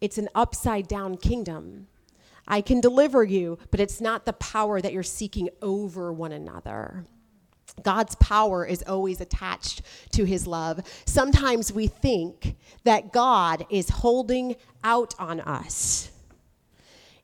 it's 0.00 0.18
an 0.18 0.28
upside 0.34 0.88
down 0.88 1.16
kingdom. 1.16 1.88
I 2.48 2.62
can 2.62 2.80
deliver 2.80 3.22
you, 3.22 3.58
but 3.70 3.78
it's 3.78 4.00
not 4.00 4.24
the 4.24 4.32
power 4.32 4.80
that 4.80 4.92
you're 4.92 5.04
seeking 5.04 5.50
over 5.62 6.12
one 6.12 6.32
another. 6.32 7.04
God's 7.84 8.16
power 8.16 8.64
is 8.64 8.82
always 8.88 9.20
attached 9.20 9.82
to 10.12 10.24
his 10.24 10.48
love. 10.48 10.80
Sometimes 11.04 11.72
we 11.72 11.86
think 11.86 12.56
that 12.82 13.12
God 13.12 13.66
is 13.70 13.88
holding 13.88 14.56
out 14.82 15.14
on 15.18 15.38
us 15.40 16.09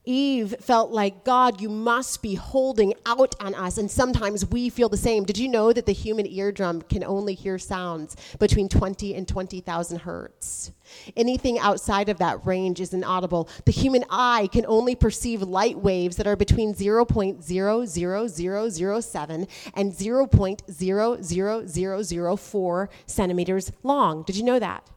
Eve 0.06 0.54
felt 0.60 0.92
like, 0.92 1.24
God, 1.24 1.60
you 1.60 1.68
must 1.68 2.22
be 2.22 2.36
holding 2.36 2.94
out 3.04 3.34
on 3.40 3.54
us. 3.54 3.76
And 3.76 3.90
sometimes 3.90 4.46
we 4.46 4.70
feel 4.70 4.88
the 4.88 4.96
same. 4.96 5.24
Did 5.24 5.36
you 5.36 5.48
know 5.48 5.72
that 5.72 5.84
the 5.84 5.92
human 5.92 6.26
eardrum 6.26 6.82
can 6.82 7.02
only 7.02 7.34
hear 7.34 7.58
sounds 7.58 8.16
between 8.38 8.68
20 8.68 9.16
and 9.16 9.26
20,000 9.26 9.98
hertz? 9.98 10.70
Anything 11.16 11.58
outside 11.58 12.08
of 12.08 12.18
that 12.18 12.46
range 12.46 12.80
is 12.80 12.94
inaudible. 12.94 13.48
The 13.64 13.72
human 13.72 14.04
eye 14.08 14.48
can 14.52 14.64
only 14.66 14.94
perceive 14.94 15.42
light 15.42 15.78
waves 15.78 16.14
that 16.16 16.28
are 16.28 16.36
between 16.36 16.72
0.00007 16.72 19.48
and 19.74 19.92
0.00004 19.92 22.88
centimeters 23.06 23.72
long. 23.82 24.22
Did 24.22 24.36
you 24.36 24.44
know 24.44 24.60
that? 24.60 24.90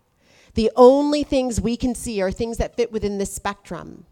The 0.53 0.69
only 0.75 1.23
things 1.23 1.59
we 1.61 1.77
can 1.77 1.95
see 1.95 2.21
are 2.21 2.31
things 2.31 2.57
that 2.57 2.75
fit 2.75 2.91
within 2.91 3.17
this 3.17 3.33
spectrum 3.33 4.05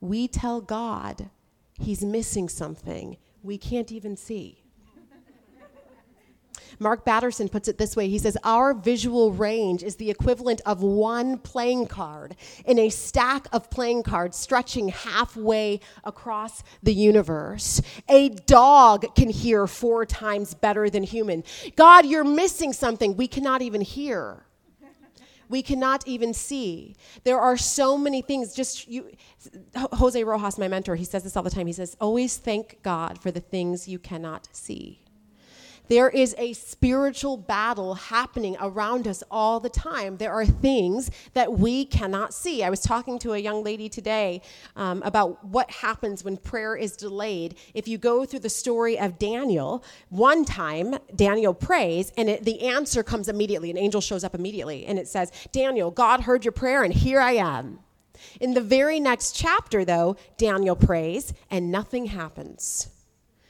we 0.00 0.28
tell 0.28 0.60
God 0.60 1.30
he's 1.78 2.04
missing 2.04 2.48
something 2.48 3.16
we 3.42 3.58
can't 3.58 3.92
even 3.92 4.16
see. 4.16 4.60
Mark 6.78 7.04
Batterson 7.04 7.50
puts 7.50 7.68
it 7.68 7.76
this 7.76 7.94
way 7.94 8.08
he 8.08 8.18
says, 8.18 8.38
Our 8.42 8.72
visual 8.72 9.32
range 9.32 9.82
is 9.82 9.96
the 9.96 10.10
equivalent 10.10 10.62
of 10.64 10.82
one 10.82 11.36
playing 11.38 11.86
card 11.86 12.36
in 12.64 12.78
a 12.78 12.88
stack 12.88 13.46
of 13.52 13.70
playing 13.70 14.02
cards 14.02 14.36
stretching 14.36 14.88
halfway 14.88 15.80
across 16.04 16.62
the 16.82 16.94
universe. 16.94 17.82
A 18.08 18.30
dog 18.30 19.14
can 19.14 19.28
hear 19.28 19.66
four 19.66 20.06
times 20.06 20.54
better 20.54 20.88
than 20.88 21.02
human. 21.02 21.44
God, 21.76 22.06
you're 22.06 22.24
missing 22.24 22.72
something 22.72 23.16
we 23.16 23.28
cannot 23.28 23.60
even 23.60 23.82
hear 23.82 24.46
we 25.50 25.62
cannot 25.62 26.06
even 26.06 26.32
see. 26.32 26.94
There 27.24 27.40
are 27.40 27.56
so 27.56 27.98
many 27.98 28.22
things. 28.22 28.54
Just 28.54 28.88
you, 28.88 29.10
Jose 29.74 30.22
Rojas, 30.22 30.58
my 30.58 30.68
mentor, 30.68 30.94
he 30.94 31.04
says 31.04 31.24
this 31.24 31.36
all 31.36 31.42
the 31.42 31.50
time. 31.50 31.66
He 31.66 31.72
says, 31.72 31.96
always 32.00 32.36
thank 32.36 32.80
God 32.82 33.20
for 33.20 33.30
the 33.30 33.40
things 33.40 33.88
you 33.88 33.98
cannot 33.98 34.48
see. 34.52 35.02
There 35.90 36.08
is 36.08 36.36
a 36.38 36.52
spiritual 36.52 37.36
battle 37.36 37.94
happening 37.96 38.56
around 38.60 39.08
us 39.08 39.24
all 39.28 39.58
the 39.58 39.68
time. 39.68 40.18
There 40.18 40.32
are 40.32 40.46
things 40.46 41.10
that 41.34 41.54
we 41.54 41.84
cannot 41.84 42.32
see. 42.32 42.62
I 42.62 42.70
was 42.70 42.80
talking 42.80 43.18
to 43.18 43.32
a 43.32 43.38
young 43.38 43.64
lady 43.64 43.88
today 43.88 44.40
um, 44.76 45.02
about 45.02 45.44
what 45.44 45.68
happens 45.68 46.22
when 46.22 46.36
prayer 46.36 46.76
is 46.76 46.96
delayed. 46.96 47.56
If 47.74 47.88
you 47.88 47.98
go 47.98 48.24
through 48.24 48.38
the 48.38 48.48
story 48.48 49.00
of 49.00 49.18
Daniel, 49.18 49.82
one 50.10 50.44
time 50.44 50.94
Daniel 51.16 51.52
prays 51.52 52.12
and 52.16 52.30
it, 52.30 52.44
the 52.44 52.68
answer 52.68 53.02
comes 53.02 53.28
immediately. 53.28 53.68
An 53.72 53.76
angel 53.76 54.00
shows 54.00 54.22
up 54.22 54.36
immediately 54.36 54.86
and 54.86 54.96
it 54.96 55.08
says, 55.08 55.32
Daniel, 55.50 55.90
God 55.90 56.20
heard 56.20 56.44
your 56.44 56.52
prayer 56.52 56.84
and 56.84 56.94
here 56.94 57.20
I 57.20 57.32
am. 57.32 57.80
In 58.38 58.54
the 58.54 58.60
very 58.60 59.00
next 59.00 59.34
chapter, 59.34 59.84
though, 59.84 60.14
Daniel 60.36 60.76
prays 60.76 61.34
and 61.50 61.72
nothing 61.72 62.06
happens. 62.06 62.90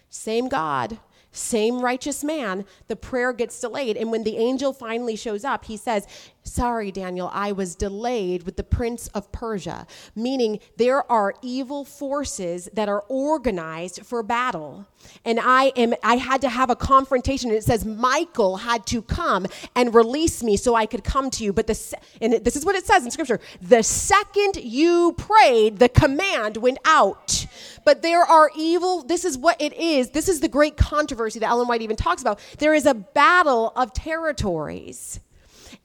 Same 0.08 0.48
God, 0.48 0.98
same 1.32 1.80
righteous 1.80 2.24
man, 2.24 2.64
the 2.88 2.96
prayer 2.96 3.32
gets 3.32 3.60
delayed. 3.60 3.96
And 3.96 4.10
when 4.10 4.24
the 4.24 4.36
angel 4.36 4.72
finally 4.72 5.16
shows 5.16 5.44
up, 5.44 5.64
he 5.66 5.76
says, 5.76 6.06
Sorry, 6.42 6.90
Daniel, 6.90 7.30
I 7.34 7.52
was 7.52 7.74
delayed 7.74 8.44
with 8.44 8.56
the 8.56 8.64
prince 8.64 9.08
of 9.08 9.30
Persia, 9.30 9.86
meaning 10.16 10.58
there 10.78 11.10
are 11.12 11.34
evil 11.42 11.84
forces 11.84 12.68
that 12.72 12.88
are 12.88 13.04
organized 13.08 14.06
for 14.06 14.22
battle. 14.22 14.86
And 15.24 15.38
I 15.38 15.72
am 15.76 15.94
I 16.02 16.16
had 16.16 16.40
to 16.40 16.48
have 16.48 16.70
a 16.70 16.76
confrontation. 16.76 17.50
And 17.50 17.58
it 17.58 17.64
says 17.64 17.84
Michael 17.84 18.56
had 18.56 18.86
to 18.86 19.02
come 19.02 19.46
and 19.76 19.94
release 19.94 20.42
me 20.42 20.56
so 20.56 20.74
I 20.74 20.86
could 20.86 21.04
come 21.04 21.28
to 21.30 21.44
you. 21.44 21.52
But 21.52 21.66
the 21.66 21.98
and 22.22 22.32
this 22.44 22.56
is 22.56 22.64
what 22.64 22.74
it 22.74 22.86
says 22.86 23.04
in 23.04 23.10
scripture. 23.10 23.40
The 23.60 23.82
second 23.82 24.56
you 24.56 25.14
prayed, 25.18 25.78
the 25.78 25.90
command 25.90 26.56
went 26.56 26.78
out. 26.86 27.46
But 27.84 28.00
there 28.00 28.22
are 28.22 28.50
evil, 28.56 29.02
this 29.02 29.24
is 29.26 29.36
what 29.36 29.60
it 29.60 29.74
is. 29.74 30.10
This 30.10 30.28
is 30.28 30.40
the 30.40 30.48
great 30.48 30.76
controversy 30.78 31.38
that 31.38 31.48
Ellen 31.48 31.68
White 31.68 31.82
even 31.82 31.96
talks 31.96 32.22
about. 32.22 32.40
There 32.58 32.74
is 32.74 32.86
a 32.86 32.94
battle 32.94 33.72
of 33.76 33.92
territories 33.92 35.20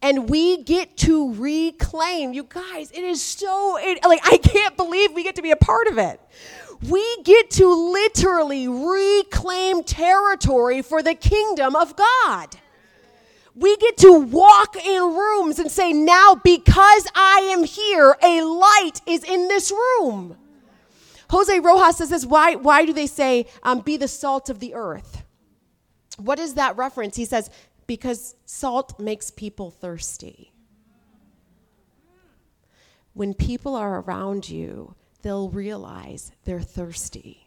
and 0.01 0.29
we 0.29 0.63
get 0.63 0.97
to 0.97 1.33
reclaim. 1.33 2.33
You 2.33 2.43
guys, 2.43 2.91
it 2.91 3.03
is 3.03 3.21
so, 3.21 3.77
it, 3.79 4.03
like, 4.05 4.21
I 4.23 4.37
can't 4.37 4.77
believe 4.77 5.13
we 5.13 5.23
get 5.23 5.35
to 5.35 5.41
be 5.41 5.51
a 5.51 5.55
part 5.55 5.87
of 5.87 5.97
it. 5.97 6.19
We 6.89 7.23
get 7.23 7.49
to 7.51 7.67
literally 7.73 8.67
reclaim 8.67 9.83
territory 9.83 10.81
for 10.81 11.01
the 11.01 11.15
kingdom 11.15 11.75
of 11.75 11.95
God. 11.95 12.57
We 13.55 13.77
get 13.77 13.97
to 13.99 14.19
walk 14.19 14.75
in 14.75 15.01
rooms 15.01 15.59
and 15.59 15.71
say, 15.71 15.93
now 15.93 16.35
because 16.35 17.07
I 17.15 17.49
am 17.51 17.63
here, 17.63 18.17
a 18.21 18.41
light 18.41 18.99
is 19.07 19.23
in 19.23 19.47
this 19.47 19.71
room. 19.71 20.37
Jose 21.29 21.59
Rojas 21.59 21.97
says 21.97 22.09
this 22.09 22.25
why, 22.25 22.55
why 22.55 22.85
do 22.85 22.93
they 22.93 23.07
say, 23.07 23.47
um, 23.63 23.79
be 23.79 23.97
the 23.97 24.07
salt 24.07 24.49
of 24.49 24.59
the 24.59 24.73
earth? 24.75 25.23
What 26.17 26.37
is 26.37 26.55
that 26.55 26.77
reference? 26.77 27.15
He 27.15 27.25
says, 27.25 27.49
because 27.87 28.35
salt 28.45 28.99
makes 28.99 29.31
people 29.31 29.71
thirsty. 29.71 30.51
When 33.13 33.33
people 33.33 33.75
are 33.75 34.01
around 34.01 34.49
you, 34.49 34.95
they'll 35.21 35.49
realize 35.49 36.31
they're 36.43 36.59
thirsty. 36.59 37.45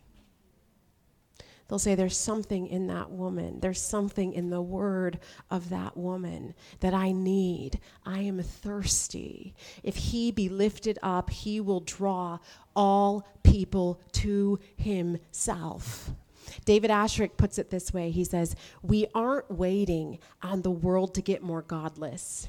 They'll 1.69 1.79
say, 1.79 1.95
There's 1.95 2.17
something 2.17 2.67
in 2.67 2.87
that 2.87 3.11
woman. 3.11 3.61
There's 3.61 3.81
something 3.81 4.33
in 4.33 4.49
the 4.49 4.63
word 4.63 5.21
of 5.51 5.69
that 5.69 5.97
woman 5.97 6.55
that 6.81 6.95
I 6.95 7.13
need. 7.13 7.79
I 8.07 8.21
am 8.21 8.43
thirsty. 8.43 9.55
If 9.83 9.97
he 9.97 10.33
be 10.33 10.49
lifted 10.49 10.99
up, 11.03 11.29
he 11.29 11.61
will 11.61 11.81
draw 11.81 12.39
all 12.75 13.29
people 13.43 14.01
to 14.13 14.59
himself. 14.77 16.11
David 16.65 16.91
Asscherick 16.91 17.37
puts 17.37 17.59
it 17.59 17.71
this 17.71 17.93
way 17.93 18.11
he 18.11 18.25
says, 18.25 18.55
We 18.83 19.07
aren't 19.15 19.51
waiting 19.51 20.19
on 20.43 20.63
the 20.63 20.71
world 20.71 21.15
to 21.15 21.23
get 21.23 21.43
more 21.43 21.63
godless, 21.63 22.49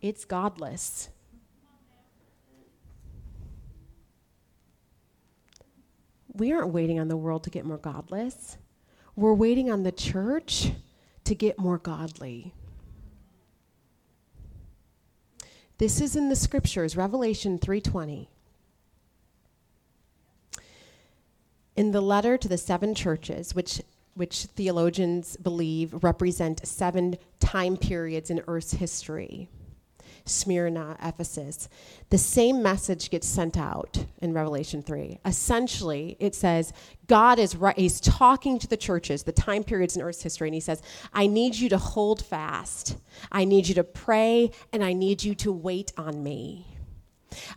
it's 0.00 0.24
godless. 0.24 1.08
We 6.32 6.52
aren't 6.52 6.72
waiting 6.72 7.00
on 7.00 7.08
the 7.08 7.16
world 7.16 7.42
to 7.44 7.50
get 7.50 7.64
more 7.64 7.78
godless. 7.78 8.58
We're 9.16 9.34
waiting 9.34 9.72
on 9.72 9.82
the 9.82 9.90
church 9.90 10.70
to 11.24 11.34
get 11.34 11.58
more 11.58 11.78
godly. 11.78 12.54
This 15.78 16.00
is 16.00 16.14
in 16.14 16.28
the 16.28 16.36
scriptures, 16.36 16.96
Revelation 16.96 17.58
3:20. 17.58 18.28
In 21.78 21.92
the 21.92 22.00
letter 22.00 22.36
to 22.36 22.48
the 22.48 22.58
seven 22.58 22.92
churches, 22.92 23.54
which, 23.54 23.80
which 24.14 24.46
theologians 24.46 25.36
believe 25.36 26.02
represent 26.02 26.66
seven 26.66 27.16
time 27.38 27.76
periods 27.76 28.30
in 28.30 28.42
Earth's 28.48 28.72
history, 28.72 29.48
Smyrna, 30.24 30.96
Ephesus, 31.00 31.68
the 32.10 32.18
same 32.18 32.64
message 32.64 33.10
gets 33.10 33.28
sent 33.28 33.56
out 33.56 34.06
in 34.20 34.32
Revelation 34.32 34.82
3. 34.82 35.20
Essentially, 35.24 36.16
it 36.18 36.34
says 36.34 36.72
God 37.06 37.38
is 37.38 37.54
right, 37.54 37.78
he's 37.78 38.00
talking 38.00 38.58
to 38.58 38.66
the 38.66 38.76
churches, 38.76 39.22
the 39.22 39.30
time 39.30 39.62
periods 39.62 39.94
in 39.94 40.02
Earth's 40.02 40.24
history, 40.24 40.48
and 40.48 40.56
he 40.56 40.60
says, 40.60 40.82
I 41.12 41.28
need 41.28 41.54
you 41.54 41.68
to 41.68 41.78
hold 41.78 42.24
fast. 42.24 42.96
I 43.30 43.44
need 43.44 43.68
you 43.68 43.76
to 43.76 43.84
pray, 43.84 44.50
and 44.72 44.82
I 44.82 44.94
need 44.94 45.22
you 45.22 45.36
to 45.36 45.52
wait 45.52 45.92
on 45.96 46.24
me. 46.24 46.77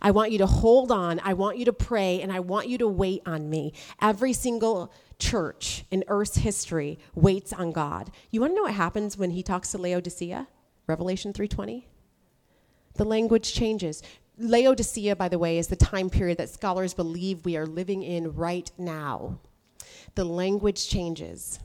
I 0.00 0.10
want 0.10 0.32
you 0.32 0.38
to 0.38 0.46
hold 0.46 0.92
on. 0.92 1.20
I 1.24 1.32
want 1.34 1.58
you 1.58 1.64
to 1.66 1.72
pray, 1.72 2.20
and 2.20 2.32
I 2.32 2.40
want 2.40 2.68
you 2.68 2.78
to 2.78 2.88
wait 2.88 3.22
on 3.26 3.48
me. 3.48 3.72
Every 4.00 4.32
single 4.32 4.92
church 5.18 5.84
in 5.90 6.04
Earth's 6.08 6.38
history 6.38 6.98
waits 7.14 7.52
on 7.52 7.72
God. 7.72 8.10
You 8.30 8.40
want 8.40 8.52
to 8.52 8.56
know 8.56 8.62
what 8.62 8.74
happens 8.74 9.16
when 9.16 9.30
he 9.30 9.42
talks 9.42 9.70
to 9.72 9.78
Laodicea? 9.78 10.48
Revelation 10.86 11.32
3:20. 11.32 11.86
The 12.94 13.04
language 13.04 13.52
changes. 13.54 14.02
Laodicea, 14.38 15.14
by 15.16 15.28
the 15.28 15.38
way, 15.38 15.58
is 15.58 15.68
the 15.68 15.76
time 15.76 16.10
period 16.10 16.38
that 16.38 16.50
scholars 16.50 16.94
believe 16.94 17.44
we 17.44 17.56
are 17.56 17.66
living 17.66 18.02
in 18.02 18.34
right 18.34 18.70
now. 18.76 19.38
The 20.14 20.24
language 20.24 20.88
changes. 20.88 21.60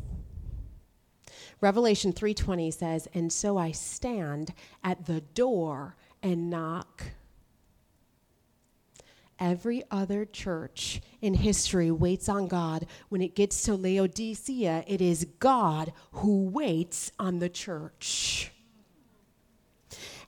Revelation 1.59 2.13
3:20 2.13 2.69
says, 2.69 3.07
"And 3.13 3.33
so 3.33 3.57
I 3.57 3.71
stand 3.71 4.53
at 4.83 5.07
the 5.07 5.21
door 5.21 5.95
and 6.21 6.49
knock." 6.49 7.03
Every 9.39 9.83
other 9.91 10.25
church 10.25 11.01
in 11.21 11.35
history 11.35 11.91
waits 11.91 12.27
on 12.27 12.47
God. 12.47 12.87
When 13.09 13.21
it 13.21 13.35
gets 13.35 13.63
to 13.63 13.75
Laodicea, 13.75 14.83
it 14.87 15.01
is 15.01 15.27
God 15.39 15.93
who 16.13 16.45
waits 16.45 17.11
on 17.19 17.39
the 17.39 17.49
church. 17.49 18.51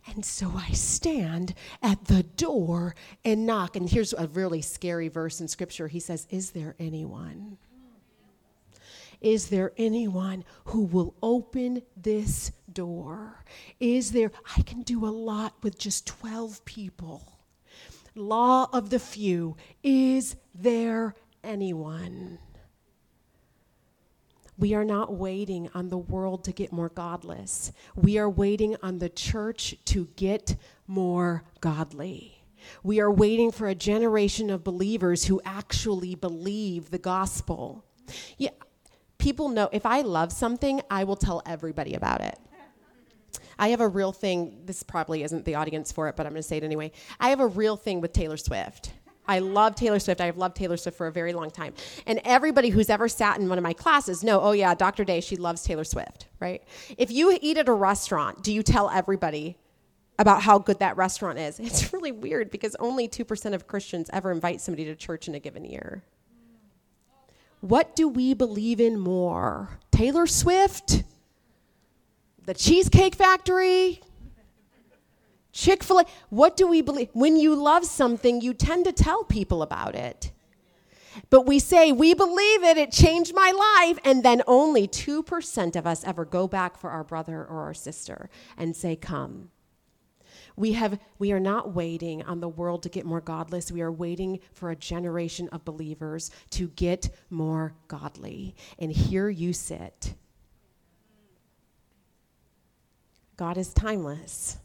And 0.07 0.23
so 0.25 0.53
I 0.55 0.71
stand 0.71 1.53
at 1.81 2.05
the 2.05 2.23
door 2.23 2.95
and 3.23 3.45
knock. 3.45 3.75
And 3.75 3.89
here's 3.89 4.13
a 4.13 4.27
really 4.27 4.61
scary 4.61 5.07
verse 5.07 5.41
in 5.41 5.47
scripture. 5.47 5.87
He 5.87 5.99
says, 5.99 6.27
Is 6.29 6.51
there 6.51 6.75
anyone? 6.79 7.57
Is 9.21 9.49
there 9.49 9.73
anyone 9.77 10.45
who 10.65 10.83
will 10.83 11.13
open 11.21 11.81
this 11.97 12.51
door? 12.71 13.43
Is 13.79 14.11
there, 14.11 14.31
I 14.57 14.61
can 14.61 14.81
do 14.81 15.05
a 15.05 15.11
lot 15.11 15.55
with 15.61 15.77
just 15.77 16.07
12 16.07 16.63
people 16.63 17.38
law 18.19 18.69
of 18.71 18.89
the 18.89 18.99
few. 18.99 19.55
Is 19.83 20.35
there 20.53 21.15
anyone? 21.43 22.39
We 24.57 24.73
are 24.73 24.83
not 24.83 25.13
waiting 25.13 25.69
on 25.73 25.89
the 25.89 25.97
world 25.97 26.43
to 26.43 26.51
get 26.51 26.73
more 26.73 26.89
godless. 26.89 27.71
We 27.95 28.17
are 28.17 28.29
waiting 28.29 28.75
on 28.83 28.99
the 28.99 29.07
church 29.07 29.75
to 29.85 30.09
get 30.17 30.57
more 30.85 31.43
godly. 31.61 32.43
We 32.83 32.99
are 32.99 33.09
waiting 33.09 33.53
for 33.53 33.67
a 33.67 33.75
generation 33.75 34.49
of 34.49 34.65
believers 34.65 35.25
who 35.25 35.41
actually 35.45 36.15
believe 36.15 36.91
the 36.91 36.97
gospel. 36.97 37.85
Yeah, 38.37 38.49
people 39.17 39.47
know 39.47 39.69
if 39.71 39.85
I 39.85 40.01
love 40.01 40.33
something, 40.33 40.81
I 40.91 41.05
will 41.05 41.15
tell 41.15 41.41
everybody 41.45 41.93
about 41.93 42.19
it. 42.19 42.37
I 43.59 43.69
have 43.69 43.81
a 43.81 43.87
real 43.87 44.13
thing. 44.13 44.61
This 44.65 44.81
probably 44.81 45.21
isn't 45.21 45.43
the 45.43 45.55
audience 45.55 45.91
for 45.91 46.07
it, 46.07 46.15
but 46.15 46.25
I'm 46.25 46.31
going 46.31 46.41
to 46.41 46.47
say 46.47 46.57
it 46.57 46.63
anyway. 46.63 46.91
I 47.19 47.29
have 47.29 47.41
a 47.41 47.47
real 47.47 47.75
thing 47.75 47.99
with 47.99 48.13
Taylor 48.13 48.37
Swift. 48.37 48.93
I 49.27 49.39
love 49.39 49.75
Taylor 49.75 49.99
Swift. 49.99 50.21
I've 50.21 50.37
loved 50.37 50.55
Taylor 50.55 50.77
Swift 50.77 50.97
for 50.97 51.05
a 51.05 51.11
very 51.11 51.33
long 51.33 51.51
time. 51.51 51.75
And 52.07 52.19
everybody 52.23 52.69
who's 52.69 52.89
ever 52.89 53.07
sat 53.07 53.37
in 53.37 53.47
one 53.47 53.59
of 53.59 53.63
my 53.63 53.73
classes 53.73 54.23
know, 54.23 54.41
oh, 54.41 54.53
yeah, 54.53 54.73
Dr. 54.73 55.03
Day, 55.03 55.19
she 55.21 55.35
loves 55.35 55.61
Taylor 55.61 55.83
Swift, 55.83 56.27
right? 56.39 56.63
If 56.97 57.11
you 57.11 57.37
eat 57.39 57.57
at 57.57 57.67
a 57.67 57.73
restaurant, 57.73 58.41
do 58.41 58.51
you 58.51 58.63
tell 58.63 58.89
everybody 58.89 59.57
about 60.17 60.41
how 60.41 60.57
good 60.57 60.79
that 60.79 60.97
restaurant 60.97 61.37
is? 61.37 61.59
It's 61.69 61.93
really 61.93 62.11
weird 62.11 62.49
because 62.49 62.75
only 62.79 63.07
2% 63.07 63.53
of 63.53 63.67
Christians 63.67 64.09
ever 64.11 64.31
invite 64.31 64.61
somebody 64.61 64.85
to 64.85 64.95
church 64.95 65.27
in 65.27 65.35
a 65.35 65.39
given 65.39 65.63
year. 65.63 66.03
What 67.59 67.95
do 67.95 68.07
we 68.07 68.33
believe 68.33 68.79
in 68.79 68.97
more? 68.97 69.79
Taylor 69.91 70.25
Swift? 70.25 71.03
The 72.49 72.55
Cheesecake 72.55 73.13
Factory? 73.13 74.01
Chick 75.51 75.83
fil 75.83 75.99
A. 75.99 76.05
What 76.29 76.57
do 76.57 76.65
we 76.65 76.81
believe? 76.81 77.09
When 77.13 77.37
you 77.37 77.53
love 77.53 77.85
something, 77.85 78.41
you 78.41 78.55
tend 78.55 78.85
to 78.85 78.91
tell 78.91 79.23
people 79.23 79.61
about 79.61 79.93
it. 79.93 80.31
But 81.29 81.45
we 81.45 81.59
say, 81.59 81.91
we 81.91 82.15
believe 82.15 82.63
it, 82.63 82.75
it 82.75 82.91
changed 82.91 83.35
my 83.35 83.51
life. 83.51 83.99
And 84.03 84.23
then 84.23 84.41
only 84.47 84.87
2% 84.87 85.75
of 85.75 85.85
us 85.85 86.03
ever 86.03 86.25
go 86.25 86.47
back 86.47 86.75
for 86.75 86.89
our 86.89 87.03
brother 87.03 87.37
or 87.37 87.61
our 87.65 87.75
sister 87.75 88.31
and 88.57 88.75
say, 88.75 88.95
come. 88.95 89.51
We, 90.55 90.71
have, 90.71 90.97
we 91.19 91.31
are 91.31 91.39
not 91.39 91.75
waiting 91.75 92.23
on 92.23 92.39
the 92.39 92.49
world 92.49 92.81
to 92.81 92.89
get 92.89 93.05
more 93.05 93.21
godless. 93.21 93.71
We 93.71 93.83
are 93.83 93.91
waiting 93.91 94.39
for 94.53 94.71
a 94.71 94.75
generation 94.75 95.49
of 95.49 95.65
believers 95.65 96.31
to 96.49 96.69
get 96.69 97.11
more 97.29 97.75
godly. 97.87 98.55
And 98.79 98.91
here 98.91 99.29
you 99.29 99.53
sit. 99.53 100.15
God 103.39 103.57
is 103.57 103.73
timeless. 103.73 104.57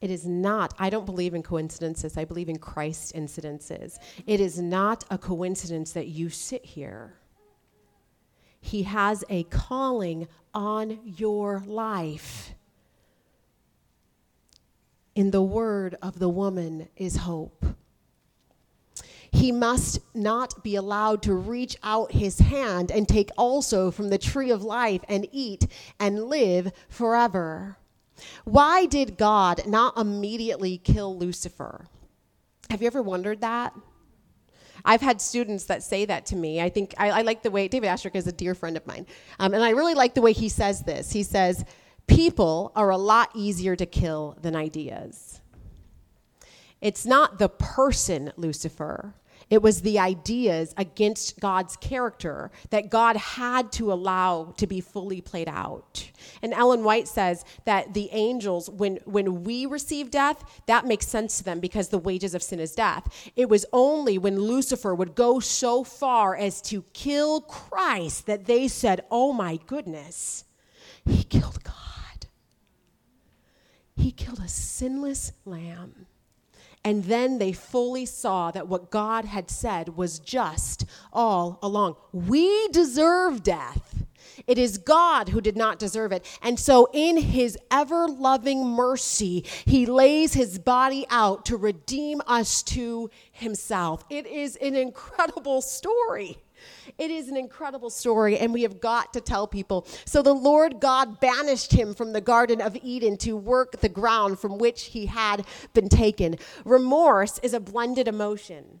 It 0.00 0.10
is 0.10 0.26
not, 0.26 0.72
I 0.78 0.88
don't 0.88 1.04
believe 1.04 1.34
in 1.34 1.42
coincidences. 1.42 2.16
I 2.16 2.24
believe 2.24 2.48
in 2.48 2.58
Christ 2.58 3.14
incidences. 3.14 3.98
It 4.26 4.40
is 4.40 4.58
not 4.58 5.04
a 5.10 5.18
coincidence 5.18 5.92
that 5.92 6.08
you 6.08 6.30
sit 6.30 6.64
here. 6.64 7.12
He 8.62 8.84
has 8.84 9.24
a 9.28 9.42
calling 9.42 10.26
on 10.54 11.00
your 11.04 11.62
life. 11.66 12.54
In 15.14 15.30
the 15.30 15.42
word 15.42 15.94
of 16.00 16.18
the 16.18 16.30
woman 16.30 16.88
is 16.96 17.16
hope. 17.16 17.62
He 19.30 19.52
must 19.52 19.98
not 20.14 20.64
be 20.64 20.76
allowed 20.76 21.22
to 21.24 21.34
reach 21.34 21.76
out 21.82 22.12
his 22.12 22.38
hand 22.38 22.90
and 22.90 23.06
take 23.06 23.28
also 23.36 23.90
from 23.90 24.08
the 24.08 24.16
tree 24.16 24.50
of 24.50 24.62
life 24.62 25.02
and 25.10 25.28
eat 25.30 25.66
and 26.00 26.24
live 26.24 26.72
forever. 26.88 27.76
Why 28.44 28.86
did 28.86 29.16
God 29.16 29.66
not 29.66 29.96
immediately 29.96 30.78
kill 30.78 31.16
Lucifer? 31.16 31.86
Have 32.70 32.80
you 32.80 32.86
ever 32.86 33.02
wondered 33.02 33.40
that? 33.40 33.74
I've 34.84 35.00
had 35.00 35.20
students 35.20 35.64
that 35.64 35.82
say 35.82 36.04
that 36.06 36.26
to 36.26 36.36
me. 36.36 36.60
I 36.60 36.68
think 36.68 36.94
I, 36.98 37.10
I 37.10 37.22
like 37.22 37.42
the 37.42 37.50
way 37.50 37.68
David 37.68 37.88
Asscherick 37.88 38.16
is 38.16 38.26
a 38.26 38.32
dear 38.32 38.54
friend 38.54 38.76
of 38.76 38.86
mine, 38.86 39.06
um, 39.38 39.54
and 39.54 39.62
I 39.62 39.70
really 39.70 39.94
like 39.94 40.14
the 40.14 40.22
way 40.22 40.32
he 40.32 40.48
says 40.48 40.82
this. 40.82 41.12
He 41.12 41.22
says, 41.22 41.64
"People 42.06 42.72
are 42.74 42.90
a 42.90 42.96
lot 42.96 43.30
easier 43.34 43.76
to 43.76 43.86
kill 43.86 44.36
than 44.40 44.56
ideas." 44.56 45.40
It's 46.80 47.06
not 47.06 47.38
the 47.38 47.48
person, 47.48 48.32
Lucifer. 48.36 49.14
It 49.52 49.60
was 49.60 49.82
the 49.82 49.98
ideas 49.98 50.72
against 50.78 51.38
God's 51.38 51.76
character 51.76 52.50
that 52.70 52.88
God 52.88 53.18
had 53.18 53.70
to 53.72 53.92
allow 53.92 54.54
to 54.56 54.66
be 54.66 54.80
fully 54.80 55.20
played 55.20 55.46
out. 55.46 56.10
And 56.40 56.54
Ellen 56.54 56.84
White 56.84 57.06
says 57.06 57.44
that 57.66 57.92
the 57.92 58.08
angels, 58.12 58.70
when, 58.70 59.00
when 59.04 59.44
we 59.44 59.66
receive 59.66 60.10
death, 60.10 60.62
that 60.64 60.86
makes 60.86 61.06
sense 61.06 61.36
to 61.36 61.44
them 61.44 61.60
because 61.60 61.90
the 61.90 61.98
wages 61.98 62.34
of 62.34 62.42
sin 62.42 62.60
is 62.60 62.74
death. 62.74 63.30
It 63.36 63.50
was 63.50 63.66
only 63.74 64.16
when 64.16 64.40
Lucifer 64.40 64.94
would 64.94 65.14
go 65.14 65.38
so 65.38 65.84
far 65.84 66.34
as 66.34 66.62
to 66.62 66.86
kill 66.94 67.42
Christ 67.42 68.24
that 68.24 68.46
they 68.46 68.68
said, 68.68 69.04
Oh 69.10 69.34
my 69.34 69.58
goodness, 69.66 70.46
he 71.04 71.24
killed 71.24 71.62
God. 71.62 71.74
He 73.94 74.12
killed 74.12 74.40
a 74.40 74.48
sinless 74.48 75.32
lamb. 75.44 76.06
And 76.84 77.04
then 77.04 77.38
they 77.38 77.52
fully 77.52 78.06
saw 78.06 78.50
that 78.50 78.66
what 78.66 78.90
God 78.90 79.24
had 79.24 79.50
said 79.50 79.96
was 79.96 80.18
just 80.18 80.84
all 81.12 81.58
along. 81.62 81.96
We 82.12 82.68
deserve 82.68 83.42
death. 83.42 84.04
It 84.46 84.58
is 84.58 84.78
God 84.78 85.28
who 85.28 85.40
did 85.40 85.56
not 85.56 85.78
deserve 85.78 86.10
it. 86.10 86.26
And 86.42 86.58
so, 86.58 86.88
in 86.92 87.16
his 87.16 87.56
ever 87.70 88.08
loving 88.08 88.66
mercy, 88.66 89.44
he 89.64 89.86
lays 89.86 90.34
his 90.34 90.58
body 90.58 91.06
out 91.10 91.44
to 91.46 91.56
redeem 91.56 92.20
us 92.26 92.62
to 92.64 93.10
himself. 93.30 94.04
It 94.10 94.26
is 94.26 94.56
an 94.56 94.74
incredible 94.74 95.62
story. 95.62 96.38
It 97.02 97.10
is 97.10 97.28
an 97.28 97.36
incredible 97.36 97.90
story, 97.90 98.38
and 98.38 98.52
we 98.52 98.62
have 98.62 98.80
got 98.80 99.12
to 99.14 99.20
tell 99.20 99.48
people. 99.48 99.88
So 100.04 100.22
the 100.22 100.32
Lord 100.32 100.78
God 100.78 101.18
banished 101.18 101.72
him 101.72 101.94
from 101.94 102.12
the 102.12 102.20
Garden 102.20 102.60
of 102.60 102.76
Eden 102.80 103.16
to 103.16 103.36
work 103.36 103.80
the 103.80 103.88
ground 103.88 104.38
from 104.38 104.56
which 104.56 104.84
he 104.84 105.06
had 105.06 105.44
been 105.74 105.88
taken. 105.88 106.36
Remorse 106.64 107.40
is 107.42 107.54
a 107.54 107.58
blended 107.58 108.06
emotion. 108.06 108.80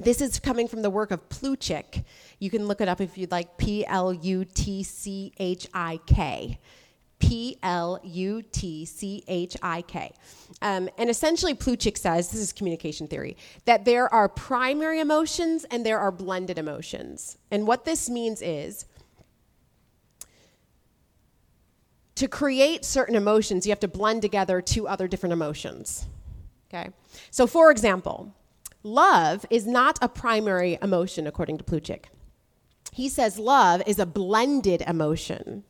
This 0.00 0.22
is 0.22 0.38
coming 0.38 0.66
from 0.66 0.80
the 0.80 0.88
work 0.88 1.10
of 1.10 1.28
Plutchik. 1.28 2.04
You 2.38 2.48
can 2.48 2.66
look 2.66 2.80
it 2.80 2.88
up 2.88 3.02
if 3.02 3.18
you'd 3.18 3.30
like 3.30 3.58
P 3.58 3.84
L 3.84 4.14
U 4.14 4.46
T 4.46 4.82
C 4.82 5.34
H 5.38 5.68
I 5.74 6.00
K. 6.06 6.58
P 7.20 7.58
L 7.62 8.00
U 8.02 8.42
T 8.42 8.84
C 8.84 9.22
H 9.28 9.56
I 9.62 9.82
K. 9.82 10.12
Um, 10.62 10.88
and 10.98 11.08
essentially, 11.08 11.54
Plutchik 11.54 11.96
says 11.96 12.30
this 12.30 12.40
is 12.40 12.52
communication 12.52 13.06
theory 13.06 13.36
that 13.66 13.84
there 13.84 14.12
are 14.12 14.28
primary 14.28 14.98
emotions 14.98 15.64
and 15.70 15.86
there 15.86 16.00
are 16.00 16.10
blended 16.10 16.58
emotions. 16.58 17.38
And 17.50 17.66
what 17.66 17.84
this 17.84 18.10
means 18.10 18.42
is 18.42 18.86
to 22.16 22.28
create 22.28 22.84
certain 22.84 23.14
emotions, 23.14 23.64
you 23.66 23.70
have 23.70 23.80
to 23.80 23.88
blend 23.88 24.20
together 24.20 24.60
two 24.60 24.86
other 24.86 25.08
different 25.08 25.32
emotions. 25.32 26.06
Okay? 26.68 26.90
So, 27.30 27.46
for 27.46 27.70
example, 27.70 28.34
love 28.82 29.46
is 29.48 29.66
not 29.66 29.98
a 30.02 30.08
primary 30.08 30.78
emotion, 30.82 31.26
according 31.26 31.58
to 31.58 31.64
Plutchik. 31.64 32.06
He 32.92 33.08
says 33.08 33.38
love 33.38 33.82
is 33.86 33.98
a 33.98 34.04
blended 34.04 34.82
emotion. 34.86 35.64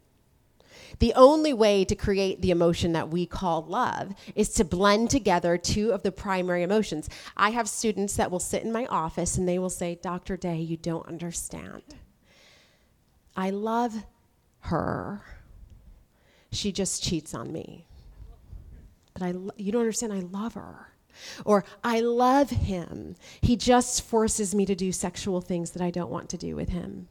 The 0.99 1.13
only 1.15 1.53
way 1.53 1.85
to 1.85 1.95
create 1.95 2.43
the 2.43 2.51
emotion 2.51 2.93
that 2.93 3.09
we 3.09 3.27
call 3.27 3.63
love 3.63 4.15
is 4.35 4.51
to 4.55 4.65
blend 4.65 5.11
together 5.11 5.57
two 5.57 5.93
of 5.93 6.03
the 6.03 6.13
primary 6.13 6.63
emotions. 6.63 7.09
I 7.37 7.51
have 7.51 7.69
students 7.69 8.17
that 8.17 8.31
will 8.31 8.41
sit 8.41 8.65
in 8.65 8.73
my 8.73 8.87
office 8.87 9.39
and 9.39 9.49
they 9.49 9.59
will 9.59 9.71
say, 9.71 9.99
Dr. 10.03 10.37
Day, 10.37 10.57
you 10.57 10.77
don't 10.77 11.07
understand. 11.07 11.83
I 13.37 13.51
love 13.51 14.05
her. 14.61 15.23
She 16.53 16.73
just 16.73 17.03
cheats 17.03 17.35
on 17.35 17.53
me. 17.53 17.87
But 19.15 19.23
I, 19.23 19.35
you 19.57 19.73
don't 19.73 19.83
understand, 19.83 20.13
I 20.13 20.21
love 20.21 20.55
her. 20.55 20.89
Or, 21.45 21.65
I 21.85 22.01
love 22.01 22.51
him. 22.51 23.17
He 23.41 23.57
just 23.57 24.03
forces 24.03 24.55
me 24.55 24.65
to 24.67 24.75
do 24.75 24.93
sexual 24.93 25.41
things 25.41 25.73
that 25.73 25.83
I 25.83 25.91
don't 25.91 26.11
want 26.11 26.29
to 26.31 26.37
do 26.37 26.57
with 26.57 26.71
him 26.71 27.09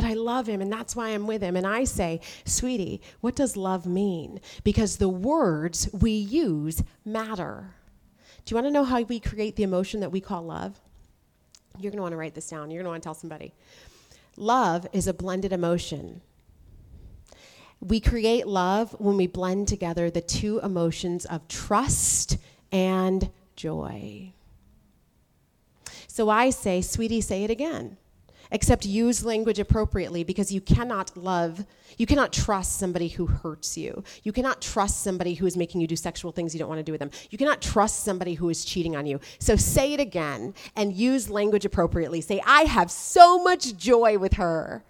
but 0.00 0.08
I 0.08 0.14
love 0.14 0.46
him 0.46 0.62
and 0.62 0.72
that's 0.72 0.96
why 0.96 1.10
I'm 1.10 1.26
with 1.26 1.42
him. 1.42 1.56
And 1.56 1.66
I 1.66 1.84
say, 1.84 2.22
sweetie, 2.46 3.02
what 3.20 3.36
does 3.36 3.54
love 3.54 3.84
mean? 3.84 4.40
Because 4.64 4.96
the 4.96 5.10
words 5.10 5.90
we 5.92 6.12
use 6.12 6.82
matter. 7.04 7.74
Do 8.46 8.52
you 8.52 8.54
want 8.54 8.66
to 8.66 8.70
know 8.70 8.84
how 8.84 9.02
we 9.02 9.20
create 9.20 9.56
the 9.56 9.62
emotion 9.62 10.00
that 10.00 10.10
we 10.10 10.22
call 10.22 10.42
love? 10.42 10.80
You're 11.78 11.90
going 11.90 11.98
to 11.98 12.02
want 12.02 12.12
to 12.12 12.16
write 12.16 12.34
this 12.34 12.48
down. 12.48 12.70
You're 12.70 12.82
going 12.82 12.84
to 12.84 12.90
want 12.92 13.02
to 13.02 13.06
tell 13.08 13.14
somebody. 13.14 13.52
Love 14.38 14.86
is 14.94 15.06
a 15.06 15.12
blended 15.12 15.52
emotion. 15.52 16.22
We 17.80 18.00
create 18.00 18.46
love 18.46 18.96
when 18.98 19.18
we 19.18 19.26
blend 19.26 19.68
together 19.68 20.10
the 20.10 20.22
two 20.22 20.60
emotions 20.60 21.26
of 21.26 21.46
trust 21.46 22.38
and 22.72 23.28
joy. 23.54 24.32
So 26.06 26.30
I 26.30 26.48
say, 26.48 26.80
sweetie, 26.80 27.20
say 27.20 27.44
it 27.44 27.50
again 27.50 27.98
except 28.50 28.84
use 28.84 29.24
language 29.24 29.58
appropriately 29.58 30.24
because 30.24 30.52
you 30.52 30.60
cannot 30.60 31.16
love, 31.16 31.64
you 31.98 32.06
cannot 32.06 32.32
trust 32.32 32.78
somebody 32.78 33.08
who 33.08 33.26
hurts 33.26 33.76
you. 33.78 34.02
You 34.22 34.32
cannot 34.32 34.60
trust 34.60 35.02
somebody 35.02 35.34
who 35.34 35.46
is 35.46 35.56
making 35.56 35.80
you 35.80 35.86
do 35.86 35.96
sexual 35.96 36.32
things 36.32 36.54
you 36.54 36.58
don't 36.58 36.68
want 36.68 36.78
to 36.78 36.84
do 36.84 36.92
with 36.92 36.98
them. 36.98 37.10
You 37.30 37.38
cannot 37.38 37.62
trust 37.62 38.04
somebody 38.04 38.34
who 38.34 38.48
is 38.48 38.64
cheating 38.64 38.96
on 38.96 39.06
you. 39.06 39.20
So 39.38 39.56
say 39.56 39.92
it 39.92 40.00
again 40.00 40.54
and 40.76 40.92
use 40.92 41.30
language 41.30 41.64
appropriately. 41.64 42.20
Say, 42.20 42.40
I 42.46 42.62
have 42.62 42.90
so 42.90 43.42
much 43.42 43.76
joy 43.76 44.18
with 44.18 44.34
her. 44.34 44.84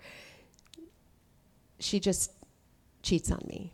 She 1.78 2.00
just 2.00 2.32
cheats 3.02 3.30
on 3.30 3.42
me. 3.46 3.72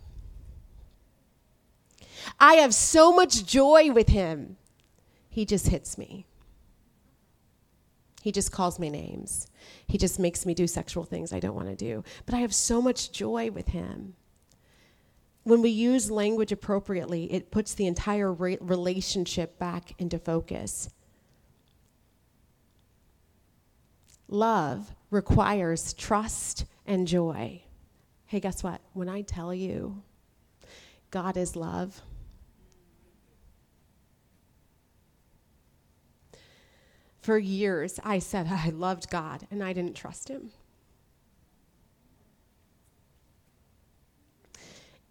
I 2.40 2.54
have 2.54 2.74
so 2.74 3.12
much 3.12 3.46
joy 3.46 3.90
with 3.92 4.08
him. 4.08 4.56
He 5.28 5.44
just 5.44 5.68
hits 5.68 5.98
me. 5.98 6.26
He 8.26 8.32
just 8.32 8.50
calls 8.50 8.80
me 8.80 8.90
names. 8.90 9.46
He 9.86 9.98
just 9.98 10.18
makes 10.18 10.44
me 10.44 10.52
do 10.52 10.66
sexual 10.66 11.04
things 11.04 11.32
I 11.32 11.38
don't 11.38 11.54
want 11.54 11.68
to 11.68 11.76
do. 11.76 12.02
But 12.24 12.34
I 12.34 12.38
have 12.38 12.52
so 12.52 12.82
much 12.82 13.12
joy 13.12 13.52
with 13.52 13.68
him. 13.68 14.16
When 15.44 15.62
we 15.62 15.70
use 15.70 16.10
language 16.10 16.50
appropriately, 16.50 17.32
it 17.32 17.52
puts 17.52 17.74
the 17.74 17.86
entire 17.86 18.32
relationship 18.32 19.60
back 19.60 19.94
into 20.00 20.18
focus. 20.18 20.90
Love 24.26 24.92
requires 25.12 25.94
trust 25.94 26.64
and 26.84 27.06
joy. 27.06 27.62
Hey, 28.24 28.40
guess 28.40 28.64
what? 28.64 28.80
When 28.92 29.08
I 29.08 29.22
tell 29.22 29.54
you 29.54 30.02
God 31.12 31.36
is 31.36 31.54
love, 31.54 32.02
for 37.26 37.38
years 37.38 37.98
I 38.04 38.20
said 38.20 38.46
I 38.48 38.70
loved 38.70 39.10
God 39.10 39.48
and 39.50 39.62
I 39.62 39.72
didn't 39.72 39.96
trust 39.96 40.28
Him. 40.28 40.52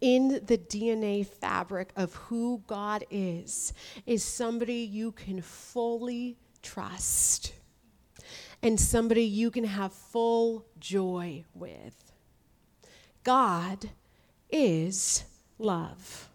in 0.00 0.40
the 0.44 0.58
DNA 0.58 1.26
fabric 1.26 1.90
of 1.96 2.14
who 2.14 2.62
God 2.66 3.04
is, 3.10 3.72
is 4.04 4.22
somebody 4.22 4.74
you 4.74 5.10
can 5.10 5.40
fully 5.40 6.36
trust 6.62 7.54
and 8.62 8.78
somebody 8.78 9.24
you 9.24 9.50
can 9.50 9.64
have 9.64 9.92
full 9.92 10.66
joy 10.78 11.44
with. 11.54 12.12
God 13.24 13.88
is 14.50 15.24
love. 15.58 16.28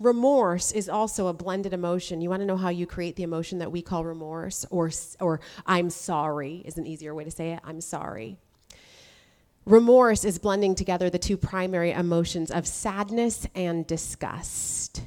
Remorse 0.00 0.72
is 0.72 0.88
also 0.88 1.28
a 1.28 1.32
blended 1.32 1.72
emotion. 1.72 2.20
You 2.20 2.28
want 2.28 2.40
to 2.40 2.46
know 2.46 2.56
how 2.56 2.68
you 2.68 2.86
create 2.86 3.16
the 3.16 3.22
emotion 3.22 3.58
that 3.58 3.70
we 3.70 3.80
call 3.80 4.04
remorse 4.04 4.66
or 4.70 4.90
or 5.20 5.40
I'm 5.66 5.90
sorry 5.90 6.62
is 6.64 6.76
an 6.78 6.86
easier 6.86 7.14
way 7.14 7.24
to 7.24 7.30
say 7.30 7.52
it. 7.52 7.60
I'm 7.64 7.80
sorry. 7.80 8.38
Remorse 9.64 10.24
is 10.24 10.38
blending 10.38 10.74
together 10.74 11.08
the 11.08 11.18
two 11.18 11.38
primary 11.38 11.90
emotions 11.90 12.50
of 12.50 12.66
sadness 12.66 13.46
and 13.54 13.86
disgust. 13.86 15.02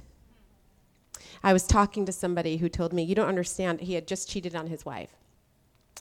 I 1.44 1.54
was 1.54 1.68
talking 1.68 2.06
to 2.06 2.12
somebody 2.12 2.58
who 2.58 2.68
told 2.68 2.92
me, 2.92 3.04
You 3.04 3.14
don't 3.14 3.28
understand. 3.28 3.82
He 3.82 3.94
had 3.94 4.08
just 4.08 4.30
cheated 4.30 4.56
on 4.56 4.68
his 4.68 4.84
wife. 4.84 5.12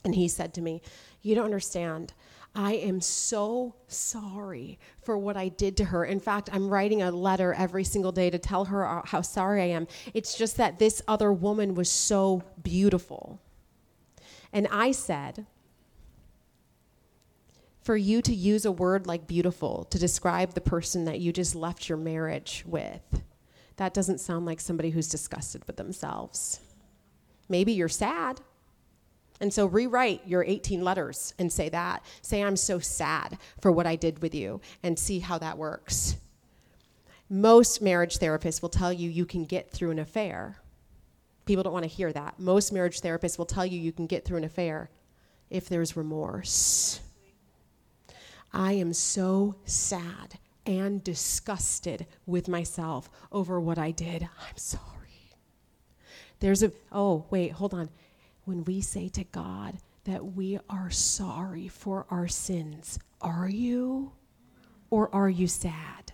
And 0.04 0.14
he 0.14 0.28
said 0.28 0.54
to 0.54 0.62
me, 0.62 0.80
You 1.22 1.34
don't 1.34 1.44
understand. 1.44 2.14
I 2.56 2.72
am 2.72 3.02
so 3.02 3.74
sorry 3.86 4.78
for 5.02 5.18
what 5.18 5.36
I 5.36 5.48
did 5.48 5.76
to 5.76 5.84
her. 5.84 6.06
In 6.06 6.18
fact, 6.18 6.48
I'm 6.52 6.70
writing 6.70 7.02
a 7.02 7.10
letter 7.10 7.52
every 7.52 7.84
single 7.84 8.12
day 8.12 8.30
to 8.30 8.38
tell 8.38 8.64
her 8.64 8.86
uh, 8.88 9.02
how 9.04 9.20
sorry 9.20 9.60
I 9.60 9.66
am. 9.66 9.86
It's 10.14 10.38
just 10.38 10.56
that 10.56 10.78
this 10.78 11.02
other 11.06 11.32
woman 11.32 11.74
was 11.74 11.90
so 11.90 12.42
beautiful. 12.62 13.42
And 14.54 14.66
I 14.70 14.92
said, 14.92 15.44
for 17.82 17.96
you 17.96 18.22
to 18.22 18.34
use 18.34 18.64
a 18.64 18.72
word 18.72 19.06
like 19.06 19.26
beautiful 19.26 19.84
to 19.90 19.98
describe 19.98 20.54
the 20.54 20.60
person 20.62 21.04
that 21.04 21.20
you 21.20 21.32
just 21.32 21.54
left 21.54 21.90
your 21.90 21.98
marriage 21.98 22.64
with, 22.66 23.22
that 23.76 23.92
doesn't 23.92 24.18
sound 24.18 24.46
like 24.46 24.60
somebody 24.60 24.90
who's 24.90 25.08
disgusted 25.08 25.62
with 25.66 25.76
themselves. 25.76 26.60
Maybe 27.50 27.72
you're 27.72 27.90
sad. 27.90 28.40
And 29.40 29.52
so 29.52 29.66
rewrite 29.66 30.26
your 30.26 30.44
18 30.44 30.82
letters 30.82 31.34
and 31.38 31.52
say 31.52 31.68
that. 31.68 32.02
Say, 32.22 32.42
I'm 32.42 32.56
so 32.56 32.78
sad 32.78 33.38
for 33.60 33.70
what 33.70 33.86
I 33.86 33.96
did 33.96 34.22
with 34.22 34.34
you, 34.34 34.60
and 34.82 34.98
see 34.98 35.18
how 35.18 35.38
that 35.38 35.58
works. 35.58 36.16
Most 37.28 37.82
marriage 37.82 38.18
therapists 38.18 38.62
will 38.62 38.68
tell 38.68 38.92
you 38.92 39.10
you 39.10 39.26
can 39.26 39.44
get 39.44 39.70
through 39.70 39.90
an 39.90 39.98
affair. 39.98 40.58
People 41.44 41.64
don't 41.64 41.72
want 41.72 41.84
to 41.84 41.88
hear 41.88 42.12
that. 42.12 42.38
Most 42.38 42.72
marriage 42.72 43.00
therapists 43.00 43.38
will 43.38 43.46
tell 43.46 43.66
you 43.66 43.80
you 43.80 43.92
can 43.92 44.06
get 44.06 44.24
through 44.24 44.38
an 44.38 44.44
affair 44.44 44.90
if 45.50 45.68
there's 45.68 45.96
remorse. 45.96 47.00
I 48.52 48.72
am 48.72 48.92
so 48.92 49.56
sad 49.64 50.38
and 50.64 51.02
disgusted 51.04 52.06
with 52.26 52.48
myself 52.48 53.10
over 53.30 53.60
what 53.60 53.78
I 53.78 53.90
did. 53.90 54.22
I'm 54.22 54.56
sorry. 54.56 54.82
There's 56.40 56.62
a, 56.62 56.72
oh, 56.92 57.26
wait, 57.30 57.52
hold 57.52 57.74
on. 57.74 57.88
When 58.46 58.62
we 58.62 58.80
say 58.80 59.08
to 59.08 59.24
God 59.24 59.78
that 60.04 60.34
we 60.34 60.60
are 60.70 60.88
sorry 60.88 61.66
for 61.66 62.06
our 62.10 62.28
sins, 62.28 62.96
are 63.20 63.48
you 63.48 64.12
or 64.88 65.12
are 65.12 65.28
you 65.28 65.48
sad? 65.48 66.12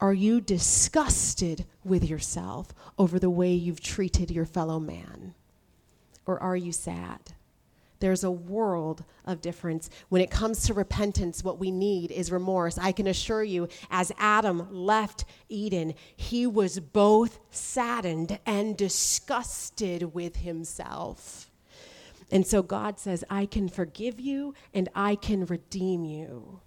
Are 0.00 0.14
you 0.14 0.40
disgusted 0.40 1.64
with 1.82 2.08
yourself 2.08 2.68
over 2.96 3.18
the 3.18 3.28
way 3.28 3.52
you've 3.52 3.80
treated 3.80 4.30
your 4.30 4.44
fellow 4.46 4.78
man? 4.78 5.34
Or 6.26 6.40
are 6.40 6.56
you 6.56 6.70
sad? 6.70 7.34
There's 8.00 8.24
a 8.24 8.30
world 8.30 9.04
of 9.24 9.40
difference. 9.40 9.88
When 10.08 10.20
it 10.20 10.30
comes 10.30 10.66
to 10.66 10.74
repentance, 10.74 11.42
what 11.42 11.58
we 11.58 11.70
need 11.70 12.10
is 12.10 12.30
remorse. 12.30 12.78
I 12.78 12.92
can 12.92 13.06
assure 13.06 13.42
you, 13.44 13.68
as 13.90 14.12
Adam 14.18 14.68
left 14.70 15.24
Eden, 15.48 15.94
he 16.16 16.46
was 16.46 16.80
both 16.80 17.38
saddened 17.50 18.38
and 18.44 18.76
disgusted 18.76 20.14
with 20.14 20.36
himself. 20.36 21.50
And 22.30 22.46
so 22.46 22.62
God 22.62 22.98
says, 22.98 23.24
I 23.30 23.46
can 23.46 23.68
forgive 23.68 24.18
you 24.18 24.54
and 24.72 24.88
I 24.94 25.14
can 25.14 25.46
redeem 25.46 26.04
you. 26.04 26.60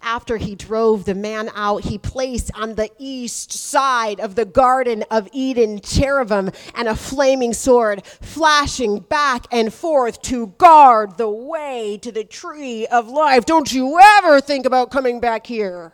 After 0.00 0.36
he 0.36 0.54
drove 0.54 1.04
the 1.04 1.14
man 1.14 1.50
out, 1.54 1.84
he 1.84 1.98
placed 1.98 2.50
on 2.54 2.74
the 2.74 2.90
east 2.98 3.52
side 3.52 4.20
of 4.20 4.34
the 4.34 4.44
Garden 4.44 5.04
of 5.10 5.28
Eden 5.32 5.80
cherubim 5.80 6.50
and 6.74 6.88
a 6.88 6.96
flaming 6.96 7.52
sword, 7.52 8.04
flashing 8.06 9.00
back 9.00 9.46
and 9.52 9.72
forth 9.72 10.22
to 10.22 10.48
guard 10.58 11.18
the 11.18 11.30
way 11.30 11.98
to 12.02 12.10
the 12.10 12.24
tree 12.24 12.86
of 12.86 13.08
life. 13.08 13.44
Don't 13.44 13.72
you 13.72 13.98
ever 14.00 14.40
think 14.40 14.66
about 14.66 14.90
coming 14.90 15.20
back 15.20 15.46
here. 15.46 15.92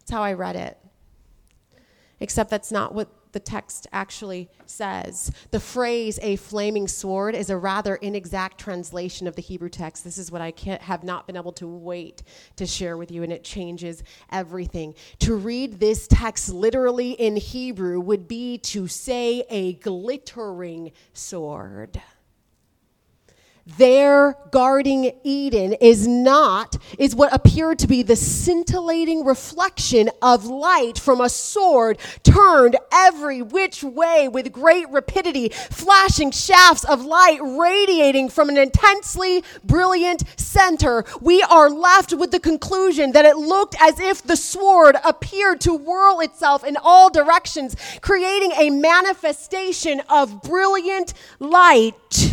That's 0.00 0.10
how 0.10 0.22
I 0.22 0.32
read 0.32 0.56
it. 0.56 0.78
Except 2.20 2.50
that's 2.50 2.72
not 2.72 2.94
what 2.94 3.08
the 3.32 3.40
text 3.40 3.86
actually 3.92 4.48
says. 4.66 5.30
The 5.50 5.60
phrase 5.60 6.18
a 6.22 6.36
flaming 6.36 6.88
sword 6.88 7.34
is 7.34 7.50
a 7.50 7.56
rather 7.56 7.96
inexact 7.96 8.58
translation 8.58 9.26
of 9.26 9.36
the 9.36 9.42
Hebrew 9.42 9.68
text. 9.68 10.04
This 10.04 10.18
is 10.18 10.30
what 10.30 10.42
I 10.42 10.52
have 10.80 11.02
not 11.02 11.26
been 11.26 11.36
able 11.36 11.52
to 11.52 11.66
wait 11.66 12.22
to 12.56 12.66
share 12.66 12.96
with 12.96 13.10
you, 13.10 13.22
and 13.22 13.32
it 13.32 13.44
changes 13.44 14.02
everything. 14.30 14.94
To 15.20 15.34
read 15.34 15.80
this 15.80 16.06
text 16.06 16.50
literally 16.50 17.12
in 17.12 17.36
Hebrew 17.36 18.00
would 18.00 18.28
be 18.28 18.58
to 18.58 18.86
say 18.86 19.44
a 19.48 19.74
glittering 19.74 20.92
sword 21.12 22.00
there 23.66 24.36
guarding 24.50 25.12
Eden 25.22 25.74
is 25.74 26.06
not, 26.08 26.76
is 26.98 27.14
what 27.14 27.32
appeared 27.32 27.78
to 27.80 27.86
be 27.86 28.02
the 28.02 28.16
scintillating 28.16 29.24
reflection 29.24 30.10
of 30.20 30.46
light 30.46 30.98
from 30.98 31.20
a 31.20 31.28
sword 31.28 31.98
turned 32.22 32.76
every 32.92 33.40
which 33.40 33.82
way 33.82 34.28
with 34.28 34.52
great 34.52 34.88
rapidity, 34.90 35.48
flashing 35.48 36.30
shafts 36.30 36.84
of 36.84 37.04
light 37.04 37.38
radiating 37.40 38.28
from 38.28 38.48
an 38.48 38.58
intensely 38.58 39.44
brilliant 39.64 40.24
center. 40.36 41.04
We 41.20 41.42
are 41.42 41.70
left 41.70 42.12
with 42.12 42.32
the 42.32 42.40
conclusion 42.40 43.12
that 43.12 43.24
it 43.24 43.36
looked 43.36 43.76
as 43.80 44.00
if 44.00 44.22
the 44.22 44.36
sword 44.36 44.96
appeared 45.04 45.60
to 45.62 45.74
whirl 45.74 46.20
itself 46.20 46.64
in 46.64 46.76
all 46.76 47.10
directions, 47.10 47.76
creating 48.00 48.52
a 48.52 48.70
manifestation 48.70 50.00
of 50.08 50.42
brilliant 50.42 51.14
light. 51.38 52.31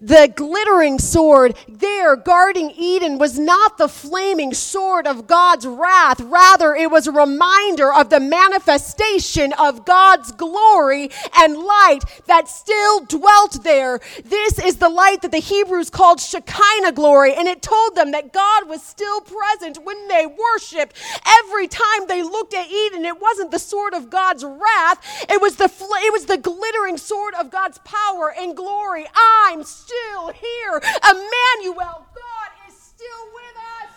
The 0.00 0.32
glittering 0.34 0.98
sword 0.98 1.56
there 1.68 2.16
guarding 2.16 2.70
Eden 2.76 3.18
was 3.18 3.38
not 3.38 3.78
the 3.78 3.88
flaming 3.88 4.54
sword 4.54 5.06
of 5.06 5.26
God's 5.26 5.66
wrath. 5.66 6.20
Rather, 6.20 6.74
it 6.74 6.90
was 6.90 7.06
a 7.06 7.12
reminder 7.12 7.92
of 7.92 8.10
the 8.10 8.20
manifestation 8.20 9.52
of 9.54 9.84
God's 9.84 10.32
glory 10.32 11.10
and 11.36 11.56
light 11.56 12.00
that 12.26 12.48
still 12.48 13.00
dwelt 13.04 13.62
there. 13.64 14.00
This 14.24 14.58
is 14.58 14.76
the 14.76 14.88
light 14.88 15.22
that 15.22 15.32
the 15.32 15.38
Hebrews 15.38 15.90
called 15.90 16.20
Shekinah 16.20 16.92
glory, 16.92 17.34
and 17.34 17.48
it 17.48 17.62
told 17.62 17.94
them 17.94 18.12
that 18.12 18.32
God 18.32 18.68
was 18.68 18.82
still 18.82 19.20
present 19.20 19.78
when 19.84 20.08
they 20.08 20.26
worshiped. 20.26 20.96
Every 21.44 21.68
time 21.68 22.06
they 22.08 22.22
looked 22.22 22.54
at 22.54 22.70
Eden, 22.70 23.04
it 23.04 23.20
wasn't 23.20 23.50
the 23.50 23.58
sword 23.58 23.94
of 23.94 24.10
God's 24.10 24.44
wrath, 24.44 25.26
it 25.28 25.40
was 25.40 25.56
the, 25.56 25.68
fl- 25.68 25.84
it 25.98 26.12
was 26.12 26.26
the 26.26 26.38
glittering 26.38 26.96
sword 26.96 27.34
of 27.34 27.50
God's 27.50 27.78
power 27.78 28.34
and 28.38 28.56
glory. 28.56 29.06
I'm 29.14 29.64
still 29.78 30.28
here. 30.34 30.82
Emmanuel, 31.06 32.06
God 32.10 32.50
is 32.66 32.74
still 32.74 33.24
with 33.34 33.56
us. 33.78 33.94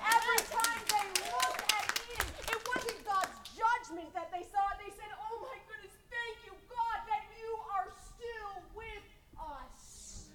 Every 0.00 0.42
time 0.48 0.80
they 0.88 1.06
looked 1.28 1.64
at 1.76 1.84
Eden, 2.08 2.28
it 2.48 2.60
wasn't 2.64 3.00
God's 3.04 3.36
judgment 3.52 4.08
that 4.14 4.32
they 4.32 4.44
saw. 4.48 4.64
They 4.80 4.92
said, 4.96 5.12
Oh 5.28 5.36
my 5.44 5.56
goodness, 5.68 5.94
thank 6.08 6.36
you, 6.48 6.54
God, 6.72 6.98
that 7.04 7.24
you 7.36 7.50
are 7.76 7.88
still 8.08 8.54
with 8.74 9.06
us. 9.36 10.32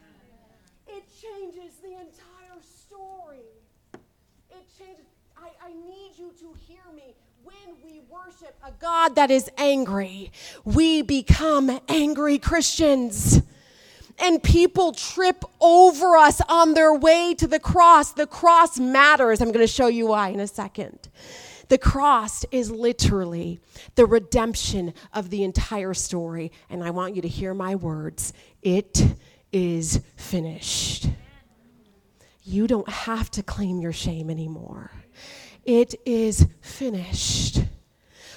It 0.87 1.03
changes 1.17 1.81
the 1.81 1.93
entire 1.97 2.61
story. 2.61 3.49
It 4.51 4.65
changes. 4.77 5.05
I, 5.37 5.49
I 5.65 5.73
need 5.73 6.13
you 6.17 6.31
to 6.39 6.53
hear 6.67 6.85
me 6.93 7.15
when 7.43 7.75
we 7.83 8.01
worship 8.07 8.55
a 8.63 8.71
God 8.79 9.15
that 9.15 9.31
is 9.31 9.49
angry, 9.57 10.31
we 10.63 11.01
become 11.01 11.79
angry 11.89 12.37
Christians 12.37 13.41
and 14.21 14.41
people 14.41 14.91
trip 14.91 15.43
over 15.59 16.15
us 16.15 16.41
on 16.47 16.73
their 16.73 16.93
way 16.93 17.33
to 17.35 17.47
the 17.47 17.59
cross. 17.59 18.13
The 18.13 18.27
cross 18.27 18.79
matters. 18.79 19.41
I'm 19.41 19.49
going 19.51 19.65
to 19.65 19.67
show 19.71 19.87
you 19.87 20.07
why 20.07 20.29
in 20.29 20.39
a 20.39 20.47
second. 20.47 21.09
The 21.69 21.77
cross 21.77 22.45
is 22.51 22.69
literally 22.69 23.59
the 23.95 24.05
redemption 24.05 24.93
of 25.13 25.29
the 25.29 25.43
entire 25.43 25.93
story. 25.93 26.51
And 26.69 26.83
I 26.83 26.91
want 26.91 27.15
you 27.15 27.21
to 27.21 27.27
hear 27.27 27.53
my 27.53 27.75
words 27.75 28.33
it 28.61 29.15
is 29.51 30.01
finished. 30.15 31.07
You 32.43 32.67
don't 32.67 32.89
have 32.89 33.31
to 33.31 33.43
claim 33.43 33.79
your 33.79 33.93
shame 33.93 34.29
anymore. 34.29 34.91
It 35.63 35.95
is 36.05 36.47
finished. 36.61 37.59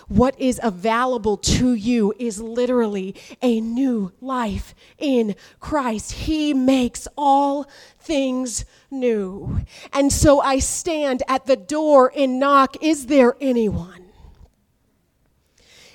What 0.09 0.39
is 0.39 0.61
available 0.63 1.37
to 1.39 1.75
you 1.75 2.13
is 2.19 2.41
literally 2.41 3.15
a 3.41 3.61
new 3.61 4.13
life 4.21 4.75
in 4.99 5.35
Christ. 5.61 6.13
He 6.13 6.53
makes 6.53 7.09
all 7.17 7.67
things 7.99 8.65
new. 8.91 9.61
And 9.93 10.13
so 10.13 10.41
I 10.41 10.59
stand 10.59 11.23
at 11.27 11.47
the 11.47 11.57
door 11.57 12.13
and 12.15 12.39
knock. 12.39 12.83
Is 12.83 13.07
there 13.07 13.37
anyone? 13.41 14.05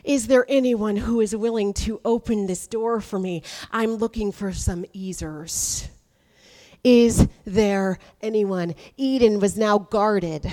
Is 0.04 0.28
there 0.28 0.46
anyone 0.50 0.96
who 0.96 1.22
is 1.22 1.36
willing 1.36 1.74
to 1.74 2.02
open 2.04 2.48
this 2.48 2.66
door 2.68 3.02
for 3.02 3.20
me? 3.20 3.44
I'm 3.72 3.96
looking 3.96 4.32
for 4.32 4.52
some 4.54 4.86
Ezers. 4.96 5.88
Is 6.84 7.28
there 7.46 8.00
anyone? 8.22 8.74
Eden 8.98 9.40
was 9.40 9.58
now 9.58 9.78
guarded 9.78 10.52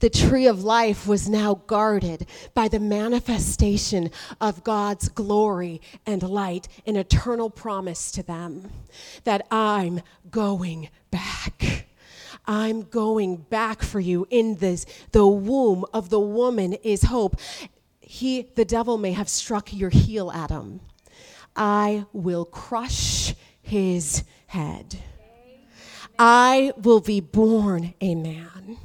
the 0.00 0.10
tree 0.10 0.46
of 0.46 0.64
life 0.64 1.06
was 1.06 1.28
now 1.28 1.54
guarded 1.66 2.26
by 2.54 2.68
the 2.68 2.80
manifestation 2.80 4.10
of 4.40 4.64
God's 4.64 5.08
glory 5.08 5.80
and 6.04 6.22
light, 6.22 6.68
an 6.86 6.96
eternal 6.96 7.50
promise 7.50 8.10
to 8.12 8.22
them 8.22 8.70
that 9.24 9.46
I'm 9.50 10.02
going 10.30 10.88
back. 11.10 11.86
I'm 12.46 12.82
going 12.82 13.36
back 13.36 13.82
for 13.82 14.00
you 14.00 14.26
in 14.30 14.56
this. 14.56 14.86
The 15.12 15.26
womb 15.26 15.84
of 15.92 16.10
the 16.10 16.20
woman 16.20 16.74
is 16.74 17.04
hope. 17.04 17.40
He, 18.00 18.42
the 18.54 18.64
devil, 18.64 18.98
may 18.98 19.12
have 19.12 19.28
struck 19.28 19.72
your 19.72 19.90
heel, 19.90 20.30
Adam. 20.32 20.80
I 21.56 22.04
will 22.12 22.44
crush 22.44 23.34
his 23.62 24.22
head. 24.46 25.00
I 26.18 26.72
will 26.76 27.00
be 27.00 27.20
born 27.20 27.94
a 28.00 28.14
man 28.14 28.78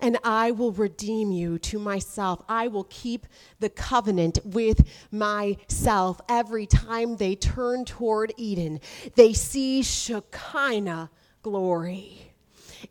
and 0.00 0.18
I 0.24 0.50
will 0.50 0.72
redeem 0.72 1.30
you 1.32 1.58
to 1.60 1.78
myself. 1.78 2.42
I 2.48 2.68
will 2.68 2.84
keep 2.84 3.26
the 3.60 3.68
covenant 3.68 4.38
with 4.44 4.86
myself. 5.10 6.20
Every 6.28 6.66
time 6.66 7.16
they 7.16 7.34
turn 7.36 7.84
toward 7.84 8.32
Eden, 8.36 8.80
they 9.14 9.32
see 9.32 9.82
Shekinah 9.82 11.10
glory. 11.42 12.32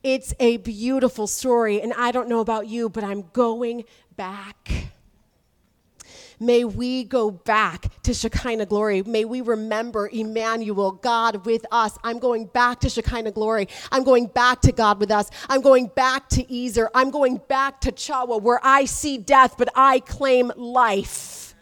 It's 0.02 0.34
a 0.40 0.58
beautiful 0.58 1.28
story, 1.28 1.82
and 1.82 1.94
I 1.94 2.12
don't 2.12 2.28
know 2.28 2.40
about 2.40 2.68
you, 2.68 2.90
but 2.90 3.04
I'm 3.04 3.30
going 3.34 3.84
back 4.16 4.93
May 6.44 6.66
we 6.66 7.06
go 7.06 7.32
back 7.32 7.86
to 8.04 8.14
Shekinah 8.14 8.66
glory. 8.66 9.02
May 9.02 9.24
we 9.24 9.40
remember 9.40 10.10
Emmanuel, 10.12 10.92
God 10.92 11.46
with 11.46 11.66
us. 11.72 11.98
I'm 12.04 12.20
going 12.20 12.48
back 12.48 12.82
to 12.82 12.90
Shekinah 12.90 13.32
glory. 13.32 13.70
I'm 13.94 14.04
going 14.04 14.26
back 14.26 14.60
to 14.64 14.74
God 14.74 15.00
with 15.00 15.10
us. 15.10 15.30
I'm 15.48 15.62
going 15.62 15.88
back 15.88 16.28
to 16.30 16.54
Ezer. 16.54 16.90
I'm 16.94 17.12
going 17.12 17.40
back 17.48 17.80
to 17.82 17.94
Chawa 17.94 18.42
where 18.42 18.60
I 18.62 18.84
see 18.84 19.18
death, 19.18 19.56
but 19.58 19.70
I 19.74 20.02
claim 20.02 20.52
life. 20.58 21.56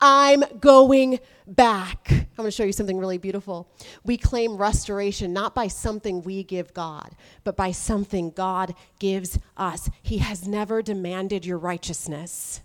I'm 0.00 0.42
going 0.58 1.20
back. 1.46 2.08
I'm 2.10 2.26
going 2.36 2.48
to 2.48 2.50
show 2.50 2.64
you 2.64 2.72
something 2.72 2.98
really 2.98 3.18
beautiful. 3.18 3.68
We 4.02 4.16
claim 4.16 4.56
restoration 4.56 5.32
not 5.32 5.54
by 5.54 5.68
something 5.68 6.22
we 6.22 6.42
give 6.42 6.74
God, 6.74 7.14
but 7.44 7.56
by 7.56 7.70
something 7.70 8.30
God 8.32 8.74
gives 8.98 9.38
us. 9.56 9.88
He 10.02 10.18
has 10.18 10.48
never 10.48 10.82
demanded 10.82 11.46
your 11.46 11.58
righteousness 11.58 12.62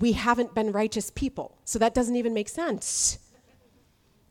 we 0.00 0.12
haven't 0.12 0.54
been 0.54 0.72
righteous 0.72 1.10
people. 1.10 1.58
So 1.64 1.78
that 1.78 1.94
doesn't 1.94 2.16
even 2.16 2.34
make 2.34 2.48
sense. 2.48 3.18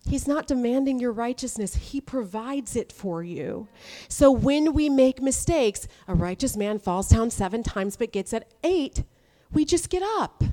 He's 0.07 0.28
not 0.28 0.45
demanding 0.45 0.99
your 0.99 1.11
righteousness, 1.11 1.76
He 1.76 1.99
provides 1.99 2.76
it 2.76 2.91
for 2.91 3.24
you. 3.24 3.68
So 4.07 4.32
when 4.32 4.74
we 4.74 4.88
make 4.88 5.22
mistakes, 5.22 5.88
a 6.07 6.13
righteous 6.13 6.55
man 6.55 6.78
falls 6.78 7.09
down 7.09 7.32
seven 7.32 7.63
times 7.63 7.97
but 7.97 8.11
gets 8.11 8.34
at 8.34 8.47
eight, 8.63 9.03
we 9.51 9.66
just 9.66 9.89
get 9.89 10.03
up 10.03 10.43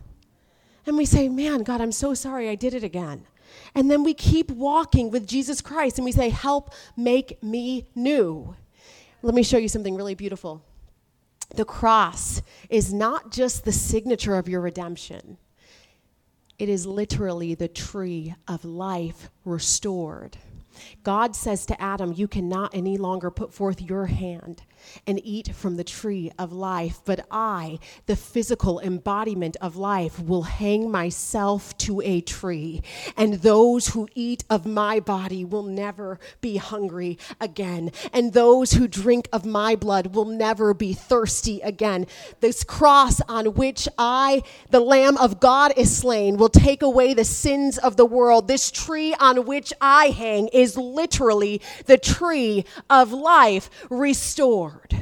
and 0.86 0.96
we 0.96 1.04
say, 1.04 1.28
Man, 1.28 1.62
God, 1.62 1.80
I'm 1.80 1.92
so 1.92 2.14
sorry 2.14 2.48
I 2.48 2.54
did 2.54 2.72
it 2.72 2.82
again. 2.82 3.26
And 3.74 3.90
then 3.90 4.02
we 4.02 4.14
keep 4.14 4.50
walking 4.50 5.10
with 5.10 5.26
Jesus 5.26 5.60
Christ 5.60 5.98
and 5.98 6.04
we 6.06 6.12
say, 6.12 6.30
Help 6.30 6.72
make 6.96 7.42
me 7.42 7.86
new. 7.94 8.56
Let 9.20 9.34
me 9.34 9.42
show 9.42 9.58
you 9.58 9.68
something 9.68 9.94
really 9.94 10.14
beautiful. 10.14 10.64
The 11.54 11.64
cross 11.64 12.42
is 12.70 12.92
not 12.94 13.30
just 13.30 13.64
the 13.64 13.72
signature 13.72 14.36
of 14.36 14.48
your 14.48 14.60
redemption, 14.60 15.38
it 16.58 16.68
is 16.68 16.86
literally 16.86 17.54
the 17.54 17.68
tree 17.68 18.34
of 18.46 18.64
life 18.64 19.30
restored. 19.44 20.38
God 21.02 21.34
says 21.34 21.66
to 21.66 21.80
Adam, 21.80 22.12
You 22.14 22.28
cannot 22.28 22.74
any 22.74 22.96
longer 22.96 23.30
put 23.30 23.52
forth 23.52 23.80
your 23.80 24.06
hand 24.06 24.62
and 25.06 25.20
eat 25.24 25.54
from 25.54 25.76
the 25.76 25.84
tree 25.84 26.30
of 26.38 26.52
life, 26.52 27.00
but 27.04 27.26
I, 27.30 27.78
the 28.06 28.16
physical 28.16 28.80
embodiment 28.80 29.56
of 29.60 29.76
life, 29.76 30.20
will 30.20 30.42
hang 30.42 30.90
myself 30.90 31.76
to 31.78 32.00
a 32.02 32.20
tree, 32.20 32.82
and 33.16 33.34
those 33.34 33.88
who 33.88 34.08
eat 34.14 34.44
of 34.50 34.66
my 34.66 35.00
body 35.00 35.44
will 35.44 35.62
never 35.62 36.18
be 36.40 36.56
hungry 36.56 37.18
again, 37.40 37.90
and 38.12 38.32
those 38.32 38.72
who 38.72 38.88
drink 38.88 39.28
of 39.32 39.44
my 39.44 39.76
blood 39.76 40.14
will 40.14 40.24
never 40.24 40.74
be 40.74 40.92
thirsty 40.92 41.60
again. 41.60 42.06
This 42.40 42.64
cross 42.64 43.20
on 43.28 43.54
which 43.54 43.88
I, 43.98 44.42
the 44.70 44.80
Lamb 44.80 45.16
of 45.16 45.40
God, 45.40 45.72
is 45.76 45.96
slain 45.96 46.36
will 46.36 46.48
take 46.48 46.82
away 46.82 47.14
the 47.14 47.24
sins 47.24 47.78
of 47.78 47.96
the 47.96 48.06
world. 48.06 48.48
This 48.48 48.70
tree 48.70 49.14
on 49.14 49.46
which 49.46 49.72
I 49.80 50.06
hang 50.06 50.48
is 50.48 50.61
literally 50.76 51.60
the 51.86 51.98
tree 51.98 52.64
of 52.88 53.12
life 53.12 53.70
restored. 53.90 54.96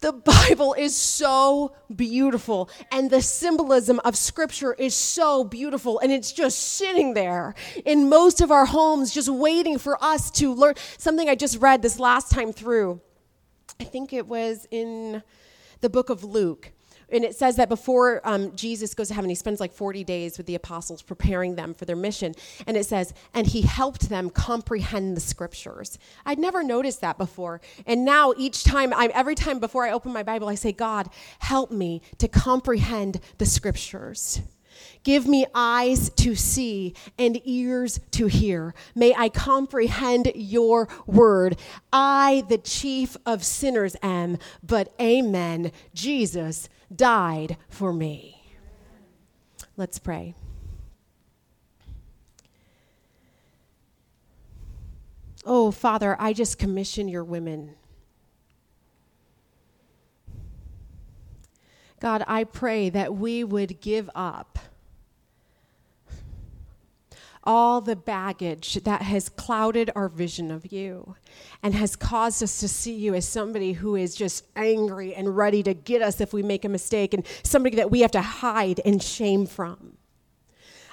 The 0.00 0.12
Bible 0.12 0.74
is 0.74 0.94
so 0.94 1.74
beautiful, 1.94 2.70
and 2.92 3.10
the 3.10 3.20
symbolism 3.20 4.00
of 4.04 4.16
Scripture 4.16 4.72
is 4.72 4.94
so 4.94 5.42
beautiful, 5.42 5.98
and 5.98 6.12
it's 6.12 6.30
just 6.30 6.60
sitting 6.60 7.14
there 7.14 7.56
in 7.84 8.08
most 8.08 8.40
of 8.40 8.52
our 8.52 8.66
homes, 8.66 9.12
just 9.12 9.28
waiting 9.28 9.76
for 9.76 10.02
us 10.02 10.30
to 10.32 10.54
learn. 10.54 10.74
Something 10.98 11.28
I 11.28 11.34
just 11.34 11.60
read 11.60 11.82
this 11.82 11.98
last 11.98 12.30
time 12.30 12.52
through, 12.52 13.00
I 13.80 13.84
think 13.84 14.12
it 14.12 14.28
was 14.28 14.68
in 14.70 15.22
the 15.80 15.90
book 15.90 16.10
of 16.10 16.22
Luke 16.22 16.72
and 17.10 17.24
it 17.24 17.34
says 17.36 17.56
that 17.56 17.68
before 17.68 18.20
um, 18.24 18.54
Jesus 18.54 18.94
goes 18.94 19.08
to 19.08 19.14
heaven, 19.14 19.30
he 19.30 19.34
spends 19.34 19.60
like 19.60 19.72
40 19.72 20.04
days 20.04 20.36
with 20.36 20.46
the 20.46 20.54
apostles 20.54 21.02
preparing 21.02 21.54
them 21.54 21.74
for 21.74 21.84
their 21.84 21.96
mission. 21.96 22.34
And 22.66 22.76
it 22.76 22.86
says, 22.86 23.14
and 23.32 23.46
he 23.46 23.62
helped 23.62 24.08
them 24.08 24.30
comprehend 24.30 25.16
the 25.16 25.20
scriptures. 25.20 25.98
I'd 26.26 26.38
never 26.38 26.62
noticed 26.62 27.00
that 27.00 27.16
before. 27.16 27.60
And 27.86 28.04
now 28.04 28.34
each 28.36 28.64
time, 28.64 28.92
I, 28.92 29.06
every 29.14 29.34
time 29.34 29.58
before 29.58 29.86
I 29.86 29.92
open 29.92 30.12
my 30.12 30.22
Bible, 30.22 30.48
I 30.48 30.54
say, 30.54 30.72
God, 30.72 31.08
help 31.38 31.70
me 31.70 32.02
to 32.18 32.28
comprehend 32.28 33.20
the 33.38 33.46
scriptures. 33.46 34.42
Give 35.02 35.26
me 35.26 35.46
eyes 35.54 36.10
to 36.16 36.34
see 36.34 36.94
and 37.18 37.40
ears 37.44 38.00
to 38.12 38.26
hear. 38.26 38.74
May 38.94 39.14
I 39.14 39.28
comprehend 39.28 40.32
your 40.34 40.88
word. 41.06 41.58
I, 41.92 42.44
the 42.48 42.58
chief 42.58 43.16
of 43.24 43.44
sinners, 43.44 43.96
am, 44.02 44.38
but 44.62 44.92
amen. 45.00 45.72
Jesus 45.94 46.68
died 46.94 47.56
for 47.68 47.92
me. 47.92 48.42
Let's 49.76 49.98
pray. 49.98 50.34
Oh, 55.44 55.70
Father, 55.70 56.16
I 56.18 56.32
just 56.32 56.58
commission 56.58 57.08
your 57.08 57.24
women. 57.24 57.74
God, 62.00 62.22
I 62.26 62.44
pray 62.44 62.90
that 62.90 63.14
we 63.14 63.42
would 63.44 63.80
give 63.80 64.10
up 64.14 64.58
all 67.48 67.80
the 67.80 67.96
baggage 67.96 68.74
that 68.84 69.00
has 69.00 69.30
clouded 69.30 69.90
our 69.96 70.10
vision 70.10 70.50
of 70.50 70.70
you 70.70 71.16
and 71.62 71.74
has 71.74 71.96
caused 71.96 72.42
us 72.42 72.60
to 72.60 72.68
see 72.68 72.94
you 72.94 73.14
as 73.14 73.26
somebody 73.26 73.72
who 73.72 73.96
is 73.96 74.14
just 74.14 74.44
angry 74.54 75.14
and 75.14 75.34
ready 75.34 75.62
to 75.62 75.72
get 75.72 76.02
us 76.02 76.20
if 76.20 76.34
we 76.34 76.42
make 76.42 76.66
a 76.66 76.68
mistake 76.68 77.14
and 77.14 77.24
somebody 77.42 77.74
that 77.74 77.90
we 77.90 78.00
have 78.00 78.10
to 78.10 78.20
hide 78.20 78.82
and 78.84 79.02
shame 79.02 79.46
from. 79.46 79.96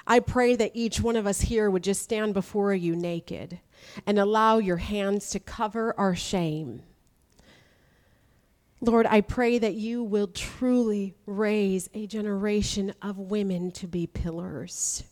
I 0.06 0.18
pray 0.18 0.56
that 0.56 0.70
each 0.72 0.98
one 0.98 1.16
of 1.16 1.26
us 1.26 1.42
here 1.42 1.70
would 1.70 1.84
just 1.84 2.00
stand 2.00 2.32
before 2.32 2.72
you 2.72 2.96
naked 2.96 3.60
and 4.06 4.18
allow 4.18 4.56
your 4.56 4.78
hands 4.78 5.28
to 5.30 5.38
cover 5.38 5.94
our 5.98 6.16
shame. 6.16 6.80
Lord, 8.80 9.04
I 9.04 9.20
pray 9.20 9.58
that 9.58 9.74
you 9.74 10.02
will 10.02 10.28
truly 10.28 11.16
raise 11.26 11.90
a 11.92 12.06
generation 12.06 12.94
of 13.02 13.18
women 13.18 13.72
to 13.72 13.86
be 13.86 14.06
pillars 14.06 15.04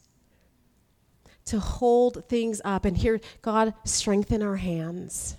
to 1.46 1.60
hold 1.60 2.24
things 2.28 2.60
up. 2.64 2.84
And 2.84 2.96
here, 2.96 3.20
God, 3.42 3.74
strengthen 3.84 4.42
our 4.42 4.56
hands. 4.56 5.36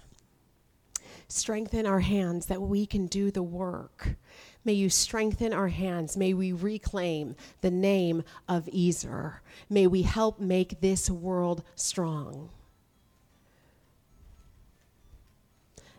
Strengthen 1.28 1.86
our 1.86 2.02
hands 2.02 2.46
that 2.48 2.62
we 2.62 2.86
can 2.86 3.08
do 3.08 3.32
the 3.32 3.44
work. 3.44 4.16
May 4.64 4.74
you 4.74 4.90
strengthen 4.90 5.54
our 5.54 5.68
hands. 5.68 6.18
May 6.18 6.34
we 6.34 6.52
reclaim 6.52 7.36
the 7.62 7.72
name 7.72 8.24
of 8.48 8.70
Ezer. 8.74 9.42
May 9.70 9.88
we 9.88 10.04
help 10.04 10.40
make 10.40 10.82
this 10.82 11.10
world 11.10 11.64
strong. 11.76 12.50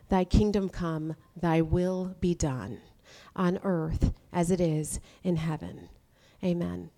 Thy 0.09 0.25
kingdom 0.25 0.69
come, 0.69 1.17
thy 1.35 1.61
will 1.61 2.15
be 2.21 2.35
done, 2.35 2.81
on 3.35 3.59
earth 3.65 4.13
as 4.33 4.51
it 4.53 4.61
is 4.61 5.01
in 5.25 5.37
heaven. 5.37 5.89
Amen. 6.45 6.91